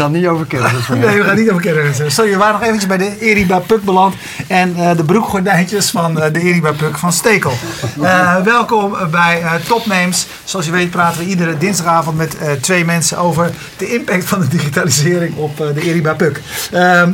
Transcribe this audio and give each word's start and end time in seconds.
Gaan 0.00 0.12
niet 0.12 0.26
over 0.26 0.46
kermis. 0.46 0.88
Nee, 0.88 1.18
we 1.18 1.24
gaan 1.24 1.36
niet 1.36 1.50
over 1.50 1.62
kermis. 1.62 2.14
Sorry, 2.14 2.30
we 2.30 2.36
waren 2.36 2.52
nog 2.52 2.62
eventjes 2.62 2.86
bij 2.86 2.96
de 2.96 3.18
Eriba 3.18 3.58
Puk 3.58 3.84
beland. 3.84 4.14
En 4.46 4.76
eh, 4.76 4.96
de 4.96 5.04
broekgordijntjes 5.04 5.90
van 5.90 6.20
eh, 6.20 6.32
de 6.32 6.40
Eriba 6.40 6.72
Puk 6.72 6.98
van 6.98 7.12
Stekel. 7.12 7.52
Eh, 8.00 8.36
welkom 8.36 8.96
bij 9.10 9.42
Topnames. 9.66 10.26
Zoals 10.44 10.66
je 10.66 10.72
weet 10.72 10.90
praten 10.90 11.20
we 11.20 11.26
iedere 11.26 11.58
dinsdagavond 11.58 12.16
met 12.16 12.36
twee 12.60 12.84
mensen 12.84 13.18
over 13.18 13.50
de 13.76 13.92
impact 13.92 14.24
van 14.24 14.40
de 14.40 14.48
digitalisering 14.48 15.36
op 15.36 15.56
de 15.56 15.80
Eriba 15.82 16.14
Puk. 16.14 16.40
Ehm, 16.72 17.12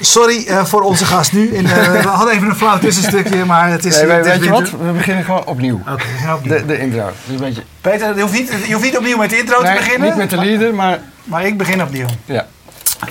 sorry 0.00 0.46
voor 0.64 0.82
onze 0.82 1.04
gast 1.04 1.32
nu. 1.32 1.48
In, 1.48 1.66
we 1.66 2.08
hadden 2.08 2.34
even 2.34 2.48
een 2.48 2.56
flauw 2.56 2.78
tussenstukje, 2.78 3.44
maar 3.44 3.70
het 3.70 3.84
is... 3.84 3.96
Nee, 3.96 4.06
weet 4.22 4.44
je 4.44 4.50
wat? 4.50 4.70
We 4.70 4.92
beginnen 4.92 5.24
gewoon 5.24 5.44
opnieuw. 5.44 5.80
Oké. 5.92 6.04
De, 6.42 6.66
de 6.66 6.78
intro. 6.78 7.10
Dus 7.24 7.34
een 7.34 7.40
beetje, 7.40 7.62
Peter, 7.80 8.14
je 8.14 8.20
hoeft, 8.20 8.32
niet, 8.32 8.52
je 8.66 8.72
hoeft 8.72 8.84
niet 8.84 8.96
opnieuw 8.96 9.16
met 9.16 9.30
de 9.30 9.38
intro 9.38 9.56
te 9.62 9.72
beginnen. 9.76 10.08
niet 10.08 10.16
met 10.16 10.30
de 10.30 10.36
leader, 10.36 10.74
maar 10.74 10.98
Maar 11.26 11.46
ik 11.46 11.58
begin 11.58 11.82
opnieuw. 11.82 12.06
ja. 12.24 12.46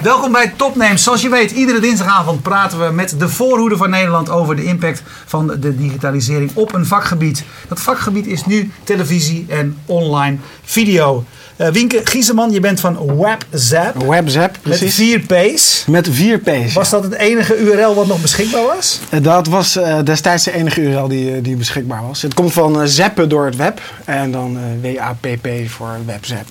Welkom 0.01 0.31
bij 0.31 0.53
Topnames. 0.55 1.03
Zoals 1.03 1.21
je 1.21 1.29
weet, 1.29 1.51
iedere 1.51 1.79
dinsdagavond 1.79 2.41
praten 2.41 2.85
we 2.87 2.91
met 2.93 3.15
de 3.19 3.29
voorhoede 3.29 3.77
van 3.77 3.89
Nederland 3.89 4.29
over 4.29 4.55
de 4.55 4.63
impact 4.63 5.01
van 5.25 5.47
de 5.59 5.77
digitalisering 5.77 6.51
op 6.53 6.73
een 6.73 6.85
vakgebied. 6.85 7.43
Dat 7.67 7.81
vakgebied 7.81 8.27
is 8.27 8.45
nu 8.45 8.71
televisie 8.83 9.45
en 9.49 9.77
online 9.85 10.37
video. 10.63 11.23
Eh 11.55 11.67
Wienke 11.69 12.01
Gieseman, 12.03 12.51
je 12.51 12.59
bent 12.59 12.79
van 12.79 13.17
WebZap 13.17 14.03
WebZap, 14.07 14.51
met 14.51 14.61
precies. 14.61 14.95
vier 14.95 15.19
P's. 15.19 15.83
Met 15.87 16.07
vier 16.11 16.39
P's. 16.39 16.73
Was 16.73 16.89
dat 16.89 17.03
het 17.03 17.13
enige 17.13 17.57
URL 17.57 17.95
wat 17.95 18.07
nog 18.07 18.21
beschikbaar 18.21 18.63
was? 18.75 18.99
Eh, 19.09 19.23
Dat 19.23 19.47
was 19.47 19.75
eh, 19.75 19.97
destijds 20.03 20.43
de 20.43 20.51
enige 20.53 20.81
URL 20.81 21.07
die, 21.07 21.41
die 21.41 21.55
beschikbaar 21.55 22.01
was. 22.07 22.21
Het 22.21 22.33
komt 22.33 22.53
van 22.53 22.87
zappen 22.87 23.29
door 23.29 23.45
het 23.45 23.55
web. 23.55 23.81
En 24.05 24.31
dan 24.31 24.57
eh, 24.83 24.95
WAPP 24.97 25.47
voor 25.69 25.97
WebZap. 26.05 26.45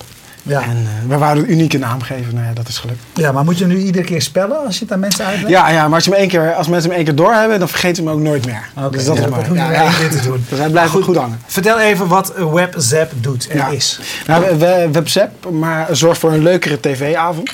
Ja. 0.47 0.61
En 0.61 0.87
eh, 0.87 1.09
we 1.09 1.17
wouden 1.17 1.43
een 1.43 1.51
unieke 1.51 1.77
naam 1.77 2.01
geven. 2.01 2.33
Nou 2.33 2.45
ja, 2.47 2.53
dat 2.53 2.67
is 2.67 2.77
gelukt. 2.77 2.99
ja, 3.13 3.31
maar 3.31 3.43
moet 3.43 3.57
je 3.57 3.65
hem 3.65 3.73
nu 3.73 3.79
iedere 3.81 4.05
keer 4.05 4.21
spellen 4.21 4.65
als 4.65 4.75
je 4.77 4.83
het 4.83 4.93
aan 4.93 4.99
mensen 4.99 5.25
uitlegt? 5.25 5.49
Ja, 5.49 5.69
ja 5.69 5.83
maar 5.87 5.95
als, 5.95 6.03
je 6.03 6.09
hem 6.09 6.19
één 6.19 6.29
keer, 6.29 6.53
als 6.53 6.67
mensen 6.67 6.89
hem 6.89 6.97
één 6.97 7.05
keer 7.05 7.15
doorhebben, 7.15 7.59
dan 7.59 7.69
vergeten 7.69 7.95
ze 7.95 8.01
hem 8.01 8.11
ook 8.11 8.19
nooit 8.19 8.45
meer. 8.45 8.69
Oké, 8.77 8.89
dus 8.89 9.05
dat 9.05 9.17
ja, 9.17 9.23
is 9.23 9.29
mooi. 9.29 9.53
Ja, 9.53 9.71
ja. 9.71 9.89
te 10.09 10.19
doen. 10.23 10.45
Dus 10.49 10.59
hij 10.59 10.69
blijft 10.69 10.91
goed, 10.91 11.03
goed 11.03 11.15
hangen. 11.15 11.39
Vertel 11.45 11.79
even 11.79 12.07
wat 12.07 12.33
WebZap 12.53 13.11
doet 13.15 13.47
en 13.47 13.57
Ja. 13.57 13.67
is. 13.67 13.99
Nou, 14.27 14.45
we, 14.45 14.57
we- 14.57 14.89
WebZap 14.91 15.49
maar 15.51 15.87
zorgt 15.91 16.19
voor 16.19 16.31
een 16.31 16.43
leukere 16.43 16.79
tv-avond. 16.79 17.51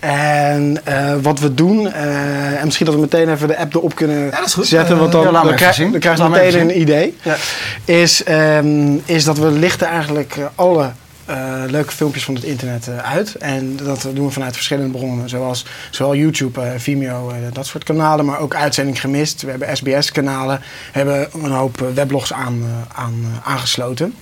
En 0.00 0.80
eh, 0.84 1.14
wat 1.22 1.40
we 1.40 1.54
doen, 1.54 1.92
eh, 1.92 2.60
en 2.60 2.64
misschien 2.64 2.86
dat 2.86 2.94
we 2.94 3.00
meteen 3.00 3.28
even 3.30 3.48
de 3.48 3.58
app 3.58 3.74
erop 3.74 3.94
kunnen 3.94 4.30
dat 4.30 4.46
is 4.46 4.54
goed. 4.54 4.66
zetten, 4.66 4.98
want 4.98 5.12
dan, 5.12 5.22
ja, 5.22 5.30
dan, 5.42 5.54
krijg, 5.54 5.74
zien. 5.74 5.90
dan 5.90 6.00
krijg 6.00 6.18
je 6.18 6.28
meteen 6.28 6.60
een 6.60 6.80
idee. 6.80 7.16
Ja. 7.22 7.36
Is, 7.84 8.24
ehm, 8.24 8.96
is 9.04 9.24
dat 9.24 9.38
we 9.38 9.50
lichten 9.50 9.86
eigenlijk 9.86 10.36
alle 10.54 10.90
eh, 11.28 11.62
leuke 11.66 11.92
filmpjes 11.92 12.24
van 12.24 12.34
het 12.34 12.44
internet 12.44 12.88
eh, 12.88 13.12
uit. 13.12 13.34
En 13.34 13.76
dat 13.76 14.08
doen 14.14 14.26
we 14.26 14.32
vanuit 14.32 14.54
verschillende 14.54 14.98
bronnen, 14.98 15.28
zoals 15.28 15.64
zowel 15.90 16.14
YouTube, 16.14 16.60
eh, 16.60 16.70
Vimeo, 16.76 17.32
dat 17.52 17.66
soort 17.66 17.84
kanalen, 17.84 18.24
maar 18.24 18.38
ook 18.38 18.54
uitzending 18.54 19.00
gemist. 19.00 19.42
We 19.42 19.50
hebben 19.50 19.76
SBS-kanalen, 19.76 20.60
hebben 20.92 21.28
een 21.42 21.50
hoop 21.50 21.86
weblogs 21.94 22.32
aan, 22.32 22.62
aan, 22.94 23.14
aangesloten. 23.44 24.14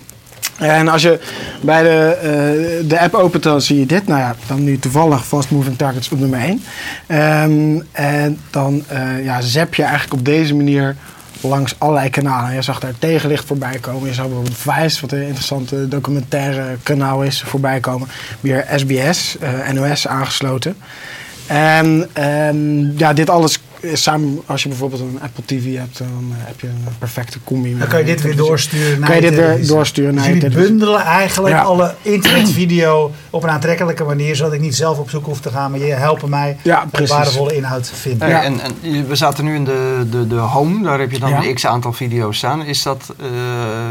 En 0.56 0.88
als 0.88 1.02
je 1.02 1.20
bij 1.62 1.82
de, 1.82 2.84
de 2.88 3.00
app 3.00 3.14
opent, 3.14 3.42
dan 3.42 3.60
zie 3.60 3.78
je 3.78 3.86
dit. 3.86 4.06
Nou 4.06 4.20
ja, 4.20 4.34
dan 4.46 4.64
nu 4.64 4.78
toevallig 4.78 5.26
Fast 5.26 5.50
Moving 5.50 5.78
Targets 5.78 6.08
op 6.08 6.18
nummer 6.18 6.40
1. 6.40 6.62
Ehm, 7.06 7.80
en 7.92 8.40
dan 8.50 8.84
ja, 9.22 9.40
zap 9.40 9.74
je 9.74 9.82
eigenlijk 9.82 10.12
op 10.14 10.24
deze 10.24 10.54
manier 10.54 10.96
langs 11.40 11.74
allerlei 11.78 12.10
kanalen. 12.10 12.54
Je 12.54 12.62
zag 12.62 12.80
daar 12.80 12.98
tegenlicht 12.98 13.44
voorbij 13.44 13.78
komen. 13.78 14.08
Je 14.08 14.14
zag 14.14 14.26
bijvoorbeeld 14.26 14.56
Vice, 14.56 15.00
wat 15.00 15.12
een 15.12 15.22
interessante 15.22 15.88
documentaire 15.88 16.76
kanaal 16.82 17.22
is, 17.22 17.42
voorbij 17.42 17.80
komen. 17.80 18.08
Weer 18.40 18.66
SBS, 18.76 19.38
eh, 19.38 19.70
NOS 19.72 20.06
aangesloten. 20.06 20.76
En 21.46 22.08
ehm, 22.12 22.98
ja, 22.98 23.12
dit 23.12 23.30
alles 23.30 23.60
samen, 23.92 24.40
als 24.46 24.62
je 24.62 24.68
bijvoorbeeld 24.68 25.00
een 25.00 25.18
Apple 25.22 25.44
TV 25.44 25.76
hebt, 25.76 25.98
dan 25.98 26.32
eh, 26.38 26.46
heb 26.46 26.60
je 26.60 26.66
een 26.66 26.84
perfecte 26.98 27.38
combi. 27.44 27.78
Dan 27.78 27.88
kan 27.88 27.98
je 27.98 28.04
dit 28.04 28.22
weer 28.22 28.36
doorsturen 28.36 29.00
naar 29.00 29.08
Kan 29.10 29.18
je 29.18 29.24
je 29.24 29.30
dit 29.30 29.38
weer 29.38 29.66
doorsturen 29.66 30.12
Dus 30.14 30.24
naar 30.24 30.34
je 30.34 30.40
jullie 30.40 30.56
bundelen 30.56 31.00
eigenlijk 31.00 31.54
Ja. 31.54 31.62
alle 31.62 31.94
internetvideo 32.02 33.10
op 33.30 33.42
een 33.42 33.48
aantrekkelijke 33.50 34.04
manier, 34.04 34.36
zodat 34.36 34.52
ik 34.52 34.60
niet 34.60 34.74
zelf 34.76 34.98
op 34.98 35.10
zoek 35.10 35.24
hoef 35.24 35.40
te 35.40 35.50
gaan, 35.50 35.70
maar 35.70 35.80
je 35.80 35.92
helpen 35.92 36.30
mij 36.30 36.56
Ja, 36.62 36.86
waardevolle 37.06 37.56
inhoud 37.56 37.84
te 37.84 37.94
vinden. 37.94 38.28
Ja. 38.28 38.42
en, 38.42 38.60
en 38.60 39.08
we 39.08 39.14
zaten 39.16 39.44
nu 39.44 39.54
in 39.54 39.64
de, 39.64 40.06
de, 40.10 40.26
de 40.26 40.34
home, 40.34 40.82
daar 40.84 40.98
heb 40.98 41.12
je 41.12 41.18
dan 41.18 41.30
Ja. 41.30 41.44
een 41.44 41.54
x 41.54 41.66
aantal 41.66 41.92
video's 41.92 42.36
staan. 42.36 42.64
Is 42.64 42.82
dat 42.82 43.14
eh, 43.20 43.26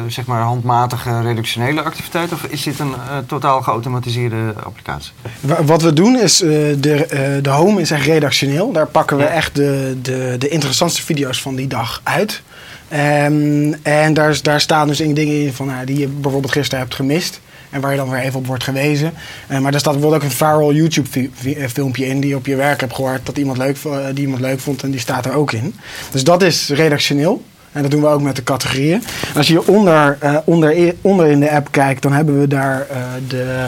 zeg 0.07 0.25
maar 0.25 0.41
handmatige 0.41 1.21
redactionele 1.21 1.81
activiteit 1.81 2.31
of 2.33 2.43
is 2.43 2.63
dit 2.63 2.79
een 2.79 2.93
eh, 2.93 3.17
totaal 3.27 3.61
geautomatiseerde 3.61 4.53
applicatie? 4.63 5.11
Wa- 5.39 5.63
Wat 5.63 5.81
we 5.81 5.93
doen 5.93 6.19
is, 6.19 6.41
eh, 6.41 6.49
de, 6.77 7.05
eh, 7.05 7.43
de 7.43 7.49
home 7.49 7.81
is 7.81 7.91
echt 7.91 8.05
redactioneel. 8.05 8.71
Daar 8.71 8.87
pakken 8.87 9.17
we 9.17 9.23
Ja. 9.23 9.29
echt 9.29 9.55
de, 9.55 9.84
de, 10.01 10.35
de 10.39 10.49
interessantste 10.49 11.01
video's 11.01 11.41
van 11.41 11.55
die 11.55 11.67
dag 11.67 12.01
uit. 12.03 12.41
Ehm, 12.87 13.73
en 13.81 14.13
daar, 14.13 14.39
daar 14.41 14.61
staan 14.61 14.87
dus 14.87 14.97
dingen 14.97 15.41
in 15.41 15.53
van, 15.53 15.67
nou, 15.67 15.85
die 15.85 15.99
je 15.99 16.07
bijvoorbeeld 16.07 16.53
gisteren 16.53 16.79
hebt 16.79 16.95
gemist. 16.95 17.39
En 17.69 17.81
waar 17.81 17.91
je 17.91 17.97
dan 17.97 18.09
weer 18.09 18.19
even 18.19 18.39
op 18.39 18.47
wordt 18.47 18.63
gewezen. 18.63 19.13
Eh, 19.47 19.59
maar 19.59 19.71
daar 19.71 19.79
staat 19.79 19.93
bijvoorbeeld 19.93 20.23
ook 20.23 20.29
een 20.29 20.35
viral 20.35 20.73
YouTube 20.73 21.29
eh, 21.43 21.67
filmpje 21.67 22.05
in 22.05 22.19
die 22.19 22.29
je 22.29 22.35
op 22.35 22.45
je 22.45 22.55
werk 22.55 22.79
hebt 22.79 22.95
gehoord. 22.95 23.25
Dat 23.25 23.37
iemand 23.37 23.57
leuk, 23.57 23.77
eh, 23.85 23.97
die 24.13 24.23
iemand 24.23 24.41
leuk 24.41 24.59
vond 24.59 24.83
en 24.83 24.91
die 24.91 24.99
staat 24.99 25.25
er 25.25 25.33
ook 25.33 25.51
in. 25.51 25.75
Dus 26.11 26.23
dat 26.23 26.43
is 26.43 26.69
redactioneel. 26.69 27.43
En 27.71 27.81
dat 27.81 27.91
doen 27.91 28.01
we 28.01 28.07
ook 28.07 28.21
met 28.21 28.35
de 28.35 28.43
categorieën. 28.43 29.03
Als 29.35 29.47
je 29.47 29.67
onder, 29.67 30.17
eh, 30.19 30.37
onder, 30.45 30.93
onder 31.01 31.27
in 31.27 31.39
de 31.39 31.51
app 31.51 31.71
kijkt, 31.71 32.01
dan 32.01 32.11
hebben 32.11 32.39
we 32.39 32.47
daar 32.47 32.87
de. 33.27 33.65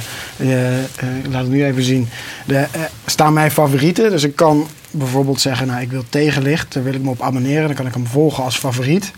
laat 1.30 1.42
het 1.42 1.52
nu 1.52 1.66
even 1.66 1.84
zien. 1.84 2.08
De, 2.46 2.66
staan 3.06 3.34
mijn 3.34 3.52
favorieten. 3.52 4.10
Dus 4.10 4.24
ik 4.24 4.36
kan 4.36 4.68
bijvoorbeeld 4.92 5.42
zeggen: 5.42 5.68
Nou, 5.68 5.82
ik 5.82 5.92
wil 5.92 6.04
tegenlicht. 6.10 6.74
Dan 6.74 6.84
wil 6.84 6.94
ik 6.94 7.02
me 7.02 7.10
op 7.10 7.22
abonneren. 7.22 7.68
Dan 7.68 7.76
kan 7.76 7.88
ik 7.88 7.94
hem 7.94 8.08
volgen 8.08 8.44
als 8.44 8.58
favoriet. 8.58 9.12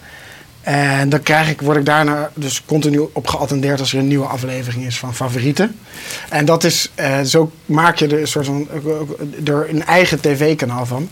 En 0.62 1.10
dan 1.10 1.24
krijg 1.24 1.50
ik, 1.50 1.62
word 1.62 1.78
ik 1.78 1.86
daarna 1.86 2.30
dus 2.34 2.66
continu 2.66 3.10
op 3.14 3.28
geattendeerd 3.28 3.80
als 3.80 3.94
er 3.94 4.00
een 4.00 4.08
nieuwe 4.08 4.26
aflevering 4.26 4.86
is 4.86 5.00
van 5.00 5.16
favorieten. 5.16 5.80
En 6.30 6.46
dat 6.46 6.64
is, 6.64 6.92
eh, 6.96 7.22
zo 7.22 7.52
maak 7.66 7.98
je 7.98 8.08
er 8.08 8.20
een 8.20 8.28
soort 8.28 8.46
van, 8.46 8.68
er 9.46 9.70
een 9.70 9.86
eigen 9.86 10.22
tv-kanaal 10.22 10.86
van. 10.86 11.10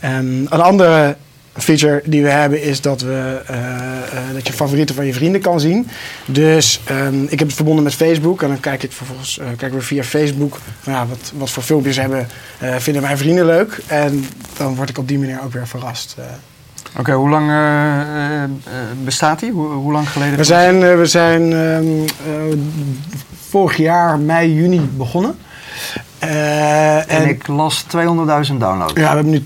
Ehm, 0.00 0.26
een 0.26 0.62
andere 0.62 1.16
feature 1.56 2.02
die 2.04 2.22
we 2.22 2.28
hebben 2.28 2.62
is 2.62 2.80
dat, 2.80 3.00
we, 3.00 3.40
eh, 3.46 3.56
eh, 3.56 4.34
dat 4.34 4.46
je 4.46 4.52
favorieten 4.52 4.94
van 4.94 5.06
je 5.06 5.14
vrienden 5.14 5.40
kan 5.40 5.60
zien. 5.60 5.88
Dus 6.26 6.80
ehm, 6.84 7.22
ik 7.22 7.38
heb 7.38 7.48
het 7.48 7.56
verbonden 7.56 7.84
met 7.84 7.94
Facebook 7.94 8.42
en 8.42 8.48
dan 8.48 8.60
kijk 8.60 8.82
ik 8.82 8.92
vervolgens 8.92 9.38
eh, 9.38 9.46
kijken 9.56 9.78
we 9.78 9.84
via 9.84 10.02
Facebook 10.02 10.58
van, 10.80 10.92
ja, 10.92 11.06
wat, 11.06 11.32
wat 11.34 11.50
voor 11.50 11.62
filmpjes 11.62 11.96
hebben, 11.96 12.28
vinden 12.78 13.02
mijn 13.02 13.18
vrienden 13.18 13.46
leuk. 13.46 13.80
En 13.86 14.26
dan 14.56 14.74
word 14.74 14.88
ik 14.88 14.98
op 14.98 15.08
die 15.08 15.18
manier 15.18 15.40
ook 15.44 15.52
weer 15.52 15.68
verrast. 15.68 16.16
Oké, 16.98 17.12
hoe 17.12 17.28
lang 17.28 17.50
bestaat 19.04 19.38
die? 19.40 19.50
Hoe, 19.50 19.68
hoe 19.68 19.92
lang 19.92 20.08
geleden? 20.08 20.36
We 20.36 20.44
zijn, 20.44 20.96
we 20.98 21.06
zijn 21.06 21.52
ehm, 21.52 21.86
eh, 22.26 22.58
vorig 23.48 23.76
jaar 23.76 24.18
mei, 24.18 24.54
juni 24.54 24.80
begonnen. 24.80 25.34
Eh, 26.22 26.96
En, 26.96 27.08
en 27.08 27.28
ik 27.28 27.46
las 27.46 27.84
200.000 27.88 28.58
downloads. 28.58 28.92
ja, 28.94 29.00
we 29.00 29.14
hebben 29.14 29.30
nu 29.30 29.40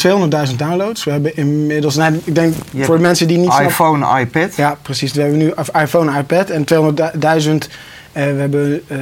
200.000 0.51 0.57
downloads. 0.57 1.05
We 1.05 1.11
hebben 1.11 1.37
inmiddels, 1.37 1.97
nou, 1.97 2.21
ik 2.25 2.35
denk 2.35 2.55
Je 2.71 2.85
voor 2.85 2.97
de 2.97 3.03
mensen 3.03 3.29
die 3.29 3.37
niet 3.37 3.47
snappen- 3.47 3.67
iPhone, 3.69 4.21
iPad. 4.21 4.57
Ja, 4.57 4.77
precies. 4.83 5.13
We 5.13 5.21
hebben 5.21 5.39
nu 5.39 5.53
iPhone 5.83 6.11
en 6.13 6.19
iPad 6.19 6.51
en 6.51 6.65
200.000. 6.65 7.69
eh, 8.13 8.25
we 8.25 8.41
hebben, 8.41 8.83
eh, 8.87 8.99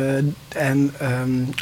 en 0.68 0.92
ehm, 1.00 1.10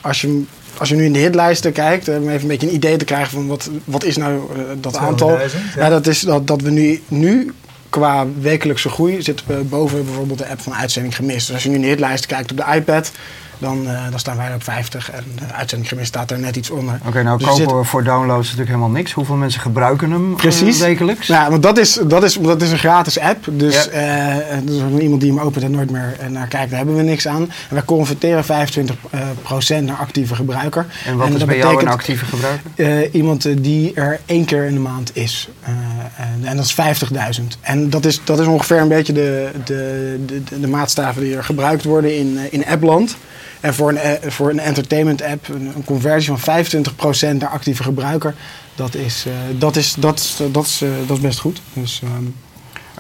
als, 0.03 0.20
je, 0.20 0.43
als 0.79 0.88
je 0.88 0.94
nu 0.94 1.05
in 1.05 1.12
de 1.12 1.19
hitlijsten 1.19 1.73
kijkt, 1.73 2.09
om 2.09 2.14
even 2.29 2.41
een 2.43 2.47
beetje 2.47 2.67
een 2.69 2.75
idee 2.75 2.97
te 2.97 3.05
krijgen 3.05 3.31
van 3.31 3.47
wat, 3.47 3.70
wat 3.85 4.05
is 4.05 4.17
nou 4.17 4.41
dat 4.81 4.97
aantal. 4.97 5.29
200.000, 5.29 5.75
ja. 5.75 5.82
Ja, 5.82 5.88
dat 5.88 6.06
is 6.06 6.20
dat, 6.20 6.47
dat 6.47 6.61
we 6.62 6.70
nu, 6.70 7.03
nu 7.09 7.53
qua 7.91 8.26
wekelijkse 8.41 8.88
groei 8.88 9.23
zitten 9.23 9.47
we 9.49 9.55
boven 9.55 10.05
bijvoorbeeld 10.05 10.38
de 10.38 10.49
app 10.49 10.61
van 10.61 10.75
uitzending 10.75 11.17
gemist. 11.17 11.47
Dus 11.47 11.55
als 11.55 11.62
je 11.62 11.69
nu 11.69 11.75
in 11.75 11.81
de 11.81 11.87
hitlijsten 11.87 12.29
kijkt 12.31 12.50
op 12.50 12.56
de 12.56 12.64
iPad, 12.75 13.11
dan, 13.62 13.88
eh, 13.88 14.11
dan 14.11 14.19
staan 14.19 14.37
wij 14.37 14.55
op 14.55 14.62
50 14.64 15.11
en 15.11 15.25
de 15.38 15.55
uitzending 15.55 15.88
gemist 15.91 16.09
staat 16.09 16.31
er 16.31 16.38
net 16.38 16.56
iets 16.56 16.70
onder. 16.70 16.99
Oké, 17.06 17.23
nou 17.23 17.38
Dus 17.38 17.47
kopen 17.47 17.62
zit- 17.62 17.73
we 17.73 17.85
voor 17.85 18.05
downloads 18.05 18.43
natuurlijk 18.43 18.69
helemaal 18.69 18.91
niks. 18.97 19.12
Hoeveel 19.12 19.35
mensen 19.37 19.61
gebruiken 19.61 20.11
hem 20.11 20.31
eh, 20.31 20.37
Precies. 20.37 20.79
wekelijks? 20.79 21.26
Ja, 21.26 21.50
want 21.50 21.62
dat 21.62 21.79
is, 21.79 21.99
dat, 22.06 22.23
is, 22.25 22.35
dat 22.35 22.62
is 22.62 22.70
een 22.73 22.79
gratis 22.79 23.19
app. 23.19 23.44
Dus 23.50 23.85
Ja. 23.85 23.91
eh, 23.91 24.59
dus 24.64 24.81
iemand 25.00 25.20
die 25.20 25.31
hem 25.32 25.41
opent 25.41 25.64
en 25.64 25.70
nooit 25.70 25.91
meer 25.91 26.17
naar 26.29 26.47
kijkt, 26.49 26.69
daar 26.69 26.79
hebben 26.79 26.97
we 26.97 27.03
niks 27.03 27.29
aan. 27.29 27.43
En 27.43 27.50
wij 27.75 27.82
converteren 27.85 28.44
25% 28.44 28.99
eh, 29.11 29.20
procent 29.43 29.87
naar 29.87 29.97
actieve 29.97 30.35
gebruiker. 30.35 30.87
En 31.06 31.17
wat 31.17 31.29
is 31.29 31.38
dat 31.38 31.47
bij 31.47 31.56
jou 31.56 31.69
een 31.69 31.75
betekent, 31.75 31.99
actieve 32.00 32.25
gebruiker? 32.25 33.14
iemand 33.14 33.47
die 33.62 33.94
er 33.94 34.20
één 34.26 34.44
keer 34.44 34.64
in 34.64 34.75
de 34.75 34.81
maand 34.81 35.11
is. 35.17 35.49
En, 36.17 36.41
en 36.49 36.56
dat 36.56 36.64
is 36.64 36.73
50.000. 37.41 37.59
En 37.61 37.91
dat 37.91 38.05
is, 38.05 38.20
dat 38.25 38.41
is 38.41 38.47
ongeveer 38.47 38.81
een 38.81 38.88
beetje 38.88 39.12
de, 39.12 39.50
de, 39.64 40.19
de, 40.26 40.61
de, 40.61 40.69
maatstaven 40.69 41.23
die 41.23 41.37
er 41.37 41.44
gebruikt 41.44 41.85
worden 41.85 42.17
in, 42.19 42.38
in 42.50 42.67
appland. 42.67 43.17
En 43.62 43.75
voor 43.75 43.88
een, 43.88 43.97
eh, 43.99 44.31
voor 44.31 44.50
een 44.50 44.61
entertainment 44.61 45.23
app, 45.23 45.49
een, 45.49 45.73
een 45.76 45.85
conversie 45.85 46.32
van 46.37 46.38
25% 46.38 47.38
naar 47.41 47.49
actieve 47.49 47.82
gebruiker, 47.82 48.35
dat 48.75 48.94
is, 48.94 49.25
eh, 49.26 49.32
dat 49.59 49.76
is, 49.76 49.94
dat 49.99 50.19
is, 50.19 50.41
dat 50.53 50.64
is, 50.64 50.82
eh, 50.82 50.88
dat 51.06 51.17
is 51.17 51.23
best 51.23 51.38
goed. 51.38 51.61
Dus, 51.73 52.00
ehm, 52.05 52.25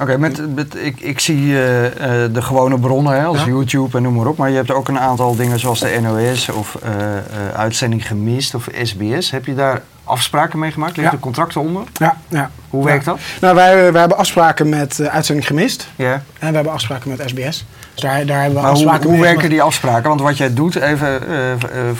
Oké, 0.00 0.18
met, 0.18 0.54
met, 0.54 0.74
ik, 0.74 1.00
ik 1.00 1.20
zie 1.20 1.52
eh, 1.54 2.24
eh, 2.24 2.32
de 2.34 2.42
gewone 2.42 2.78
bronnen, 2.78 3.12
hè, 3.12 3.24
als 3.24 3.38
Ja. 3.38 3.46
YouTube 3.46 3.96
en 3.96 4.02
noem 4.02 4.14
maar 4.14 4.26
op. 4.26 4.36
Maar 4.36 4.50
je 4.50 4.56
hebt 4.56 4.70
ook 4.70 4.88
een 4.88 4.98
aantal 4.98 5.36
dingen 5.36 5.58
zoals 5.58 5.80
de 5.80 5.98
NOS 6.02 6.48
of 6.48 6.74
eh, 6.82 7.16
eh, 7.16 7.22
uitzending 7.54 8.06
gemist 8.06 8.54
of 8.54 8.68
SBS. 8.82 9.30
Heb 9.30 9.46
je 9.46 9.54
daar 9.54 9.82
afspraken 10.12 10.58
mee 10.58 10.70
gemaakt? 10.72 10.96
Ligt 10.96 11.08
Ja. 11.08 11.14
er 11.14 11.20
contracten 11.20 11.60
onder? 11.60 11.82
Ja, 11.92 12.16
ja. 12.28 12.50
Hoe 12.70 12.80
Ja. 12.80 12.86
werkt 12.86 13.04
dat? 13.04 13.18
Nou, 13.40 13.54
wij, 13.54 13.74
wij 13.92 14.00
hebben 14.00 14.18
afspraken 14.18 14.68
met 14.68 15.00
eh, 15.00 15.06
Uitzending 15.06 15.46
Gemist. 15.46 15.88
Ja. 15.96 16.12
En 16.38 16.48
we 16.48 16.54
hebben 16.54 16.72
afspraken 16.72 17.10
met 17.10 17.22
SBS. 17.26 17.64
Dus 17.94 18.02
daar, 18.02 18.26
daar 18.26 18.40
hebben 18.40 18.54
we 18.58 18.60
Maar 18.60 18.70
hoe, 18.70 18.70
afspraken 18.70 19.02
hoe 19.08 19.12
mee 19.12 19.20
werken 19.22 19.50
die 19.50 19.62
afspraken? 19.62 20.08
Want 20.08 20.20
wat 20.20 20.36
jij 20.36 20.54
doet, 20.54 20.74
even 20.74 21.28
eh, 21.28 21.50
eh, 21.52 21.58
eh, 21.88 21.94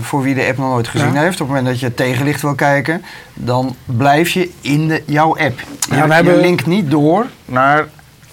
voor 0.00 0.22
wie 0.22 0.34
de 0.34 0.46
app 0.46 0.58
nog 0.58 0.68
nooit 0.70 0.88
gezien 0.88 1.12
Ja. 1.12 1.20
heeft, 1.20 1.40
op 1.40 1.46
het 1.46 1.56
moment 1.56 1.66
dat 1.66 1.80
je 1.80 1.94
tegenlicht 1.94 2.42
wil 2.42 2.54
kijken, 2.54 3.02
dan 3.34 3.76
blijf 3.84 4.28
je 4.30 4.50
in 4.60 4.88
de, 4.88 5.02
jouw 5.06 5.28
app. 5.38 5.60
Je, 5.60 5.94
Ja, 5.94 6.00
we 6.02 6.06
je 6.06 6.12
hebben- 6.12 6.40
linkt 6.40 6.66
niet 6.66 6.90
door 6.90 7.26
naar 7.44 7.86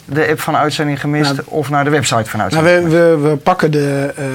de 0.06 0.28
app 0.30 0.40
van 0.42 0.56
Uitzending 0.56 1.00
Gemist 1.00 1.34
of 1.46 1.70
naar 1.70 1.84
de 1.84 1.90
website 1.90 2.30
van 2.30 2.40
Nou, 2.40 2.52
Uitzending 2.54 2.90
we, 2.94 3.18
we, 3.22 3.30
we 3.30 3.36
pakken 3.36 3.72
de, 3.72 4.14
ehm, 4.18 4.30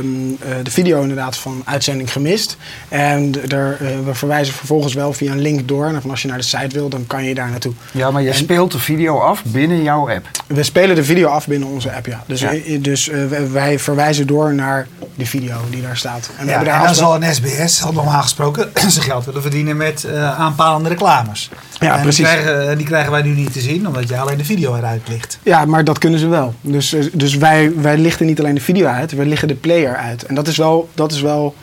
eh, 0.53 0.65
de 0.65 0.71
video 0.71 1.01
inderdaad 1.03 1.37
van 1.37 1.63
uitzending 1.65 2.13
gemist. 2.13 2.57
En 2.89 3.33
daar, 3.49 3.73
eh, 3.73 3.79
we 4.05 4.15
verwijzen 4.15 4.55
vervolgens 4.55 4.95
wel 4.95 5.13
via 5.13 5.33
een 5.33 5.41
link 5.41 5.69
door. 5.69 5.87
En 5.87 6.01
van 6.01 6.11
als 6.11 6.23
je 6.23 6.29
naar 6.29 6.37
de 6.39 6.45
site 6.45 6.69
wil, 6.75 6.89
dan 6.89 7.05
kan 7.07 7.25
je 7.25 7.35
daar 7.35 7.51
naartoe. 7.51 7.73
Ja, 7.93 8.11
maar 8.11 8.23
je 8.23 8.29
en- 8.29 8.35
speelt 8.35 8.73
de 8.73 8.79
video 8.79 9.19
af 9.19 9.43
binnen 9.45 9.83
jouw 9.83 10.11
app. 10.11 10.27
We 10.47 10.63
spelen 10.63 10.97
de 10.97 11.05
video 11.05 11.29
af 11.29 11.47
binnen 11.47 11.69
onze 11.69 11.93
app, 11.93 12.07
ja. 12.07 12.23
Dus, 12.27 12.41
Ja. 12.41 12.53
eh, 12.55 12.83
dus 12.83 13.09
eh, 13.09 13.27
wij- 13.27 13.51
wij 13.51 13.79
verwijzen 13.79 14.27
door 14.27 14.55
naar 14.55 14.87
de 15.15 15.27
video 15.27 15.57
die 15.71 15.83
daar 15.83 15.97
staat. 15.97 16.31
En 16.39 16.45
we 16.45 16.51
Ja, 16.51 16.57
hebben 16.57 16.73
en 16.73 16.79
daar 16.79 16.87
dan 16.87 16.95
zal 16.95 17.15
een 17.15 17.35
SBS, 17.35 17.83
al 17.85 17.93
normaal 17.93 18.23
gesproken, 18.23 18.71
zijn 18.89 19.05
geld 19.05 19.25
willen 19.25 19.43
verdienen 19.43 19.77
met 19.77 20.05
eh, 20.05 20.39
aanpalende 20.41 20.89
reclames. 20.89 21.51
Ja, 21.81 21.95
en 21.97 22.03
precies. 22.03 22.29
Die 22.29 22.37
krijgen, 22.43 22.77
die 22.79 22.87
krijgen 22.87 23.11
wij 23.13 23.23
nu 23.23 23.35
niet 23.35 23.53
te 23.53 23.61
zien, 23.61 23.87
omdat 23.87 24.09
jij 24.09 24.21
alleen 24.21 24.37
de 24.37 24.45
video 24.45 24.75
eruit 24.77 25.09
ligt. 25.09 25.39
Ja, 25.43 25.60
maar 25.65 25.85
dat 25.85 25.99
kunnen 25.99 26.19
ze 26.21 26.29
wel. 26.29 26.55
Dus, 26.61 26.93
eh, 26.93 27.05
dus 27.13 27.37
wij, 27.37 27.73
wij 27.77 27.99
lichten 27.99 28.27
niet 28.27 28.39
alleen 28.39 28.55
de 28.55 28.61
video 28.61 28.87
uit, 28.87 29.13
wij 29.13 29.27
lichten 29.27 29.49
de 29.49 29.55
player 29.55 29.97
uit. 29.97 30.23
En 30.25 30.35
dat 30.35 30.49
is 30.49 30.57
wel... 30.57 30.89
Dat 30.95 31.13
is 31.13 31.21
wel 31.21 31.55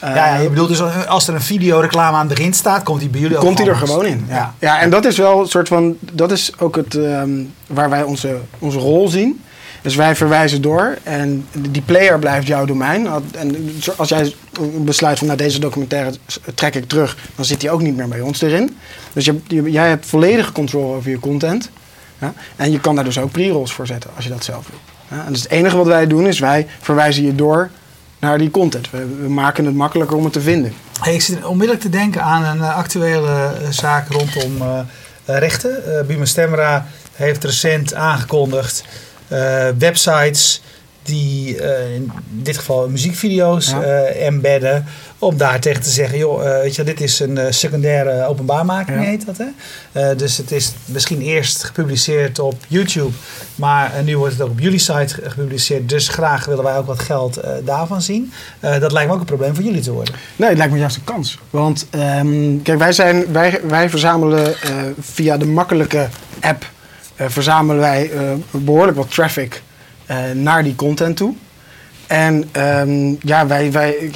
eh, 0.00 0.14
ja, 0.14 0.26
ja, 0.34 0.40
je 0.40 0.48
bedoelt 0.48 0.68
dus 0.68 1.06
als 1.06 1.28
er 1.28 1.34
een 1.34 1.40
videoreclame 1.40 2.16
aan 2.16 2.26
het 2.26 2.36
begin 2.36 2.52
staat, 2.54 2.82
komt 2.82 3.00
die 3.00 3.08
bij 3.08 3.20
jullie 3.20 3.36
ook 3.36 3.44
komt 3.44 3.58
hij 3.58 3.66
er 3.68 3.76
gewoon 3.76 4.06
in. 4.06 4.24
Ja. 4.28 4.34
Ja. 4.34 4.54
Ja. 4.58 4.80
en 4.80 4.90
dat 4.90 5.04
is 5.04 5.16
wel 5.18 5.40
een 5.40 5.46
soort 5.48 5.68
van. 5.68 5.96
Dat 6.00 6.32
is 6.32 6.52
ook 6.58 6.76
het 6.76 6.94
ehm, 6.94 7.30
waar 7.66 7.90
wij 7.90 8.02
onze, 8.02 8.36
onze 8.58 8.78
rol 8.78 9.08
zien. 9.08 9.40
Dus 9.82 9.94
wij 9.94 10.16
verwijzen 10.16 10.62
door 10.62 10.96
en 11.02 11.46
die 11.70 11.82
player 11.82 12.18
blijft 12.18 12.46
jouw 12.46 12.64
domein. 12.64 13.06
En 13.38 13.56
als 13.96 14.08
jij 14.08 14.34
besluit 14.78 15.18
van 15.18 15.26
nou, 15.26 15.38
deze 15.38 15.58
documentaire 15.60 16.10
trek 16.54 16.74
ik 16.74 16.88
terug, 16.88 17.16
dan 17.34 17.44
zit 17.44 17.60
die 17.60 17.70
ook 17.70 17.82
niet 17.82 17.96
meer 17.96 18.08
bij 18.08 18.20
ons 18.20 18.40
erin. 18.42 18.76
Dus 19.12 19.24
je- 19.24 19.62
jij 19.70 19.88
hebt 19.88 20.06
volledige 20.06 20.52
controle 20.52 20.96
over 20.96 21.10
je 21.10 21.18
content. 21.18 21.70
En 22.56 22.70
je 22.70 22.80
kan 22.80 22.94
daar 22.94 23.04
dus 23.04 23.18
ook 23.18 23.30
pre-rolls 23.30 23.72
voor 23.72 23.86
zetten 23.86 24.10
als 24.16 24.24
je 24.24 24.30
dat 24.30 24.44
zelf. 24.44 24.66
Ja? 25.10 25.24
En 25.26 25.32
dus 25.32 25.42
het 25.42 25.50
enige 25.50 25.76
wat 25.76 25.86
wij 25.86 26.06
doen 26.06 26.26
is 26.26 26.38
wij 26.38 26.66
verwijzen 26.80 27.24
je 27.24 27.34
door 27.34 27.70
naar 28.18 28.38
die 28.38 28.50
content. 28.50 28.90
We, 28.90 29.28
maken 29.28 29.64
het 29.64 29.74
makkelijker 29.74 30.16
om 30.16 30.24
het 30.24 30.32
te 30.32 30.40
vinden. 30.40 30.72
Hey, 31.00 31.14
ik 31.14 31.22
zit 31.22 31.44
onmiddellijk 31.44 31.84
te 31.84 31.90
denken 31.90 32.22
aan 32.22 32.44
een 32.44 32.60
eh, 32.62 32.76
actuele 32.76 33.28
eh, 33.28 33.70
zaak 33.70 34.08
rondom 34.08 34.62
eh, 34.62 34.80
rechten. 35.24 36.04
Buma 36.06 36.24
Stemra 36.24 36.86
heeft 37.12 37.44
recent 37.44 37.94
aangekondigd 37.94 38.84
websites 39.78 40.62
die 41.06 41.60
eh, 41.62 41.94
in 41.94 42.10
dit 42.30 42.56
geval 42.58 42.88
muziekvideo's 42.88 43.70
Ja. 43.70 43.82
eh, 43.82 44.26
embedden. 44.26 44.84
Om 45.18 45.36
daar 45.36 45.60
tegen 45.60 45.82
te 45.82 45.90
zeggen, 45.90 46.18
joh, 46.18 46.46
eh, 46.46 46.60
weet 46.62 46.74
je, 46.76 46.82
dit 46.84 47.00
is 47.00 47.20
een 47.20 47.54
secundaire 47.54 48.26
openbaarmaking 48.26 48.98
Ja. 48.98 49.04
heet 49.04 49.26
dat 49.26 49.38
hè. 49.38 50.16
Dus 50.16 50.36
het 50.36 50.52
is 50.52 50.72
misschien 50.84 51.20
eerst 51.20 51.64
gepubliceerd 51.64 52.38
op 52.38 52.54
YouTube. 52.68 53.10
Maar 53.54 53.92
nu 54.04 54.18
wordt 54.18 54.32
het 54.32 54.42
ook 54.42 54.50
op 54.50 54.60
jullie 54.60 54.78
site 54.78 55.14
ge- 55.14 55.30
gepubliceerd. 55.30 55.88
Dus 55.88 56.08
graag 56.08 56.44
willen 56.44 56.64
wij 56.64 56.76
ook 56.76 56.86
wat 56.86 56.98
geld 56.98 57.40
daarvan 57.64 58.02
zien. 58.02 58.32
Dat 58.60 58.92
lijkt 58.92 59.08
me 59.08 59.14
ook 59.14 59.20
een 59.20 59.26
probleem 59.26 59.54
voor 59.54 59.64
jullie 59.64 59.80
te 59.80 59.92
worden. 59.92 60.14
Nee, 60.36 60.48
het 60.48 60.58
lijkt 60.58 60.72
me 60.72 60.78
juist 60.78 60.96
een 60.96 61.04
kans. 61.04 61.38
Want 61.50 61.86
ehm, 61.90 62.62
kijk, 62.62 62.78
wij, 62.78 62.92
zijn, 62.92 63.32
wij, 63.32 63.60
wij 63.68 63.90
verzamelen 63.90 64.54
via 65.00 65.36
de 65.36 65.46
makkelijke 65.46 66.08
app 66.40 66.64
verzamelen 67.16 67.80
wij 67.80 68.10
eh, 68.10 68.20
behoorlijk 68.50 68.96
wat 68.96 69.10
traffic 69.10 69.62
naar 70.34 70.64
die 70.64 70.74
content 70.74 71.16
toe. 71.16 71.34
En 72.06 72.48
ehm, 72.52 73.14
ja, 73.20 73.46
wij, 73.46 73.72
wij, 73.72 74.12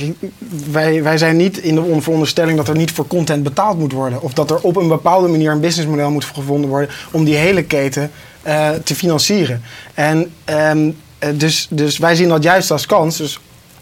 wij, 0.70 1.02
wij 1.02 1.19
zijn 1.19 1.37
niet 1.37 1.58
in 1.58 1.75
de 1.75 2.00
veronderstelling 2.00 2.56
dat 2.56 2.69
er 2.69 2.76
niet 2.76 2.92
voor 2.92 3.06
content 3.06 3.42
betaald 3.42 3.78
moet 3.78 3.92
worden. 3.92 4.22
Of 4.22 4.32
dat 4.32 4.50
er 4.50 4.60
op 4.60 4.76
een 4.76 4.88
bepaalde 4.88 5.28
manier 5.28 5.50
een 5.50 5.60
businessmodel 5.60 6.10
moet 6.10 6.25
gevonden 6.25 6.70
worden 6.70 6.90
om 7.10 7.25
die 7.25 7.37
hele 7.37 7.64
keten 7.64 8.10
eh, 8.42 8.70
te 8.84 8.94
financieren. 8.94 9.62
En 9.94 10.32
ehm, 10.44 10.90
eh, 11.19 11.28
dus, 11.34 11.66
dus 11.70 11.98
wij 11.98 12.14
zien 12.14 12.28
dat 12.28 12.43
juist 12.43 12.70
als 12.70 12.86
kans. 12.86 13.16
Dus 13.16 13.40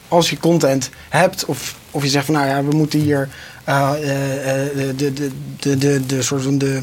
als 0.08 0.30
je 0.30 0.38
content 0.38 0.90
hebt, 1.08 1.44
of, 1.44 1.74
of 1.90 2.02
je 2.02 2.08
zegt 2.08 2.24
van 2.24 2.34
nou 2.34 2.46
ja, 2.46 2.64
we 2.64 2.76
moeten 2.76 3.00
hier 3.00 3.28
eh, 3.64 3.90
eh, 3.92 4.66
eh, 4.66 4.96
de, 4.96 5.12
de, 5.12 5.30
de, 5.58 5.78
de, 5.78 6.06
de, 6.06 6.22
van 6.22 6.58
de 6.58 6.82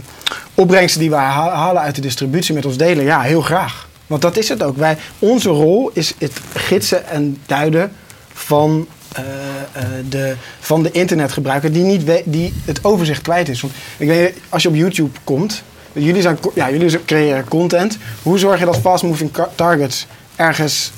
opbrengsten 0.53 1.01
die 1.01 1.13
ha- 1.13 1.55
halen 1.55 1.81
uit 1.81 1.95
de 1.95 2.01
distributie 2.01 2.53
met 2.53 2.65
ons 2.65 2.77
delen, 2.77 3.03
ja, 3.03 3.21
heel 3.21 3.41
graag. 3.41 3.87
Want 4.07 4.21
dat 4.21 4.37
is 4.37 4.49
het 4.49 4.63
ook. 4.63 4.77
Wij, 4.77 4.97
onze 5.19 5.49
rol 5.49 5.89
is 5.93 6.13
het 6.17 6.33
gidsen 6.53 7.07
en 7.07 7.37
duiden 7.45 7.91
van, 8.33 8.87
eh, 9.11 9.23
eh, 9.23 9.83
de, 10.09 10.35
van 10.59 10.83
de 10.83 10.91
internetgebruiker 10.91 11.71
die, 11.71 11.83
niet 11.83 12.23
die 12.25 12.53
het 12.65 12.83
overzicht 12.83 13.21
kwijt 13.21 13.49
is. 13.49 13.61
Want 13.61 13.73
ik 13.97 14.07
weet, 14.07 14.37
als 14.49 14.63
je 14.63 14.69
op 14.69 14.75
YouTube 14.75 15.19
komt, 15.23 15.63
jullie, 15.93 16.21
zijn, 16.21 16.37
ja, 16.53 16.71
jullie 16.71 17.05
creëren 17.05 17.47
content. 17.47 17.97
Hoe 18.21 18.37
zorg 18.37 18.59
je 18.59 18.65
dat 18.65 18.77
fast 18.77 19.03
moving 19.03 19.31
targets 19.55 20.07
ergens 20.35 20.91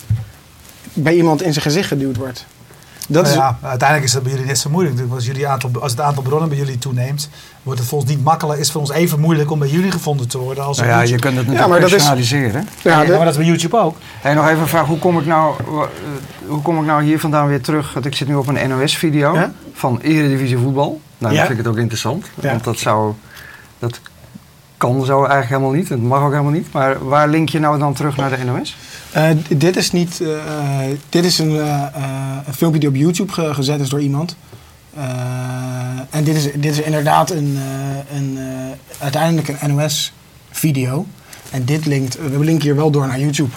bij 0.93 1.15
iemand 1.15 1.41
in 1.41 1.51
zijn 1.51 1.65
gezicht 1.65 1.87
geduwd 1.87 2.15
wordt? 2.17 2.45
Dat 3.09 3.23
Nou 3.23 3.35
is, 3.35 3.41
ja, 3.41 3.57
uiteindelijk 3.61 4.07
is 4.07 4.13
dat 4.13 4.23
bij 4.23 4.31
jullie 4.31 4.47
net 4.47 4.57
zo 4.57 4.69
moeilijk. 4.69 4.99
Als, 5.13 5.25
jullie 5.25 5.47
aantal, 5.47 5.69
als 5.79 5.91
het 5.91 6.01
aantal 6.01 6.23
bronnen 6.23 6.49
bij 6.49 6.57
jullie 6.57 6.77
toeneemt, 6.77 7.29
wordt 7.63 7.79
het 7.79 7.89
voor 7.89 7.99
ons 7.99 8.09
niet 8.09 8.23
makkelijk. 8.23 8.59
Is 8.59 8.63
het 8.63 8.71
voor 8.71 8.81
ons 8.81 8.91
even 8.91 9.19
moeilijk 9.19 9.51
om 9.51 9.59
bij 9.59 9.67
jullie 9.67 9.91
gevonden 9.91 10.27
te 10.27 10.37
worden 10.37 10.63
als 10.63 10.77
Nou 10.77 10.89
ja, 10.89 11.01
je 11.01 11.07
kunt 11.09 11.23
het 11.23 11.33
Ja, 11.33 11.37
natuurlijk 11.39 11.67
maar 11.69 11.79
dat 11.79 11.89
is- 11.89 11.95
personaliseren. 11.95 12.67
ja, 12.81 13.01
Ja, 13.01 13.07
maar 13.09 13.19
dat 13.19 13.27
is 13.27 13.37
bij 13.37 13.45
YouTube 13.45 13.77
ook. 13.79 13.95
Hey, 14.21 14.33
nog 14.33 14.47
even 14.47 14.61
een 14.61 14.67
vraag, 14.67 14.85
hoe 14.85 14.99
kom 14.99 15.19
ik 15.19 15.25
nou, 15.25 15.55
eh, 15.67 15.81
hoe 16.47 16.61
kom 16.61 16.79
ik 16.79 16.85
nou 16.85 17.03
hier 17.03 17.19
vandaan 17.19 17.47
weer 17.47 17.61
terug? 17.61 17.93
Want 17.93 18.05
ik 18.05 18.15
zit 18.15 18.27
nu 18.27 18.35
op 18.35 18.47
een 18.47 18.69
NOS-video 18.69 19.33
Ja? 19.33 19.51
van 19.73 19.99
Eredivisie 20.01 20.57
Voetbal. 20.57 21.01
Nou, 21.17 21.33
Ja. 21.33 21.37
dan 21.39 21.47
vind 21.47 21.59
ik 21.59 21.65
het 21.65 21.73
ook 21.73 21.79
interessant. 21.81 22.25
Ja. 22.41 22.49
Want 22.49 22.63
dat 22.63 22.77
zou, 22.77 23.13
dat 23.79 23.99
kan 24.77 25.05
zo 25.05 25.17
eigenlijk 25.17 25.49
helemaal 25.49 25.71
niet. 25.71 25.89
Het 25.89 26.01
mag 26.03 26.21
ook 26.21 26.31
helemaal 26.31 26.51
niet. 26.51 26.71
Maar 26.71 27.07
waar 27.07 27.27
link 27.27 27.49
je 27.49 27.59
nou 27.59 27.79
dan 27.79 27.93
terug 27.93 28.17
naar 28.17 28.29
de 28.29 28.43
NOS? 28.43 28.77
Eh, 29.11 29.29
dit 29.57 29.75
is 29.77 29.91
niet. 29.91 30.21
eh, 30.21 30.29
dit 31.09 31.25
is 31.25 31.39
een, 31.39 31.59
eh, 31.59 31.83
een 32.47 32.53
filmpje 32.53 32.79
die 32.79 32.89
op 32.89 32.95
YouTube 32.95 33.31
ge- 33.33 33.53
gezet 33.53 33.79
is 33.79 33.89
door 33.89 34.01
iemand. 34.01 34.35
En 36.09 36.23
dit 36.23 36.35
is, 36.35 36.43
dit 36.43 36.71
is 36.71 36.79
inderdaad 36.81 37.31
een, 37.31 37.57
een, 38.13 38.37
uiteindelijk 38.99 39.47
een 39.61 39.75
NOS-video. 39.75 41.05
En 41.51 41.65
dit 41.65 41.85
linkt, 41.85 42.17
we 42.31 42.39
linken 42.43 42.63
hier 42.63 42.75
wel 42.75 42.91
door 42.91 43.07
naar 43.07 43.19
YouTube. 43.19 43.49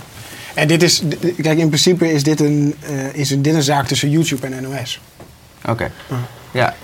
En 0.54 0.68
dit 0.68 0.82
is, 0.82 1.02
kijk, 1.42 1.58
in 1.58 1.68
principe 1.68 2.12
is 2.12 2.22
dit 2.22 2.40
een, 2.40 2.74
is 3.12 3.28
dit 3.28 3.54
een 3.54 3.62
zaak 3.62 3.86
tussen 3.86 4.10
YouTube 4.10 4.46
en 4.46 4.62
NOS. 4.62 5.00
Oké. 5.68 5.90
Ja, 6.52 6.74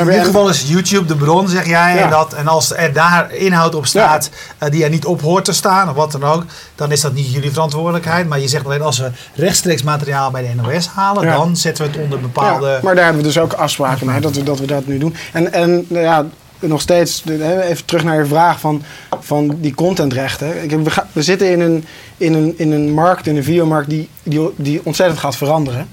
in 0.00 0.04
dit 0.04 0.24
geval 0.26 0.48
is 0.48 0.64
YouTube 0.68 1.06
de 1.06 1.16
bron, 1.16 1.48
zeg 1.48 1.66
jij. 1.66 1.94
Ja. 1.94 2.02
En, 2.02 2.10
dat, 2.10 2.32
en 2.32 2.48
als 2.48 2.76
er 2.76 2.92
daar 2.92 3.32
inhoud 3.34 3.74
op 3.74 3.86
staat 3.86 4.30
eh, 4.58 4.70
die 4.70 4.84
er 4.84 4.90
niet 4.90 5.04
op 5.04 5.20
hoort 5.20 5.44
te 5.44 5.52
staan, 5.52 5.88
of 5.88 5.94
wat 5.94 6.12
dan 6.12 6.24
ook, 6.24 6.44
dan 6.74 6.92
is 6.92 7.00
dat 7.00 7.12
niet 7.12 7.32
jullie 7.32 7.50
verantwoordelijkheid. 7.52 8.28
Maar 8.28 8.40
je 8.40 8.48
zegt 8.48 8.64
alleen 8.64 8.82
als 8.82 8.98
we 8.98 9.10
rechtstreeks 9.34 9.82
materiaal 9.82 10.30
bij 10.30 10.42
de 10.42 10.62
NOS 10.62 10.86
halen, 10.88 11.24
Ja. 11.24 11.36
dan 11.36 11.56
zetten 11.56 11.84
we 11.84 11.90
het 11.90 12.00
onder 12.00 12.20
bepaalde. 12.20 12.66
Ja, 12.68 12.78
maar 12.82 12.94
daar 12.94 13.04
hebben 13.04 13.22
we 13.22 13.28
dus 13.28 13.38
ook 13.38 13.52
afspraken 13.52 14.06
mee 14.06 14.20
dat 14.20 14.34
we 14.34 14.42
dat, 14.42 14.58
we 14.58 14.66
dat 14.66 14.86
nu 14.86 14.98
doen. 14.98 15.14
En, 15.32 15.52
en 15.52 15.84
nou 15.88 16.04
ja, 16.04 16.24
nog 16.58 16.80
steeds, 16.80 17.24
even 17.62 17.84
terug 17.84 18.04
naar 18.04 18.18
je 18.18 18.26
vraag 18.26 18.60
van, 18.60 18.82
van 19.20 19.56
die 19.60 19.74
contentrechten. 19.74 20.62
Ik 20.62 20.70
heb- 20.70 20.84
We, 20.84 20.90
ga- 20.90 21.06
we 21.12 21.22
zitten 21.22 21.50
in 21.50 21.60
een, 21.60 21.84
in, 22.16 22.34
een, 22.34 22.54
in 22.56 22.72
een 22.72 22.92
markt, 22.92 23.26
in 23.26 23.36
een 23.36 23.44
videomarkt, 23.44 23.88
die, 23.90 24.08
die, 24.22 24.50
die 24.56 24.80
ontzettend 24.84 25.18
gaat 25.20 25.36
veranderen. 25.36 25.88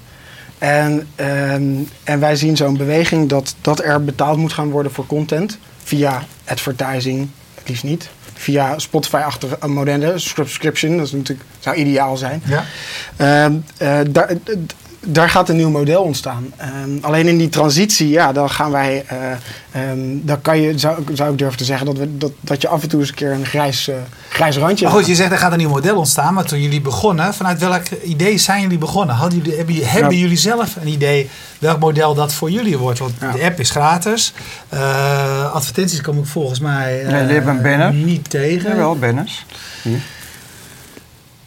En, 0.64 1.08
ehm, 1.14 1.62
en 2.04 2.20
wij 2.20 2.36
zien 2.36 2.56
zo'n 2.56 2.76
beweging 2.76 3.28
dat, 3.28 3.54
dat 3.60 3.84
er 3.84 4.04
betaald 4.04 4.38
moet 4.38 4.52
gaan 4.52 4.70
worden 4.70 4.92
voor 4.92 5.06
content 5.06 5.58
via 5.82 6.22
advertising, 6.44 7.28
het 7.54 7.68
liefst 7.68 7.84
niet. 7.84 8.08
Via 8.34 8.78
Spotify-achtige 8.78 9.68
modellen, 9.68 10.20
subscription, 10.20 10.96
dat 10.96 11.06
is 11.06 11.12
natuurlijk, 11.12 11.48
zou 11.58 11.76
ideaal 11.76 12.16
zijn. 12.16 12.42
Ja. 12.44 12.64
Ehm, 13.16 13.54
eh, 13.76 13.98
daar- 15.06 15.30
gaat 15.30 15.48
een 15.48 15.56
nieuw 15.56 15.70
model 15.70 16.02
ontstaan. 16.02 16.46
Ehm, 16.56 16.72
alleen 17.00 17.26
in 17.28 17.38
die 17.38 17.48
transitie, 17.48 18.08
ja, 18.08 18.32
dan 18.32 18.50
gaan 18.50 18.70
wij, 18.70 19.04
eh, 19.06 19.16
ehm, 19.90 19.98
dan 20.22 20.40
kan 20.40 20.60
je, 20.60 20.78
zou, 20.78 21.04
zou 21.12 21.32
ik 21.32 21.38
durven 21.38 21.58
te 21.58 21.64
zeggen, 21.64 21.86
dat, 21.86 21.96
we, 21.98 22.16
dat, 22.18 22.32
dat 22.40 22.62
je 22.62 22.68
af 22.68 22.82
en 22.82 22.88
toe 22.88 23.00
eens 23.00 23.08
een 23.08 23.14
keer 23.14 23.32
een 23.32 23.46
grijs, 23.46 23.88
eh, 23.88 23.94
grijs 24.28 24.56
randje 24.56 24.84
Maar 24.84 24.94
goed, 24.94 25.06
je 25.06 25.14
zegt 25.14 25.30
er 25.32 25.38
gaat 25.38 25.52
een 25.52 25.58
nieuw 25.58 25.68
model 25.68 25.96
ontstaan. 25.96 26.34
Maar 26.34 26.44
toen 26.44 26.62
jullie 26.62 26.80
begonnen, 26.80 27.34
vanuit 27.34 27.58
welk 27.60 27.82
idee 28.02 28.38
zijn 28.38 28.62
jullie 28.62 28.78
begonnen? 28.78 29.14
Hadden 29.14 29.38
jullie, 29.38 29.56
hebben, 29.56 29.74
jullie- 29.74 29.88
hebben 29.90 30.12
Ja. 30.14 30.18
jullie 30.20 30.36
zelf 30.38 30.76
een 30.80 30.88
idee 30.88 31.30
welk 31.58 31.78
model 31.78 32.14
dat 32.14 32.32
voor 32.32 32.50
jullie 32.50 32.78
wordt? 32.78 32.98
Want 32.98 33.12
Ja. 33.20 33.32
de 33.32 33.42
app 33.44 33.60
is 33.60 33.70
gratis. 33.70 34.32
Eh, 34.68 35.52
advertenties 35.52 36.00
kom 36.00 36.18
ik 36.18 36.26
volgens 36.26 36.60
mij 36.60 37.02
eh, 37.04 37.12
Nee, 37.12 37.26
die 37.26 37.34
hebben 37.40 38.04
niet 38.04 38.30
tegen. 38.30 38.70
Jawel, 38.70 38.96
banners. 38.98 39.46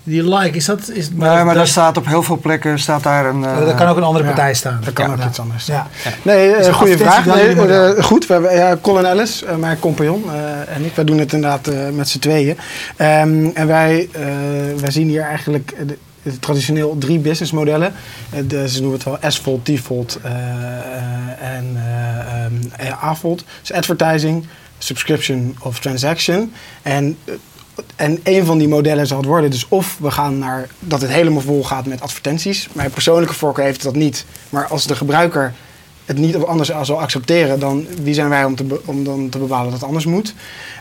Die 0.07 0.35
like, 0.35 0.55
is 0.57 0.65
dat... 0.65 0.89
Is, 0.93 1.09
Nee, 1.09 1.17
maar 1.19 1.45
dat, 1.45 1.53
daar 1.55 1.67
staat 1.67 1.97
op 1.97 2.05
heel 2.05 2.23
veel 2.23 2.37
plekken 2.37 2.79
staat 2.79 3.03
daar 3.03 3.25
een... 3.25 3.45
eh, 3.45 3.65
dat 3.65 3.75
kan 3.75 3.87
ook 3.87 3.97
een 3.97 4.03
andere 4.03 4.25
ja. 4.25 4.31
partij 4.31 4.53
staan. 4.53 4.79
Dat 4.83 4.93
kan 4.93 5.05
Ja. 5.05 5.11
ook 5.11 5.19
Ja. 5.19 5.27
iets 5.27 5.39
anders. 5.39 5.65
Ja. 5.65 5.87
Nee, 6.21 6.49
Is 6.49 6.59
uh, 6.59 6.65
een 6.65 6.73
goede 6.73 6.93
advertentie 6.93 7.23
vraag. 7.31 7.55
Nee, 7.55 7.95
eh, 7.95 8.03
goed, 8.03 8.27
we 8.27 8.33
hebben 8.33 8.53
ja, 8.55 8.77
Colin 8.81 9.05
Ellis, 9.05 9.43
eh, 9.43 9.55
mijn 9.55 9.79
compagnon 9.79 10.23
eh, 10.33 10.75
en 10.75 10.85
ik, 10.85 10.95
wij 10.95 11.05
doen 11.05 11.17
het 11.17 11.33
inderdaad 11.33 11.67
eh, 11.67 11.89
met 11.89 12.09
z'n 12.09 12.19
tweeën. 12.19 12.57
Ehm, 12.95 13.45
en 13.53 13.67
wij, 13.67 14.09
eh, 14.11 14.21
wij 14.79 14.91
zien 14.91 15.07
hier 15.07 15.21
eigenlijk 15.21 15.71
eh, 15.71 15.87
de- 15.87 15.97
de 16.23 16.39
traditioneel 16.39 16.95
drie 16.99 17.19
businessmodellen. 17.19 17.93
Eh, 18.29 18.39
de, 18.47 18.69
ze 18.69 18.81
noemen 18.81 18.99
het 18.99 19.07
wel 19.21 19.31
S-Volt, 19.31 19.65
T-Volt 19.65 20.19
eh, 20.23 20.31
eh, 20.31 21.55
en 21.55 21.65
eh, 21.75 22.43
ehm, 22.45 22.53
eh, 22.91 23.03
A-Volt. 23.03 23.43
Dus 23.61 23.71
advertising, 23.73 24.45
subscription 24.77 25.55
of 25.59 25.79
transaction. 25.79 26.53
En 26.81 27.17
eh, 27.25 27.33
en 27.96 28.19
een 28.24 28.46
van 28.46 28.57
die 28.57 28.67
modellen 28.67 29.07
zal 29.07 29.17
het 29.17 29.25
worden. 29.25 29.50
Dus 29.50 29.65
of 29.67 29.98
we 30.00 30.12
gaan 30.12 30.38
naar 30.38 30.67
dat 30.79 31.01
het 31.01 31.12
helemaal 31.12 31.41
vol 31.41 31.63
gaat 31.63 31.86
met 31.86 32.01
advertenties. 32.01 32.67
Mijn 32.72 32.89
persoonlijke 32.89 33.34
voorkeur 33.34 33.65
heeft 33.65 33.84
dat 33.84 33.96
niet. 33.96 34.25
Maar 34.50 34.67
als 34.67 34.88
de 34.88 34.96
gebruiker 34.96 35.53
het 36.05 36.17
niet 36.17 36.36
anders 36.36 36.72
zal 36.81 37.01
accepteren, 37.01 37.60
dan 37.60 37.88
wie 38.01 38.13
zijn 38.13 38.29
wij 38.29 38.43
om, 38.46 38.55
te 38.55 38.81
om 38.86 39.03
dan 39.03 39.29
te 39.29 39.38
bepalen 39.38 39.65
dat 39.65 39.79
het 39.79 39.84
anders 39.84 40.05
moet? 40.05 40.34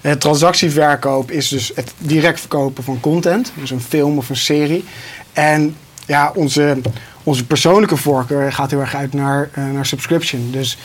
Eh, 0.02 0.12
transactieverkoop 0.12 1.30
is 1.30 1.48
dus 1.48 1.72
het 1.74 1.92
direct 1.98 2.40
verkopen 2.40 2.84
van 2.84 3.00
content, 3.00 3.52
dus 3.60 3.70
een 3.70 3.80
film 3.80 4.18
of 4.18 4.28
een 4.28 4.36
serie. 4.36 4.84
En 5.32 5.76
ja, 6.06 6.32
onze, 6.34 6.76
onze 7.22 7.46
persoonlijke 7.46 7.96
voorkeur 7.96 8.52
gaat 8.52 8.70
heel 8.70 8.80
erg 8.80 8.94
uit 8.94 9.12
naar, 9.12 9.50
eh, 9.52 9.64
naar 9.64 9.86
subscription. 9.86 10.50
Dus 10.50 10.78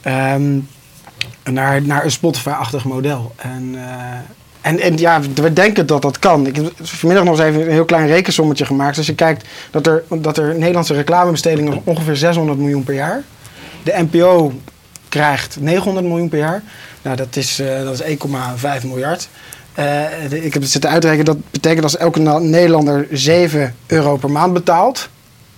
ehm, 0.00 0.58
naar, 1.44 1.82
naar 1.82 2.04
een 2.04 2.10
Spotify-achtig 2.10 2.84
model. 2.84 3.34
En, 3.36 3.74
eh, 3.74 4.18
en, 4.66 4.80
en 4.80 4.96
ja, 4.96 5.20
we 5.34 5.52
denken 5.52 5.86
dat 5.86 6.02
dat 6.02 6.18
kan. 6.18 6.46
Ik 6.46 6.56
heb 6.56 6.72
vanmiddag 6.82 7.24
nog 7.24 7.38
eens 7.38 7.48
even 7.48 7.60
een 7.60 7.70
heel 7.70 7.84
klein 7.84 8.06
rekensommetje 8.06 8.64
gemaakt. 8.64 8.88
Dus 8.88 8.98
als 8.98 9.06
je 9.06 9.14
kijkt 9.14 9.46
dat 9.70 9.86
er, 9.86 10.04
dat 10.08 10.38
er 10.38 10.54
Nederlandse 10.54 10.94
reclamebestedingen 10.94 11.80
ongeveer 11.84 12.16
600 12.16 12.58
miljoen 12.58 12.84
per 12.84 12.94
jaar. 12.94 13.22
De 13.82 14.06
NPO 14.10 14.52
krijgt 15.08 15.56
900 15.60 16.06
miljoen 16.06 16.28
per 16.28 16.38
jaar. 16.38 16.62
Nou, 17.02 17.16
dat 17.16 17.36
is, 17.36 17.58
eh, 17.58 17.82
dat 17.84 17.92
is 17.92 18.02
1,5 18.02 18.84
miljard. 18.84 19.28
Eh, 19.74 20.32
ik 20.32 20.52
heb 20.52 20.62
het 20.62 20.70
zitten 20.70 20.90
uitrekenen. 20.90 21.24
Dat 21.24 21.50
betekent 21.50 21.82
als 21.82 21.96
elke 21.96 22.20
Nederlander 22.40 23.06
7 23.10 23.74
euro 23.86 24.16
per 24.16 24.30
maand 24.30 24.52
betaalt. 24.52 25.08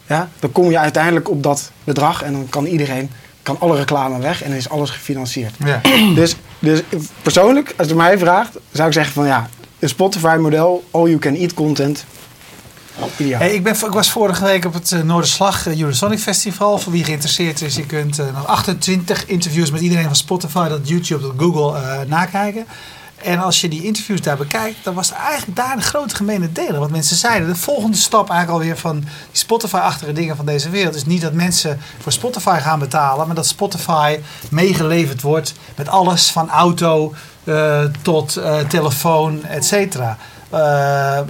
Ja, 0.07 0.29
dan 0.39 0.53
kom 0.53 0.71
je 0.71 0.79
uiteindelijk 0.79 1.31
op 1.31 1.43
dat 1.43 1.71
bedrag. 1.85 2.23
En 2.23 2.33
dan 2.33 2.47
kan 2.51 2.67
iedereen, 2.67 3.11
kan 3.43 3.57
alle 3.59 3.77
reclame 3.77 4.19
weg. 4.19 4.43
En 4.43 4.49
dan 4.49 4.59
is 4.59 4.69
alles 4.69 4.91
gefinancierd. 4.91 5.55
Ja. 5.65 5.81
Dus, 6.15 6.37
dus 6.59 6.83
persoonlijk, 7.23 7.75
als 7.77 7.89
je 7.89 7.95
mij 7.95 8.19
vraagt, 8.19 8.57
zou 8.73 8.89
ik 8.89 8.95
zeggen 8.95 9.13
van 9.13 9.27
ja, 9.27 9.49
een 9.79 9.89
Spotify-model, 9.89 10.85
all 10.91 11.05
you 11.05 11.19
can 11.19 11.35
eat 11.35 11.55
content. 11.55 12.05
Ideaal. 13.17 13.41
Hey, 13.41 13.55
ik, 13.55 13.63
ben, 13.63 13.75
ik 13.75 13.93
was 13.93 14.11
vorige 14.11 14.45
week 14.45 14.65
op 14.65 14.75
het 14.75 14.93
eh, 14.93 15.03
Noorderslag 15.03 15.67
eh, 15.67 15.81
Eurosonic 15.81 16.19
Festival. 16.19 16.79
Voor 16.79 16.93
wie 16.93 17.05
geïnteresseerd 17.05 17.63
is, 17.63 17.77
je 17.77 17.87
kunt 17.87 18.19
eh, 18.19 18.27
nog 18.35 18.47
28 18.47 19.27
interviews 19.27 19.71
met 19.71 19.81
iedereen 19.81 20.05
van 20.05 20.17
Spotify, 20.17 20.69
dat 20.69 20.89
YouTube, 20.89 21.23
dat 21.23 21.33
Google 21.37 21.79
eh, 21.79 22.01
nakijken. 22.07 22.67
En 23.23 23.39
als 23.39 23.61
je 23.61 23.69
die 23.69 23.85
interviews 23.85 24.21
daar 24.21 24.37
bekijkt, 24.37 24.85
dan 24.85 24.95
was 24.95 25.11
er 25.11 25.17
eigenlijk 25.17 25.57
daar 25.57 25.77
de 25.77 25.83
grote 25.83 26.17
gemene 26.17 26.53
delen. 26.53 26.81
Wat 26.81 26.91
mensen 26.91 27.17
zeiden. 27.17 27.49
De 27.49 27.55
volgende 27.55 27.97
stap 27.97 28.31
eigenlijk 28.31 28.61
alweer 28.61 28.79
van 28.79 29.01
die 29.01 29.09
Spotify-achtige 29.33 30.13
dingen 30.13 30.37
van 30.37 30.47
deze 30.47 30.71
wereld 30.71 30.95
is 30.95 31.05
niet 31.05 31.21
dat 31.21 31.33
mensen 31.33 31.81
voor 31.99 32.13
Spotify 32.13 32.59
gaan 32.61 32.79
betalen, 32.79 33.27
maar 33.27 33.37
dat 33.37 33.47
Spotify 33.47 34.19
meegeleverd 34.51 35.23
wordt 35.23 35.55
met 35.77 35.89
alles 35.89 36.31
van 36.31 36.51
auto 36.51 37.15
eh, 37.45 37.85
tot 38.03 38.37
eh, 38.37 38.59
telefoon, 38.59 39.45
et 39.45 39.65
cetera. 39.65 40.19
Eh, 40.51 41.19
eh, 41.19 41.25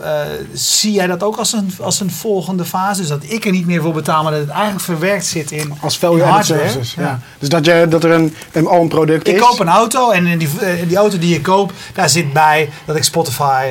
zie 0.53 0.93
jij 0.93 1.07
dat 1.07 1.23
ook 1.23 1.37
als 1.37 1.53
een, 1.53 1.73
als 1.81 2.01
een 2.01 2.11
volgende 2.11 2.65
fase? 2.65 3.01
Dus 3.01 3.09
dat 3.09 3.23
ik 3.27 3.45
er 3.45 3.51
niet 3.51 3.67
meer 3.67 3.83
voor 3.83 3.93
betaal, 3.93 4.23
maar 4.23 4.33
dat 4.33 4.41
het 4.41 4.51
eigenlijk 4.51 4.81
verwerkt 4.81 5.27
zit 5.27 5.51
in, 5.51 5.73
Als 5.81 5.99
value 5.99 6.25
added 6.25 6.47
services. 6.47 6.95
Ja. 6.95 7.21
Dus 7.39 7.49
dat, 7.49 7.65
je, 7.65 7.87
dat 7.89 8.05
er 8.05 8.11
een, 8.11 8.35
een, 8.53 8.67
al 8.67 8.81
een 8.81 8.89
product 8.89 9.29
Ik 9.29 9.35
is. 9.35 9.41
koop 9.41 9.59
een 9.59 9.69
auto 9.69 10.11
en 10.11 10.27
in 10.27 10.39
die, 10.39 10.49
eh, 10.61 10.81
in 10.83 10.89
die 10.89 10.97
auto 10.97 11.19
die 11.19 11.33
je 11.33 11.41
koopt, 11.41 11.75
daar 11.95 12.09
zit 12.09 12.33
bij 12.33 12.71
dat 12.85 12.97
ik 12.97 13.05
Spotify 13.05 13.67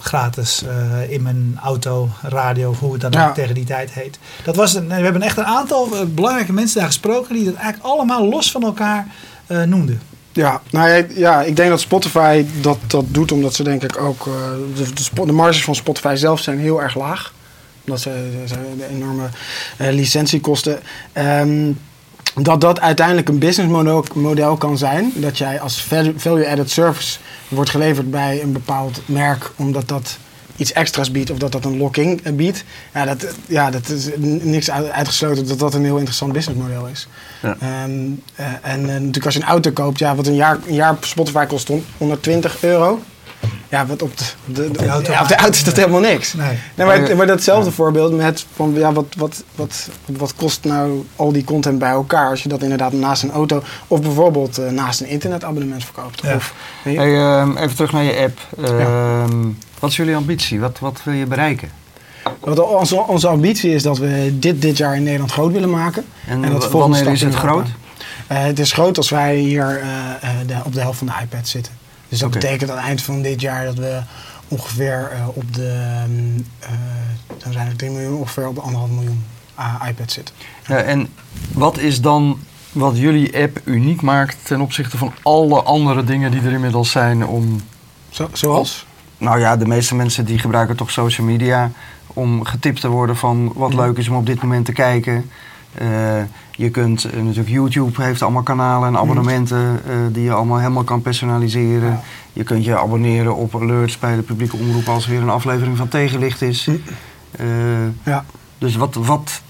gratis 0.00 0.64
in 1.08 1.22
mijn 1.22 1.58
auto, 1.62 2.08
radio, 2.22 2.70
of 2.70 2.78
hoe 2.78 2.92
het 2.92 3.00
dan 3.00 3.10
Ja. 3.12 3.28
ook 3.28 3.34
tegen 3.34 3.54
die 3.54 3.64
tijd 3.64 3.90
heet. 3.90 4.18
Dat 4.44 4.56
was 4.56 4.74
een, 4.74 4.88
we 4.88 4.94
hebben 4.94 5.22
echt 5.22 5.36
een 5.36 5.44
aantal 5.44 5.88
belangrijke 6.06 6.52
mensen 6.52 6.78
daar 6.78 6.86
gesproken 6.86 7.34
die 7.34 7.44
dat 7.44 7.54
eigenlijk 7.54 7.84
allemaal 7.84 8.28
los 8.28 8.50
van 8.50 8.62
elkaar 8.62 9.06
noemden. 9.46 10.00
Ja, 10.36 10.60
nou 10.70 10.88
ja, 10.88 11.04
ja, 11.14 11.42
ik 11.42 11.56
denk 11.56 11.68
dat 11.70 11.80
Spotify 11.80 12.44
dat, 12.60 12.78
dat 12.86 13.04
doet 13.08 13.32
omdat 13.32 13.54
ze 13.54 13.62
denk 13.62 13.82
ik 13.82 14.00
ook... 14.00 14.26
eh, 14.26 14.32
de, 14.76 15.24
de, 15.26 15.32
marges 15.32 15.64
van 15.64 15.74
Spotify 15.74 16.14
zelf 16.16 16.40
zijn 16.40 16.58
heel 16.58 16.82
erg 16.82 16.94
laag. 16.94 17.32
Omdat 17.84 18.00
ze, 18.00 18.42
ze 18.46 18.54
de 18.76 18.88
enorme 18.90 19.28
eh, 19.76 19.92
licentiekosten... 19.92 20.80
Ehm, 21.12 21.72
dat 22.34 22.60
dat 22.60 22.80
uiteindelijk 22.80 23.28
een 23.28 23.38
businessmodel 23.38 24.04
model 24.14 24.56
kan 24.56 24.78
zijn. 24.78 25.12
Dat 25.14 25.38
jij 25.38 25.60
als 25.60 25.82
val- 25.82 26.12
value-added 26.16 26.70
service 26.70 27.18
wordt 27.48 27.70
geleverd 27.70 28.10
bij 28.10 28.42
een 28.42 28.52
bepaald 28.52 29.00
merk... 29.04 29.50
omdat 29.56 29.88
dat 29.88 30.18
iets 30.56 30.72
extra's 30.72 31.10
biedt 31.10 31.30
of 31.30 31.38
dat 31.38 31.52
dat 31.52 31.64
een 31.64 31.76
lock-in 31.76 32.20
eh, 32.22 32.32
biedt. 32.32 32.64
Ja, 32.94 33.04
dat, 33.04 33.26
ja, 33.46 33.70
dat 33.70 33.88
is 33.88 34.08
niks 34.42 34.70
uit- 34.70 34.90
uitgesloten 34.90 35.48
dat 35.48 35.58
dat 35.58 35.74
een 35.74 35.84
heel 35.84 35.96
interessant 35.96 36.32
businessmodel 36.32 36.86
is. 36.86 37.08
Ja. 37.42 37.56
Ehm, 37.60 37.90
eh, 38.34 38.46
en 38.62 38.80
eh, 38.80 38.86
natuurlijk 38.86 39.24
als 39.24 39.34
je 39.34 39.40
een 39.40 39.46
auto 39.48 39.70
koopt, 39.70 39.98
ja, 39.98 40.14
wat 40.14 40.26
een 40.26 40.34
jaar, 40.34 40.58
een 40.66 40.74
jaar 40.74 40.96
Spotify 41.00 41.44
kost 41.44 41.68
hon- 41.68 41.84
120 41.98 42.62
euro. 42.62 43.00
Ja, 43.68 43.86
wat 43.86 44.02
op 44.02 44.16
de, 44.16 44.24
de, 44.44 44.70
de, 44.70 44.86
auto 44.88 45.12
ja, 45.12 45.22
op 45.22 45.28
de 45.28 45.34
auto 45.36 45.52
is 45.52 45.64
dat 45.64 45.76
helemaal 45.76 46.00
niks. 46.00 46.34
Nee. 46.34 46.58
Nee, 46.74 46.86
Maar- 46.86 47.16
maar, 47.16 47.26
datzelfde 47.26 47.70
voorbeeld 47.72 48.16
met 48.16 48.46
van 48.54 48.72
ja, 48.74 48.92
wat, 48.92 49.06
wat, 49.16 49.44
wat, 49.54 49.88
wat 50.06 50.34
kost 50.34 50.64
nou 50.64 51.04
al 51.16 51.32
die 51.32 51.44
content 51.44 51.78
bij 51.78 51.90
elkaar 51.90 52.30
als 52.30 52.42
je 52.42 52.48
dat 52.48 52.62
inderdaad 52.62 52.92
naast 52.92 53.22
een 53.22 53.30
auto 53.30 53.62
of 53.86 54.00
bijvoorbeeld 54.00 54.70
naast 54.70 55.00
een 55.00 55.06
internetabonnement 55.08 55.84
verkoopt. 55.84 56.20
Ja. 56.22 56.34
Of? 56.34 56.54
Hey, 56.82 56.96
ehm, 56.96 57.56
even 57.56 57.74
terug 57.76 57.92
naar 57.92 58.02
je 58.04 58.16
app. 58.20 58.38
Ehm, 58.68 59.48
Wat 59.78 59.90
is 59.90 59.96
jullie 59.96 60.16
ambitie? 60.16 60.60
Wat, 60.60 60.78
wat 60.78 61.00
wil 61.04 61.14
je 61.14 61.26
bereiken? 61.26 61.70
Wat 62.40 62.60
onze, 62.60 62.96
onze 62.96 63.28
ambitie 63.28 63.74
is 63.74 63.82
dat 63.82 63.98
we 63.98 64.36
dit 64.38 64.62
dit 64.62 64.76
jaar 64.76 64.96
in 64.96 65.02
Nederland 65.02 65.32
groot 65.32 65.52
willen 65.52 65.70
maken. 65.70 66.04
En, 66.26 66.44
En 66.44 66.52
dat 66.52 66.70
wanneer 66.70 67.06
is 67.06 67.20
het 67.20 67.34
groot? 67.34 67.66
Eh, 68.26 68.42
het 68.42 68.58
is 68.58 68.72
groot 68.72 68.96
als 68.96 69.10
wij 69.10 69.36
hier 69.36 69.80
eh, 69.80 69.88
eh, 69.88 70.46
de, 70.46 70.54
op 70.64 70.72
de 70.72 70.80
helft 70.80 70.98
van 70.98 71.06
de 71.06 71.12
iPad 71.22 71.48
zitten. 71.48 71.72
Dus 72.08 72.18
dat 72.18 72.30
betekent 72.30 72.70
aan 72.70 72.76
het 72.76 72.86
eind 72.86 73.02
van 73.02 73.22
dit 73.22 73.40
jaar 73.40 73.64
dat 73.64 73.74
we 73.74 74.00
ongeveer 74.48 75.10
op 75.34 75.54
de, 75.54 76.02
dan 77.38 77.52
zijn 77.52 77.68
er 77.68 77.76
3 77.76 77.90
miljoen, 77.90 78.18
ongeveer 78.18 78.48
op 78.48 78.54
de 78.54 78.60
anderhalf 78.60 78.90
miljoen 78.90 79.24
iPad 79.88 80.12
zitten. 80.12 80.34
Ja, 80.66 80.76
en 80.76 81.08
wat 81.52 81.78
is 81.78 82.00
dan 82.00 82.38
wat 82.72 82.98
jullie 82.98 83.42
app 83.42 83.60
uniek 83.64 84.02
maakt 84.02 84.36
ten 84.42 84.60
opzichte 84.60 84.96
van 84.98 85.12
alle 85.22 85.62
andere 85.62 86.04
dingen 86.04 86.30
die 86.30 86.40
er 86.40 86.52
inmiddels 86.52 86.90
zijn 86.90 87.26
om... 87.26 87.62
Zo, 88.08 88.28
zoals? 88.32 88.86
Nou 89.18 89.38
ja, 89.38 89.56
de 89.56 89.66
meeste 89.66 89.94
mensen 89.94 90.24
die 90.24 90.38
gebruiken 90.38 90.76
toch 90.76 90.90
social 90.90 91.26
media 91.26 91.70
om 92.06 92.44
getipt 92.44 92.80
te 92.80 92.88
worden 92.88 93.16
van 93.16 93.52
wat 93.54 93.68
Mhm. 93.72 93.80
leuk 93.80 93.98
is 93.98 94.08
om 94.08 94.16
op 94.16 94.26
dit 94.26 94.42
moment 94.42 94.64
te 94.64 94.72
kijken. 94.72 95.30
Eh, 95.74 95.86
je 96.50 96.70
kunt 96.70 97.04
eh, 97.04 97.20
natuurlijk 97.22 97.48
YouTube 97.48 98.02
heeft 98.02 98.22
allemaal 98.22 98.42
kanalen 98.42 98.88
en 98.88 98.96
abonnementen 98.98 99.80
eh, 99.88 99.94
die 100.12 100.22
je 100.22 100.32
allemaal 100.32 100.58
helemaal 100.58 100.84
kan 100.84 101.02
personaliseren. 101.02 101.88
Ja. 101.90 102.02
Je 102.32 102.42
kunt 102.42 102.64
je 102.64 102.78
abonneren 102.78 103.36
op 103.36 103.54
alerts 103.54 103.98
bij 103.98 104.16
de 104.16 104.22
publieke 104.22 104.56
omroep 104.56 104.88
als 104.88 105.04
er 105.04 105.10
weer 105.10 105.20
een 105.22 105.28
aflevering 105.28 105.76
van 105.76 105.88
tegenlicht 105.88 106.42
is. 106.42 106.64
Hm. 106.64 106.72
Eh, 107.30 107.46
Ja. 108.02 108.24
dus 108.58 108.76
wat, 108.76 108.94
wat, 108.94 109.40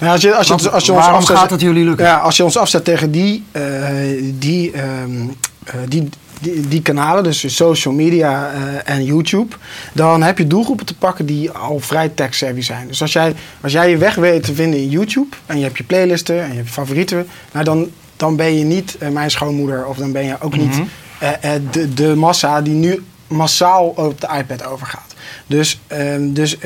Nou, 0.00 0.12
als 0.12 0.22
je, 0.22 0.34
als 0.34 0.46
je, 0.46 0.52
als 0.70 0.86
je 0.86 0.92
ons 0.92 1.00
waarom 1.00 1.18
afzet, 1.20 1.36
gaat 1.36 1.50
het 1.50 1.60
jullie 1.60 1.84
lukken? 1.84 2.06
Ja, 2.06 2.16
als 2.16 2.36
je 2.36 2.44
ons 2.44 2.56
afzet 2.56 2.84
tegen 2.84 3.10
die, 3.10 3.44
die, 4.38 4.70
ehm, 4.72 5.28
eh, 5.64 5.74
die, 5.88 6.08
die, 6.40 6.68
die 6.68 6.82
kanalen, 6.82 7.22
dus 7.24 7.54
social 7.56 7.94
media 7.94 8.52
eh, 8.52 8.94
en 8.94 9.04
YouTube, 9.04 9.56
dan 9.92 10.22
heb 10.22 10.38
je 10.38 10.46
doelgroepen 10.46 10.86
te 10.86 10.96
pakken 10.96 11.26
die 11.26 11.50
al 11.50 11.78
vrij 11.78 12.08
tech-savvy 12.08 12.60
zijn. 12.60 12.88
Dus 12.88 13.02
als 13.02 13.12
jij, 13.12 13.34
als 13.60 13.72
jij 13.72 13.90
je 13.90 13.96
weg 13.96 14.14
weet 14.14 14.42
te 14.42 14.54
vinden 14.54 14.80
in 14.80 14.88
YouTube 14.88 15.36
en 15.46 15.56
je 15.58 15.64
hebt 15.64 15.78
je 15.78 15.84
playlisten 15.84 16.42
en 16.42 16.50
je 16.50 16.56
hebt 16.56 16.70
favorieten, 16.70 17.26
nou 17.52 17.64
dan, 17.64 17.90
dan 18.16 18.36
ben 18.36 18.58
je 18.58 18.64
niet 18.64 18.96
eh, 18.98 19.08
mijn 19.08 19.30
schoonmoeder 19.30 19.86
of 19.86 19.96
dan 19.96 20.12
ben 20.12 20.24
je 20.24 20.36
ook 20.40 20.56
niet 20.56 20.76
Mhm. 20.78 20.82
eh, 21.18 21.50
de, 21.70 21.94
de 21.94 22.14
massa 22.14 22.62
die 22.62 22.74
nu 22.74 23.02
massaal 23.26 23.86
op 23.86 24.20
de 24.20 24.28
iPad 24.38 24.64
overgaat. 24.66 25.14
Dus, 25.46 25.80
ehm, 25.86 26.32
dus 26.32 26.56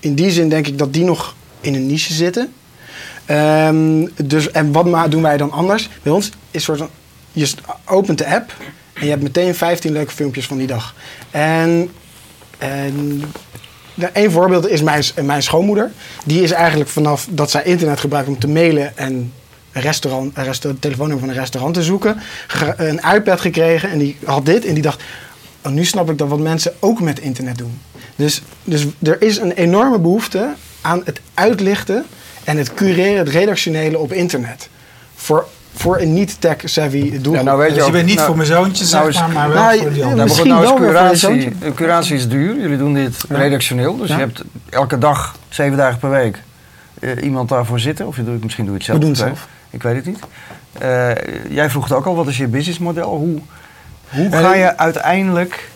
in 0.00 0.14
die 0.14 0.30
zin 0.30 0.48
denk 0.48 0.66
ik 0.66 0.78
dat 0.78 0.92
die 0.92 1.04
nog 1.04 1.34
in 1.60 1.74
een 1.74 1.86
niche 1.86 2.12
zitten. 2.12 2.52
Ehm, 3.26 4.06
dus, 4.24 4.50
en 4.50 4.72
wat 4.72 5.10
doen 5.10 5.22
wij 5.22 5.36
dan 5.36 5.52
anders? 5.52 5.88
Bij 6.02 6.12
ons 6.12 6.30
is 6.50 6.64
soort 6.64 6.78
van, 6.78 6.88
je 7.32 7.50
opent 7.84 8.18
de 8.18 8.34
app 8.34 8.52
en 9.00 9.06
je 9.06 9.10
hebt 9.10 9.22
meteen 9.22 9.54
15 9.54 9.92
leuke 9.92 10.12
filmpjes 10.12 10.46
van 10.46 10.56
die 10.56 10.66
dag. 10.66 10.94
En, 11.30 11.90
en 12.58 13.22
één 14.12 14.30
voorbeeld 14.30 14.68
is 14.68 14.82
mijn, 14.82 15.04
mijn 15.22 15.42
schoonmoeder. 15.42 15.90
Die 16.24 16.42
is 16.42 16.50
eigenlijk 16.50 16.90
vanaf 16.90 17.26
dat 17.30 17.50
zij 17.50 17.62
internet 17.62 18.00
gebruikt 18.00 18.28
om 18.28 18.38
te 18.38 18.48
mailen 18.48 18.96
en 18.96 19.32
een 19.72 19.82
restaurant, 19.82 20.36
een 20.36 20.44
resta- 20.44 20.72
telefoonnummer 20.80 21.26
van 21.26 21.34
een 21.34 21.40
restaurant 21.40 21.74
te 21.74 21.82
zoeken, 21.82 22.20
een 22.76 23.00
iPad 23.14 23.40
gekregen 23.40 23.90
en 23.90 23.98
die 23.98 24.16
had 24.24 24.46
dit 24.46 24.64
en 24.64 24.74
die 24.74 24.82
dacht, 24.82 25.02
oh, 25.64 25.72
nu 25.72 25.84
snap 25.84 26.10
ik 26.10 26.18
dat 26.18 26.28
wat 26.28 26.38
mensen 26.38 26.72
ook 26.78 27.00
met 27.00 27.20
internet 27.20 27.58
doen. 27.58 27.80
Dus, 28.16 28.42
dus 28.64 28.86
er 29.02 29.22
is 29.22 29.36
een 29.36 29.52
enorme 29.52 29.98
behoefte 29.98 30.54
aan 30.80 31.02
het 31.04 31.20
uitlichten 31.34 32.04
en 32.44 32.56
het 32.56 32.74
cureren, 32.74 33.18
het 33.18 33.28
redactionele 33.28 33.98
op 33.98 34.12
internet. 34.12 34.68
Voor, 35.14 35.48
voor 35.80 35.98
een 36.00 36.12
niet-tech-savvy 36.12 37.10
doelgroep. 37.10 37.34
Ja, 37.34 37.42
nou 37.42 37.58
weet 37.58 37.74
Dus 37.74 37.84
je 37.86 37.90
bent 37.92 38.06
niet 38.06 38.14
nou- 38.14 38.26
voor 38.26 38.36
mijn 38.36 38.48
zoontje, 38.48 38.86
nou 38.96 39.08
is- 39.08 39.18
maar, 39.18 39.28
maar 39.30 39.48
wel 39.48 39.62
nou, 39.62 39.78
voor 39.78 39.88
die 39.90 39.98
ja, 39.98 40.04
anderen. 40.04 40.16
Nou, 40.16 40.28
Misschien 40.28 40.48
maar 40.54 40.66
goed, 40.66 40.78
nou 40.92 41.12
is 41.12 41.22
wel 41.22 41.30
weer 41.30 41.40
voor 41.40 41.40
je 41.40 41.42
curatie, 41.42 41.52
zoontje. 41.58 41.74
curatie 41.74 42.14
is 42.16 42.28
duur. 42.28 42.60
Jullie 42.60 42.78
doen 42.78 42.94
dit 42.94 43.24
Ja. 43.28 43.36
redactioneel. 43.36 43.96
Dus 43.96 44.08
Ja. 44.08 44.14
je 44.14 44.20
hebt 44.20 44.42
elke 44.70 44.98
dag, 44.98 45.36
zeven 45.48 45.76
dagen 45.76 45.98
per 45.98 46.10
week, 46.10 46.38
eh, 47.00 47.10
iemand 47.22 47.48
daarvoor 47.48 47.80
zitten. 47.80 48.06
Of 48.06 48.16
je 48.16 48.24
doet, 48.24 48.42
misschien 48.42 48.64
doe 48.64 48.72
je 48.72 48.78
het 48.78 48.86
zelf. 48.88 48.98
We 48.98 49.04
doen 49.04 49.12
het 49.14 49.20
ik 49.22 49.26
weet- 49.26 49.36
zelf. 49.36 49.48
Ik 49.70 49.82
weet 49.82 49.96
het 49.96 50.06
niet. 50.06 50.18
Eh, 50.78 51.10
jij 51.54 51.70
vroeg 51.70 51.84
het 51.84 51.92
ook 51.92 52.06
al, 52.06 52.14
wat 52.14 52.26
is 52.26 52.36
je 52.36 52.46
businessmodel? 52.46 53.08
Hoe, 53.16 53.38
hoe 54.08 54.30
ga 54.32 54.54
je 54.54 54.76
uiteindelijk 54.76 55.68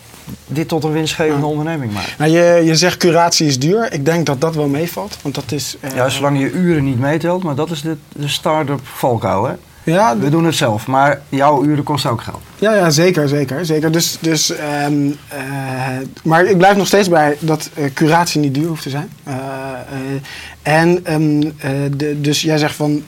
dit 0.47 0.67
tot 0.67 0.83
een 0.83 0.91
winstgevende 0.91 1.41
Ja. 1.41 1.47
onderneming 1.51 1.93
maken? 1.93 2.11
Nou, 2.17 2.31
je, 2.31 2.61
je 2.65 2.75
zegt 2.75 2.97
curatie 2.97 3.47
is 3.47 3.59
duur. 3.59 3.93
Ik 3.93 4.05
denk 4.05 4.25
dat 4.25 4.41
dat 4.41 4.55
wel 4.55 4.67
meevalt. 4.67 5.17
Want 5.21 5.35
dat 5.35 5.51
is... 5.51 5.77
eh, 5.81 5.95
Ja, 5.95 6.09
zolang 6.09 6.39
je 6.39 6.51
uren 6.51 6.83
niet 6.83 6.99
meetelt, 6.99 7.43
maar 7.43 7.55
dat 7.55 7.71
is 7.71 7.81
de, 7.81 7.97
de 8.15 8.27
start-up 8.27 8.79
valkuil. 8.83 9.45
Hè? 9.45 9.53
Ja, 9.85 10.17
We 10.17 10.29
doen 10.29 10.45
het 10.45 10.55
zelf, 10.55 10.87
maar 10.87 11.21
jouw 11.29 11.63
uren 11.63 11.83
kosten 11.83 12.11
ook 12.11 12.21
geld. 12.21 12.41
Ja, 12.59 12.73
ja 12.73 12.89
zeker, 12.89 13.27
zeker, 13.27 13.65
zeker. 13.65 13.91
Dus, 13.91 14.17
dus, 14.21 14.55
ehm, 14.55 15.09
eh, 15.27 15.37
maar 16.23 16.45
ik 16.45 16.57
blijf 16.57 16.77
nog 16.77 16.87
steeds 16.87 17.09
bij 17.09 17.37
dat 17.39 17.69
eh, 17.73 17.83
curatie 17.93 18.41
niet 18.41 18.53
duur 18.53 18.67
hoeft 18.67 18.81
te 18.83 18.89
zijn. 18.89 19.09
Eh, 19.23 19.33
en 20.61 21.05
ehm, 21.05 21.41
eh, 21.57 21.69
de, 21.97 22.21
dus 22.21 22.41
jij 22.41 22.57
zegt 22.57 22.75
van 22.75 23.03